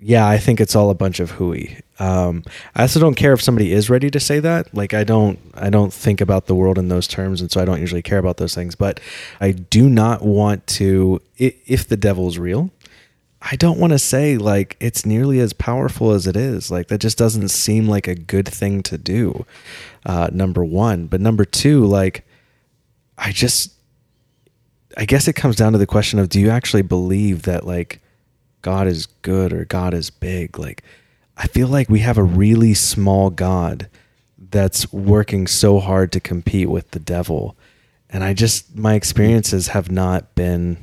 yeah, 0.00 0.26
I 0.28 0.38
think 0.38 0.60
it's 0.60 0.76
all 0.76 0.90
a 0.90 0.94
bunch 0.94 1.20
of 1.20 1.32
hooey. 1.32 1.80
Um, 1.98 2.44
I 2.74 2.82
also 2.82 3.00
don't 3.00 3.14
care 3.14 3.32
if 3.32 3.42
somebody 3.42 3.72
is 3.72 3.88
ready 3.88 4.10
to 4.10 4.20
say 4.20 4.38
that. 4.40 4.74
Like 4.74 4.94
I 4.94 5.04
don't, 5.04 5.38
I 5.54 5.70
don't 5.70 5.92
think 5.92 6.20
about 6.20 6.46
the 6.46 6.54
world 6.54 6.78
in 6.78 6.88
those 6.88 7.06
terms, 7.06 7.40
and 7.40 7.50
so 7.50 7.60
I 7.60 7.64
don't 7.64 7.80
usually 7.80 8.02
care 8.02 8.18
about 8.18 8.36
those 8.36 8.54
things. 8.54 8.74
But 8.74 9.00
I 9.40 9.52
do 9.52 9.88
not 9.88 10.22
want 10.22 10.66
to, 10.68 11.22
if 11.36 11.88
the 11.88 11.96
devil 11.96 12.28
is 12.28 12.38
real, 12.38 12.70
I 13.40 13.54
don't 13.56 13.78
want 13.78 13.92
to 13.92 13.98
say 13.98 14.38
like 14.38 14.76
it's 14.80 15.06
nearly 15.06 15.38
as 15.40 15.52
powerful 15.52 16.10
as 16.12 16.26
it 16.26 16.36
is. 16.36 16.70
Like 16.70 16.88
that 16.88 16.98
just 16.98 17.18
doesn't 17.18 17.48
seem 17.48 17.86
like 17.86 18.08
a 18.08 18.14
good 18.14 18.48
thing 18.48 18.82
to 18.84 18.98
do. 18.98 19.46
Uh, 20.04 20.28
number 20.32 20.64
one, 20.64 21.06
but 21.06 21.20
number 21.20 21.44
two, 21.44 21.84
like 21.84 22.26
I 23.18 23.32
just, 23.32 23.72
I 24.96 25.04
guess 25.04 25.28
it 25.28 25.34
comes 25.34 25.56
down 25.56 25.72
to 25.72 25.78
the 25.78 25.86
question 25.86 26.18
of 26.18 26.28
do 26.28 26.40
you 26.40 26.50
actually 26.50 26.82
believe 26.82 27.42
that 27.42 27.66
like 27.66 28.00
God 28.62 28.86
is 28.86 29.06
good 29.06 29.52
or 29.52 29.64
God 29.64 29.94
is 29.94 30.10
big? 30.10 30.58
Like 30.58 30.82
I 31.36 31.46
feel 31.46 31.68
like 31.68 31.88
we 31.88 32.00
have 32.00 32.18
a 32.18 32.24
really 32.24 32.74
small 32.74 33.30
God 33.30 33.88
that's 34.38 34.92
working 34.92 35.46
so 35.46 35.80
hard 35.80 36.12
to 36.12 36.20
compete 36.20 36.70
with 36.70 36.92
the 36.92 36.98
devil. 36.98 37.56
And 38.08 38.24
I 38.24 38.32
just 38.32 38.76
my 38.76 38.94
experiences 38.94 39.68
have 39.68 39.90
not 39.90 40.34
been 40.34 40.78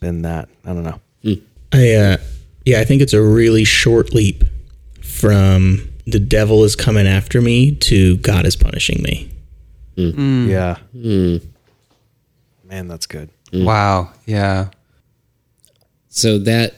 been 0.00 0.22
that. 0.22 0.48
I 0.64 0.72
don't 0.72 0.84
know. 0.84 1.00
Hmm. 1.22 1.34
I 1.72 1.94
uh, 1.94 2.16
yeah, 2.64 2.80
I 2.80 2.84
think 2.84 3.00
it's 3.00 3.12
a 3.12 3.22
really 3.22 3.64
short 3.64 4.12
leap 4.12 4.44
from 5.00 5.90
the 6.06 6.18
devil 6.18 6.64
is 6.64 6.76
coming 6.76 7.06
after 7.06 7.40
me 7.40 7.74
to 7.76 8.16
God 8.18 8.44
is 8.44 8.56
punishing 8.56 9.02
me. 9.02 9.30
Hmm. 9.96 10.10
Hmm. 10.10 10.48
Yeah. 10.48 10.76
Man, 10.92 12.88
that's 12.88 13.06
good. 13.06 13.30
Wow. 13.52 14.12
Yeah. 14.26 14.70
So 16.08 16.38
that 16.40 16.74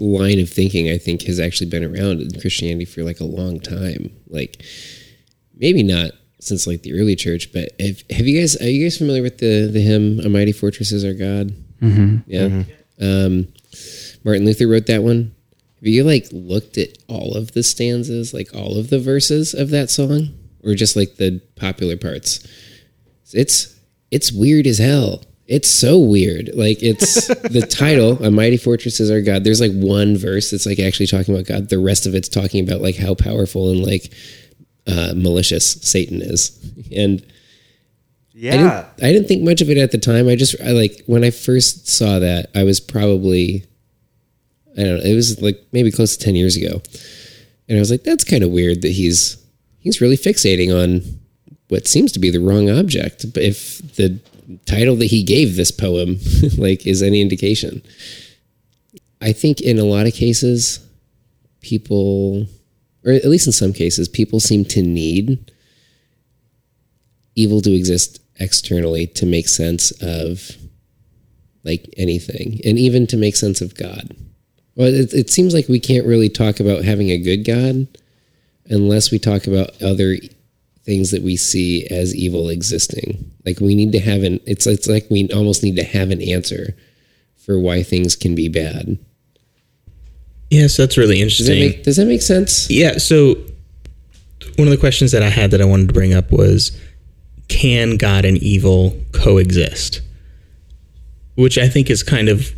line 0.00 0.40
of 0.40 0.50
thinking, 0.50 0.90
I 0.90 0.98
think, 0.98 1.22
has 1.22 1.38
actually 1.38 1.70
been 1.70 1.84
around 1.84 2.20
in 2.20 2.40
Christianity 2.40 2.86
for 2.86 3.04
like 3.04 3.20
a 3.20 3.24
long 3.24 3.60
time. 3.60 4.10
Like 4.28 4.64
maybe 5.56 5.82
not 5.82 6.12
since 6.40 6.66
like 6.66 6.82
the 6.82 6.98
early 6.98 7.14
church. 7.14 7.52
But 7.52 7.68
have, 7.80 8.02
have 8.10 8.26
you 8.26 8.40
guys 8.40 8.60
are 8.60 8.68
you 8.68 8.84
guys 8.84 8.98
familiar 8.98 9.22
with 9.22 9.38
the 9.38 9.68
the 9.72 9.80
hymn 9.80 10.20
"A 10.20 10.28
Mighty 10.28 10.52
Fortress 10.52 10.90
Is 10.92 11.04
Our 11.04 11.12
God"? 11.12 11.52
Mm-hmm. 11.80 12.16
Yeah. 12.26 12.64
Um, 13.00 13.48
Martin 14.24 14.44
Luther 14.44 14.66
wrote 14.66 14.86
that 14.86 15.02
one. 15.02 15.34
Have 15.76 15.86
you 15.86 16.04
like 16.04 16.26
looked 16.32 16.76
at 16.76 16.98
all 17.08 17.34
of 17.34 17.52
the 17.52 17.62
stanzas, 17.62 18.34
like 18.34 18.54
all 18.54 18.78
of 18.78 18.90
the 18.90 18.98
verses 18.98 19.54
of 19.54 19.70
that 19.70 19.88
song, 19.88 20.28
or 20.62 20.74
just 20.74 20.96
like 20.96 21.16
the 21.16 21.40
popular 21.56 21.96
parts? 21.96 22.46
It's 23.32 23.78
it's 24.10 24.32
weird 24.32 24.66
as 24.66 24.78
hell. 24.78 25.22
It's 25.50 25.68
so 25.68 25.98
weird. 25.98 26.50
Like 26.54 26.80
it's 26.80 27.26
the 27.42 27.66
title, 27.68 28.24
"A 28.24 28.30
Mighty 28.30 28.56
Fortress 28.56 29.00
Is 29.00 29.10
Our 29.10 29.20
God." 29.20 29.42
There's 29.42 29.60
like 29.60 29.72
one 29.72 30.16
verse 30.16 30.52
that's 30.52 30.64
like 30.64 30.78
actually 30.78 31.08
talking 31.08 31.34
about 31.34 31.46
God. 31.46 31.68
The 31.68 31.78
rest 31.80 32.06
of 32.06 32.14
it's 32.14 32.28
talking 32.28 32.66
about 32.66 32.80
like 32.80 32.96
how 32.96 33.16
powerful 33.16 33.70
and 33.70 33.84
like 33.84 34.12
uh, 34.86 35.12
malicious 35.16 35.72
Satan 35.82 36.22
is. 36.22 36.56
And 36.94 37.26
I 38.36 38.56
didn't, 38.56 38.72
I 39.02 39.12
didn't 39.12 39.28
think 39.28 39.42
much 39.42 39.60
of 39.60 39.68
it 39.70 39.76
at 39.76 39.90
the 39.90 39.98
time. 39.98 40.28
I 40.28 40.36
just 40.36 40.54
I 40.62 40.70
like 40.70 41.02
when 41.06 41.24
I 41.24 41.30
first 41.30 41.88
saw 41.88 42.20
that, 42.20 42.50
I 42.54 42.62
was 42.62 42.78
probably 42.78 43.64
I 44.78 44.84
don't 44.84 44.98
know, 44.98 45.04
it 45.04 45.16
was 45.16 45.42
like 45.42 45.60
maybe 45.72 45.90
close 45.90 46.16
to 46.16 46.24
10 46.24 46.36
years 46.36 46.56
ago. 46.56 46.80
And 47.68 47.76
I 47.76 47.80
was 47.80 47.90
like 47.90 48.04
that's 48.04 48.22
kind 48.22 48.44
of 48.44 48.50
weird 48.50 48.82
that 48.82 48.92
he's 48.92 49.36
he's 49.80 50.00
really 50.00 50.16
fixating 50.16 50.72
on 50.72 51.02
what 51.68 51.88
seems 51.88 52.12
to 52.12 52.20
be 52.20 52.30
the 52.30 52.38
wrong 52.38 52.70
object. 52.70 53.32
But 53.34 53.42
if 53.42 53.78
the 53.96 54.20
title 54.66 54.96
that 54.96 55.06
he 55.06 55.22
gave 55.22 55.56
this 55.56 55.70
poem 55.70 56.18
like 56.58 56.86
is 56.86 57.02
any 57.02 57.20
indication. 57.20 57.82
I 59.20 59.32
think 59.32 59.60
in 59.60 59.78
a 59.78 59.84
lot 59.84 60.06
of 60.06 60.14
cases 60.14 60.86
people 61.60 62.46
or 63.04 63.12
at 63.12 63.24
least 63.26 63.46
in 63.46 63.52
some 63.52 63.72
cases 63.72 64.08
people 64.08 64.40
seem 64.40 64.64
to 64.64 64.82
need 64.82 65.52
evil 67.34 67.60
to 67.60 67.72
exist 67.72 68.20
externally 68.38 69.06
to 69.06 69.26
make 69.26 69.48
sense 69.48 69.90
of 70.02 70.56
like 71.64 71.92
anything 71.96 72.60
and 72.64 72.78
even 72.78 73.06
to 73.06 73.16
make 73.16 73.36
sense 73.36 73.60
of 73.60 73.74
God. 73.74 74.16
Well, 74.74 74.88
it, 74.88 75.12
it 75.12 75.30
seems 75.30 75.52
like 75.52 75.68
we 75.68 75.80
can't 75.80 76.06
really 76.06 76.30
talk 76.30 76.60
about 76.60 76.84
having 76.84 77.10
a 77.10 77.18
good 77.18 77.44
God 77.44 77.86
unless 78.66 79.10
we 79.10 79.18
talk 79.18 79.46
about 79.46 79.82
other 79.82 80.16
things 80.84 81.10
that 81.10 81.22
we 81.22 81.36
see 81.36 81.86
as 81.88 82.14
evil 82.14 82.48
existing. 82.48 83.30
Like 83.44 83.60
we 83.60 83.74
need 83.74 83.92
to 83.92 84.00
have 84.00 84.22
an 84.22 84.40
it's 84.46 84.66
it's 84.66 84.88
like 84.88 85.06
we 85.10 85.28
almost 85.30 85.62
need 85.62 85.76
to 85.76 85.84
have 85.84 86.10
an 86.10 86.22
answer 86.22 86.74
for 87.36 87.58
why 87.58 87.82
things 87.82 88.16
can 88.16 88.34
be 88.34 88.48
bad. 88.48 88.98
Yes, 90.50 90.76
that's 90.76 90.96
really 90.98 91.20
Does 91.20 91.46
that 91.46 91.52
interesting. 91.52 91.60
make 91.60 91.84
does 91.84 91.96
that 91.96 92.06
make 92.06 92.22
sense? 92.22 92.68
Yeah. 92.70 92.98
So 92.98 93.36
one 94.56 94.66
of 94.68 94.72
the 94.72 94.78
questions 94.78 95.12
that 95.12 95.22
I 95.22 95.28
had 95.28 95.50
that 95.52 95.60
I 95.60 95.64
wanted 95.64 95.88
to 95.88 95.94
bring 95.94 96.12
up 96.12 96.30
was, 96.30 96.78
can 97.48 97.96
God 97.96 98.24
and 98.24 98.36
evil 98.38 98.94
coexist? 99.12 100.00
Which 101.34 101.56
I 101.56 101.68
think 101.68 101.88
is 101.88 102.02
kind 102.02 102.28
of, 102.28 102.52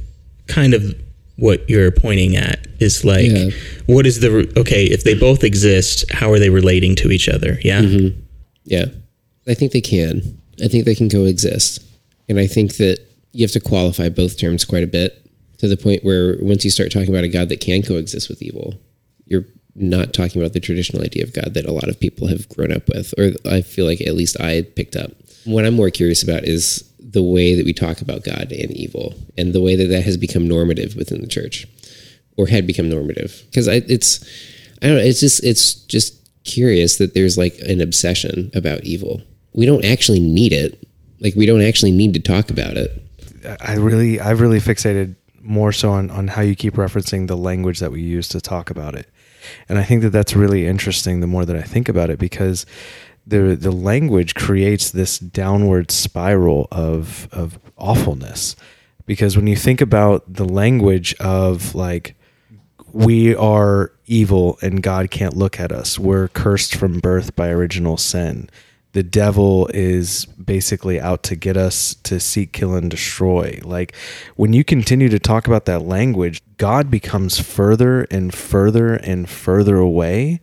kind 0.48 0.74
of 0.74 1.00
what 1.36 1.68
you're 1.68 1.90
pointing 1.90 2.36
at 2.36 2.66
is 2.80 3.04
like, 3.04 3.30
Yeah. 3.30 3.50
what 3.86 4.06
is 4.06 4.20
the 4.20 4.52
okay? 4.56 4.84
If 4.84 5.04
they 5.04 5.14
both 5.14 5.42
exist, 5.44 6.04
how 6.12 6.30
are 6.32 6.38
they 6.38 6.50
relating 6.50 6.94
to 6.96 7.10
each 7.10 7.28
other? 7.28 7.58
Yeah. 7.62 7.80
Mm-hmm. 7.82 8.20
Yeah. 8.64 8.86
I 9.48 9.54
think 9.54 9.72
they 9.72 9.80
can. 9.80 10.38
I 10.62 10.68
think 10.68 10.84
they 10.84 10.94
can 10.94 11.08
coexist. 11.08 11.82
And 12.28 12.38
I 12.38 12.46
think 12.46 12.76
that 12.76 12.98
you 13.32 13.42
have 13.44 13.52
to 13.52 13.60
qualify 13.60 14.08
both 14.08 14.38
terms 14.38 14.64
quite 14.64 14.84
a 14.84 14.86
bit 14.86 15.26
to 15.58 15.66
the 15.68 15.76
point 15.76 16.04
where 16.04 16.36
once 16.40 16.64
you 16.64 16.70
start 16.70 16.92
talking 16.92 17.08
about 17.08 17.24
a 17.24 17.28
God 17.28 17.48
that 17.48 17.60
can 17.60 17.82
coexist 17.82 18.28
with 18.28 18.42
evil, 18.42 18.74
you're 19.26 19.44
not 19.74 20.12
talking 20.12 20.40
about 20.42 20.52
the 20.52 20.60
traditional 20.60 21.02
idea 21.02 21.22
of 21.24 21.32
God 21.32 21.54
that 21.54 21.64
a 21.64 21.72
lot 21.72 21.88
of 21.88 21.98
people 21.98 22.28
have 22.28 22.48
grown 22.50 22.70
up 22.72 22.88
with, 22.88 23.14
or 23.18 23.32
I 23.50 23.62
feel 23.62 23.86
like 23.86 24.00
at 24.02 24.14
least 24.14 24.38
I 24.38 24.62
picked 24.62 24.96
up. 24.96 25.12
What 25.44 25.64
I'm 25.64 25.74
more 25.74 25.90
curious 25.90 26.22
about 26.22 26.44
is 26.44 26.84
the 27.12 27.22
way 27.22 27.54
that 27.54 27.64
we 27.64 27.72
talk 27.72 28.00
about 28.00 28.24
God 28.24 28.52
and 28.52 28.70
evil 28.72 29.14
and 29.38 29.52
the 29.52 29.60
way 29.60 29.76
that 29.76 29.88
that 29.88 30.02
has 30.04 30.16
become 30.16 30.48
normative 30.48 30.96
within 30.96 31.20
the 31.20 31.26
church 31.26 31.66
or 32.36 32.46
had 32.46 32.66
become 32.66 32.88
normative. 32.88 33.42
Because 33.46 33.68
it's, 33.68 34.24
I 34.82 34.86
don't 34.86 34.96
know, 34.96 35.02
it's 35.02 35.20
just, 35.20 35.44
it's 35.44 35.74
just 35.74 36.18
curious 36.44 36.98
that 36.98 37.14
there's 37.14 37.38
like 37.38 37.58
an 37.60 37.80
obsession 37.80 38.50
about 38.54 38.84
evil. 38.84 39.20
We 39.52 39.66
don't 39.66 39.84
actually 39.84 40.20
need 40.20 40.52
it. 40.52 40.86
Like, 41.20 41.34
we 41.36 41.46
don't 41.46 41.62
actually 41.62 41.92
need 41.92 42.14
to 42.14 42.20
talk 42.20 42.50
about 42.50 42.76
it. 42.76 43.00
I 43.60 43.74
really, 43.74 44.18
I've 44.18 44.40
really 44.40 44.58
fixated 44.58 45.14
more 45.40 45.72
so 45.72 45.90
on, 45.90 46.10
on 46.10 46.28
how 46.28 46.42
you 46.42 46.56
keep 46.56 46.74
referencing 46.74 47.26
the 47.26 47.36
language 47.36 47.80
that 47.80 47.92
we 47.92 48.00
use 48.00 48.28
to 48.30 48.40
talk 48.40 48.70
about 48.70 48.94
it. 48.94 49.08
And 49.68 49.78
I 49.78 49.82
think 49.82 50.02
that 50.02 50.10
that's 50.10 50.34
really 50.34 50.66
interesting 50.66 51.20
the 51.20 51.26
more 51.26 51.44
that 51.44 51.56
I 51.56 51.62
think 51.62 51.88
about 51.88 52.10
it 52.10 52.18
because 52.18 52.64
the 53.26 53.56
the 53.56 53.72
language 53.72 54.34
creates 54.34 54.90
this 54.90 55.18
downward 55.18 55.90
spiral 55.90 56.68
of 56.70 57.28
of 57.32 57.58
awfulness. 57.76 58.56
Because 59.04 59.36
when 59.36 59.46
you 59.46 59.56
think 59.56 59.80
about 59.80 60.32
the 60.32 60.44
language 60.44 61.14
of 61.20 61.74
like 61.74 62.14
we 62.92 63.34
are 63.34 63.92
evil 64.06 64.58
and 64.62 64.82
God 64.82 65.10
can't 65.10 65.36
look 65.36 65.58
at 65.58 65.72
us. 65.72 65.98
We're 65.98 66.28
cursed 66.28 66.74
from 66.74 67.00
birth 67.00 67.34
by 67.34 67.48
original 67.48 67.96
sin. 67.96 68.50
The 68.92 69.02
devil 69.02 69.70
is 69.72 70.26
basically 70.26 71.00
out 71.00 71.22
to 71.24 71.36
get 71.36 71.56
us 71.56 71.94
to 72.02 72.20
seek, 72.20 72.52
kill, 72.52 72.74
and 72.74 72.90
destroy. 72.90 73.58
Like 73.64 73.96
when 74.36 74.52
you 74.52 74.64
continue 74.64 75.08
to 75.08 75.18
talk 75.18 75.46
about 75.46 75.64
that 75.64 75.80
language, 75.82 76.42
God 76.58 76.90
becomes 76.90 77.40
further 77.40 78.02
and 78.10 78.34
further 78.34 78.94
and 78.94 79.28
further 79.28 79.76
away. 79.76 80.40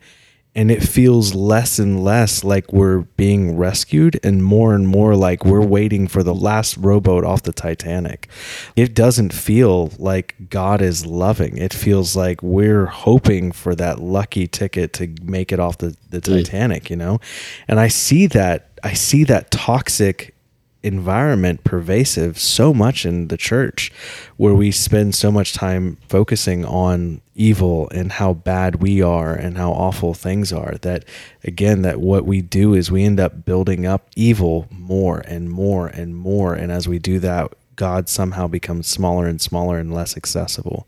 And 0.55 0.71
it 0.71 0.81
feels 0.81 1.35
less 1.35 1.79
and 1.79 2.03
less 2.03 2.43
like 2.43 2.73
we're 2.73 2.99
being 2.99 3.55
rescued 3.55 4.19
and 4.23 4.43
more 4.43 4.73
and 4.73 4.87
more 4.87 5.15
like 5.15 5.45
we're 5.45 5.65
waiting 5.65 6.07
for 6.07 6.23
the 6.23 6.33
last 6.33 6.75
rowboat 6.77 7.23
off 7.23 7.43
the 7.43 7.53
Titanic. 7.53 8.27
It 8.75 8.93
doesn't 8.93 9.31
feel 9.31 9.91
like 9.99 10.35
God 10.49 10.81
is 10.81 11.05
loving. 11.05 11.57
It 11.57 11.73
feels 11.73 12.15
like 12.15 12.41
we're 12.41 12.87
hoping 12.87 13.51
for 13.51 13.75
that 13.75 13.99
lucky 13.99 14.47
ticket 14.47 14.91
to 14.93 15.13
make 15.21 15.51
it 15.51 15.59
off 15.59 15.77
the, 15.77 15.95
the 16.09 16.19
Titanic, 16.19 16.89
you 16.89 16.95
know? 16.95 17.19
And 17.67 17.79
I 17.79 17.87
see 17.87 18.25
that 18.27 18.79
I 18.83 18.93
see 18.93 19.23
that 19.25 19.51
toxic 19.51 20.35
environment 20.81 21.63
pervasive 21.63 22.39
so 22.39 22.73
much 22.73 23.05
in 23.05 23.27
the 23.27 23.37
church 23.37 23.91
where 24.37 24.53
we 24.53 24.71
spend 24.71 25.13
so 25.13 25.29
much 25.31 25.53
time 25.53 25.97
focusing 26.07 26.63
on 26.63 27.19
evil 27.35 27.89
and 27.89 28.13
how 28.13 28.33
bad 28.33 28.81
we 28.81 29.01
are 29.01 29.33
and 29.33 29.57
how 29.57 29.71
awful 29.71 30.13
things 30.13 30.53
are 30.53 30.75
that 30.81 31.03
again 31.43 31.81
that 31.81 31.99
what 31.99 32.25
we 32.25 32.41
do 32.41 32.73
is 32.73 32.89
we 32.89 33.03
end 33.03 33.19
up 33.19 33.43
building 33.43 33.85
up 33.85 34.07
evil 34.15 34.67
more 34.71 35.19
and 35.19 35.49
more 35.49 35.87
and 35.87 36.15
more. 36.15 36.53
And 36.53 36.71
as 36.71 36.87
we 36.87 36.99
do 36.99 37.19
that 37.19 37.53
god 37.75 38.09
somehow 38.09 38.45
becomes 38.45 38.87
smaller 38.87 39.25
and 39.25 39.39
smaller 39.41 39.79
and 39.79 39.93
less 39.93 40.17
accessible 40.17 40.85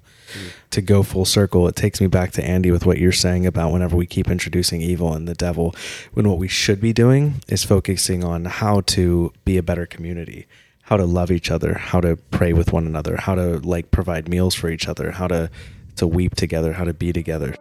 to 0.71 0.81
go 0.81 1.03
full 1.03 1.25
circle, 1.25 1.67
it 1.67 1.75
takes 1.75 2.01
me 2.01 2.07
back 2.07 2.31
to 2.31 2.43
Andy 2.43 2.71
with 2.71 2.85
what 2.85 2.97
you're 2.97 3.11
saying 3.11 3.45
about 3.45 3.71
whenever 3.71 3.95
we 3.95 4.05
keep 4.05 4.29
introducing 4.29 4.81
evil 4.81 5.13
and 5.13 5.27
the 5.27 5.33
devil, 5.33 5.75
when 6.13 6.27
what 6.27 6.37
we 6.37 6.47
should 6.47 6.79
be 6.79 6.93
doing 6.93 7.41
is 7.47 7.63
focusing 7.63 8.23
on 8.23 8.45
how 8.45 8.81
to 8.81 9.33
be 9.45 9.57
a 9.57 9.63
better 9.63 9.85
community, 9.85 10.47
how 10.83 10.97
to 10.97 11.05
love 11.05 11.31
each 11.31 11.51
other, 11.51 11.75
how 11.75 12.01
to 12.01 12.15
pray 12.31 12.53
with 12.53 12.73
one 12.73 12.85
another, 12.85 13.17
how 13.17 13.35
to 13.35 13.59
like 13.59 13.91
provide 13.91 14.27
meals 14.27 14.55
for 14.55 14.69
each 14.69 14.87
other, 14.87 15.11
how 15.11 15.27
to 15.27 15.49
to 15.97 16.07
weep 16.07 16.35
together, 16.35 16.73
how 16.73 16.83
to 16.83 16.93
be 16.93 17.13
together. 17.13 17.55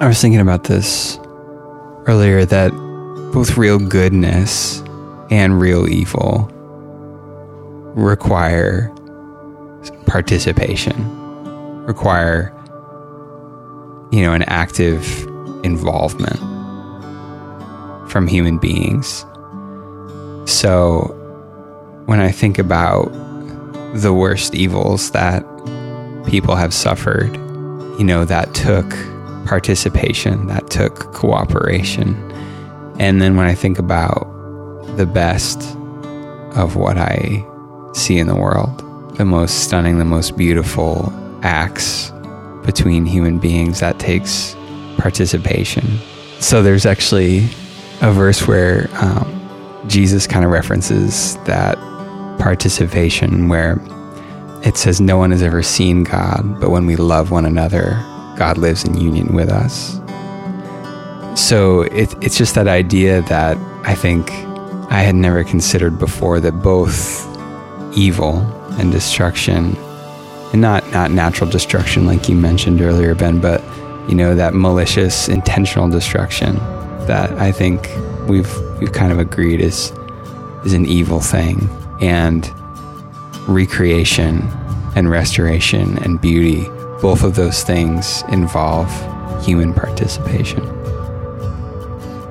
I 0.00 0.06
was 0.06 0.20
thinking 0.20 0.40
about 0.40 0.64
this 0.64 1.18
earlier 2.06 2.44
that 2.44 2.70
both 3.32 3.56
real 3.56 3.78
goodness 3.78 4.80
and 5.30 5.60
real 5.60 5.88
evil 5.88 6.50
require 7.94 8.92
participation, 10.06 10.94
require, 11.84 12.52
you 14.10 14.22
know, 14.22 14.32
an 14.32 14.42
active 14.44 15.26
involvement 15.64 16.38
from 18.10 18.26
human 18.26 18.58
beings. 18.58 19.24
So 20.46 21.16
when 22.06 22.20
I 22.20 22.30
think 22.30 22.58
about 22.58 23.12
the 23.94 24.12
worst 24.12 24.54
evils 24.54 25.10
that 25.12 25.44
people 26.26 26.56
have 26.56 26.74
suffered, 26.74 27.36
you 27.98 28.04
know, 28.04 28.24
that 28.24 28.54
took 28.54 28.88
participation, 29.46 30.46
that 30.46 30.70
took 30.70 31.12
cooperation. 31.12 32.14
And 32.98 33.20
then 33.22 33.36
when 33.36 33.46
I 33.46 33.54
think 33.54 33.78
about 33.78 34.26
the 34.96 35.06
best 35.06 35.60
of 36.56 36.76
what 36.76 36.98
I 36.98 37.46
see 37.92 38.18
in 38.18 38.26
the 38.26 38.36
world, 38.36 38.78
the 39.16 39.24
most 39.24 39.64
stunning, 39.64 39.98
the 39.98 40.04
most 40.04 40.36
beautiful 40.36 41.12
acts 41.42 42.12
between 42.64 43.06
human 43.06 43.38
beings, 43.38 43.80
that 43.80 43.98
takes 43.98 44.56
participation. 44.98 45.98
So 46.38 46.62
there's 46.62 46.86
actually 46.86 47.44
a 48.00 48.12
verse 48.12 48.46
where 48.46 48.88
um, 48.94 49.84
Jesus 49.86 50.26
kind 50.26 50.44
of 50.44 50.50
references 50.50 51.36
that 51.44 51.76
participation 52.38 53.48
where 53.48 53.80
it 54.62 54.76
says, 54.76 55.00
No 55.00 55.18
one 55.18 55.30
has 55.30 55.42
ever 55.42 55.62
seen 55.62 56.04
God, 56.04 56.60
but 56.60 56.70
when 56.70 56.86
we 56.86 56.96
love 56.96 57.30
one 57.30 57.46
another, 57.46 57.92
God 58.36 58.58
lives 58.58 58.84
in 58.84 58.98
union 58.98 59.34
with 59.34 59.50
us. 59.50 60.00
So 61.40 61.82
it, 61.82 62.14
it's 62.22 62.36
just 62.36 62.54
that 62.54 62.68
idea 62.68 63.22
that 63.22 63.56
I 63.86 63.94
think 63.94 64.30
I 64.90 65.02
had 65.02 65.14
never 65.14 65.44
considered 65.44 65.98
before 65.98 66.40
that 66.40 66.52
both 66.52 67.29
evil 67.94 68.38
and 68.78 68.92
destruction, 68.92 69.76
and 70.52 70.60
not, 70.60 70.88
not 70.92 71.10
natural 71.10 71.48
destruction 71.48 72.06
like 72.06 72.28
you 72.28 72.34
mentioned 72.34 72.80
earlier, 72.80 73.14
Ben, 73.14 73.40
but 73.40 73.62
you 74.08 74.14
know, 74.14 74.34
that 74.34 74.54
malicious, 74.54 75.28
intentional 75.28 75.88
destruction 75.88 76.56
that 77.06 77.30
I 77.38 77.52
think 77.52 77.88
we've 78.28 78.52
we've 78.78 78.92
kind 78.92 79.12
of 79.12 79.18
agreed 79.18 79.60
is 79.60 79.92
is 80.64 80.72
an 80.72 80.86
evil 80.86 81.20
thing. 81.20 81.68
And 82.00 82.50
recreation 83.46 84.48
and 84.96 85.10
restoration 85.10 85.98
and 85.98 86.20
beauty, 86.20 86.64
both 87.00 87.22
of 87.22 87.34
those 87.34 87.62
things 87.62 88.22
involve 88.28 88.90
human 89.44 89.72
participation. 89.72 90.62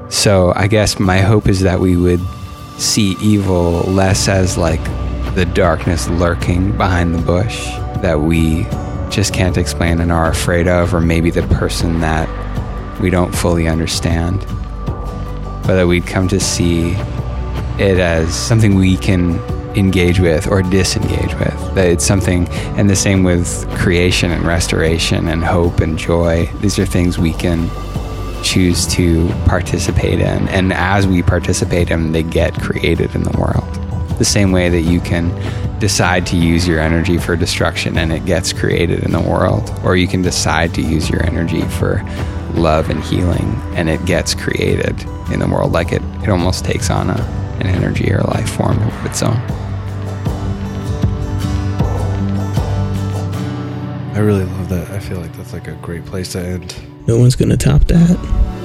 So 0.10 0.54
I 0.56 0.68
guess 0.68 1.00
my 1.00 1.20
hope 1.20 1.48
is 1.48 1.62
that 1.62 1.80
we 1.80 1.96
would 1.96 2.22
see 2.78 3.16
evil 3.22 3.82
less 3.82 4.28
as 4.28 4.58
like 4.58 4.82
the 5.36 5.46
darkness 5.46 6.10
lurking 6.10 6.76
behind 6.78 7.14
the 7.16 7.22
bush 7.22 7.66
that 8.02 8.22
we 8.22 8.64
just 9.10 9.34
can't 9.34 9.58
explain 9.58 10.00
and 10.00 10.12
are 10.12 10.30
afraid 10.30 10.68
of, 10.68 10.94
or 10.94 11.02
maybe 11.02 11.32
the 11.32 11.44
person 11.56 12.00
that 12.02 12.30
we 13.00 13.10
don't 13.10 13.34
fully 13.34 13.68
understand, 13.68 14.40
but 15.66 15.76
that 15.76 15.88
we'd 15.88 16.06
come 16.06 16.28
to 16.28 16.40
see 16.40 16.92
it 17.80 17.98
as 17.98 18.34
something 18.34 18.76
we 18.76 18.98
can 18.98 19.40
engage 19.76 20.20
with 20.20 20.48
or 20.48 20.62
disengage 20.62 21.34
with. 21.36 21.76
That 21.76 21.88
it's 21.88 22.06
something, 22.06 22.48
and 22.78 22.90
the 22.90 22.96
same 22.96 23.24
with 23.24 23.68
creation 23.78 24.32
and 24.32 24.44
restoration 24.44 25.28
and 25.28 25.44
hope 25.44 25.80
and 25.80 25.98
joy. 25.98 26.48
These 26.60 26.80
are 26.80 26.86
things 26.86 27.18
we 27.18 27.34
can 27.34 27.70
choose 28.44 28.88
to 28.88 29.28
participate 29.46 30.20
in. 30.20 30.48
And 30.50 30.74
as 30.74 31.08
we 31.08 31.22
participate 31.22 31.92
in 31.92 32.12
they 32.12 32.24
get 32.24 32.54
created 32.56 33.14
in 33.16 33.24
the 33.24 33.38
world. 33.38 33.79
The 34.20 34.26
same 34.26 34.52
way 34.52 34.70
that 34.70 34.82
you 34.82 35.00
can 35.00 35.30
decide 35.80 36.28
to 36.28 36.36
use 36.36 36.68
your 36.68 36.80
energy 36.80 37.18
for 37.18 37.36
destruction 37.36 37.98
and 37.98 38.12
it 38.12 38.26
gets 38.26 38.54
created 38.54 39.04
in 39.04 39.12
the 39.12 39.22
world, 39.22 39.72
or 39.84 39.96
you 39.96 40.08
can 40.08 40.22
decide 40.22 40.74
to 40.76 40.82
use 40.82 41.10
your 41.10 41.26
energy 41.26 41.62
for 41.62 42.04
love 42.54 42.90
and 42.90 43.02
healing 43.04 43.56
and 43.76 43.90
it 43.90 44.04
gets 44.06 44.36
created 44.36 45.02
in 45.32 45.40
the 45.40 45.48
world. 45.48 45.72
Like 45.72 45.94
it, 45.94 46.02
it 46.22 46.30
almost 46.30 46.66
takes 46.66 46.90
on 46.90 47.10
a, 47.10 47.22
an 47.62 47.68
energy 47.68 48.12
or 48.12 48.22
life 48.22 48.50
form 48.50 48.78
of 48.78 49.06
its 49.06 49.24
own. 49.24 49.38
I 54.14 54.20
really 54.20 54.44
love 54.44 54.68
that. 54.68 54.92
I 54.92 55.00
feel 55.00 55.22
like 55.22 55.32
that's 55.38 55.54
like 55.54 55.70
a 55.70 55.76
great 55.76 56.06
place 56.06 56.34
to 56.34 56.40
end. 56.40 56.76
No 57.08 57.18
one's 57.18 57.38
going 57.38 57.50
to 57.50 57.58
top 57.58 57.84
that. 57.86 58.59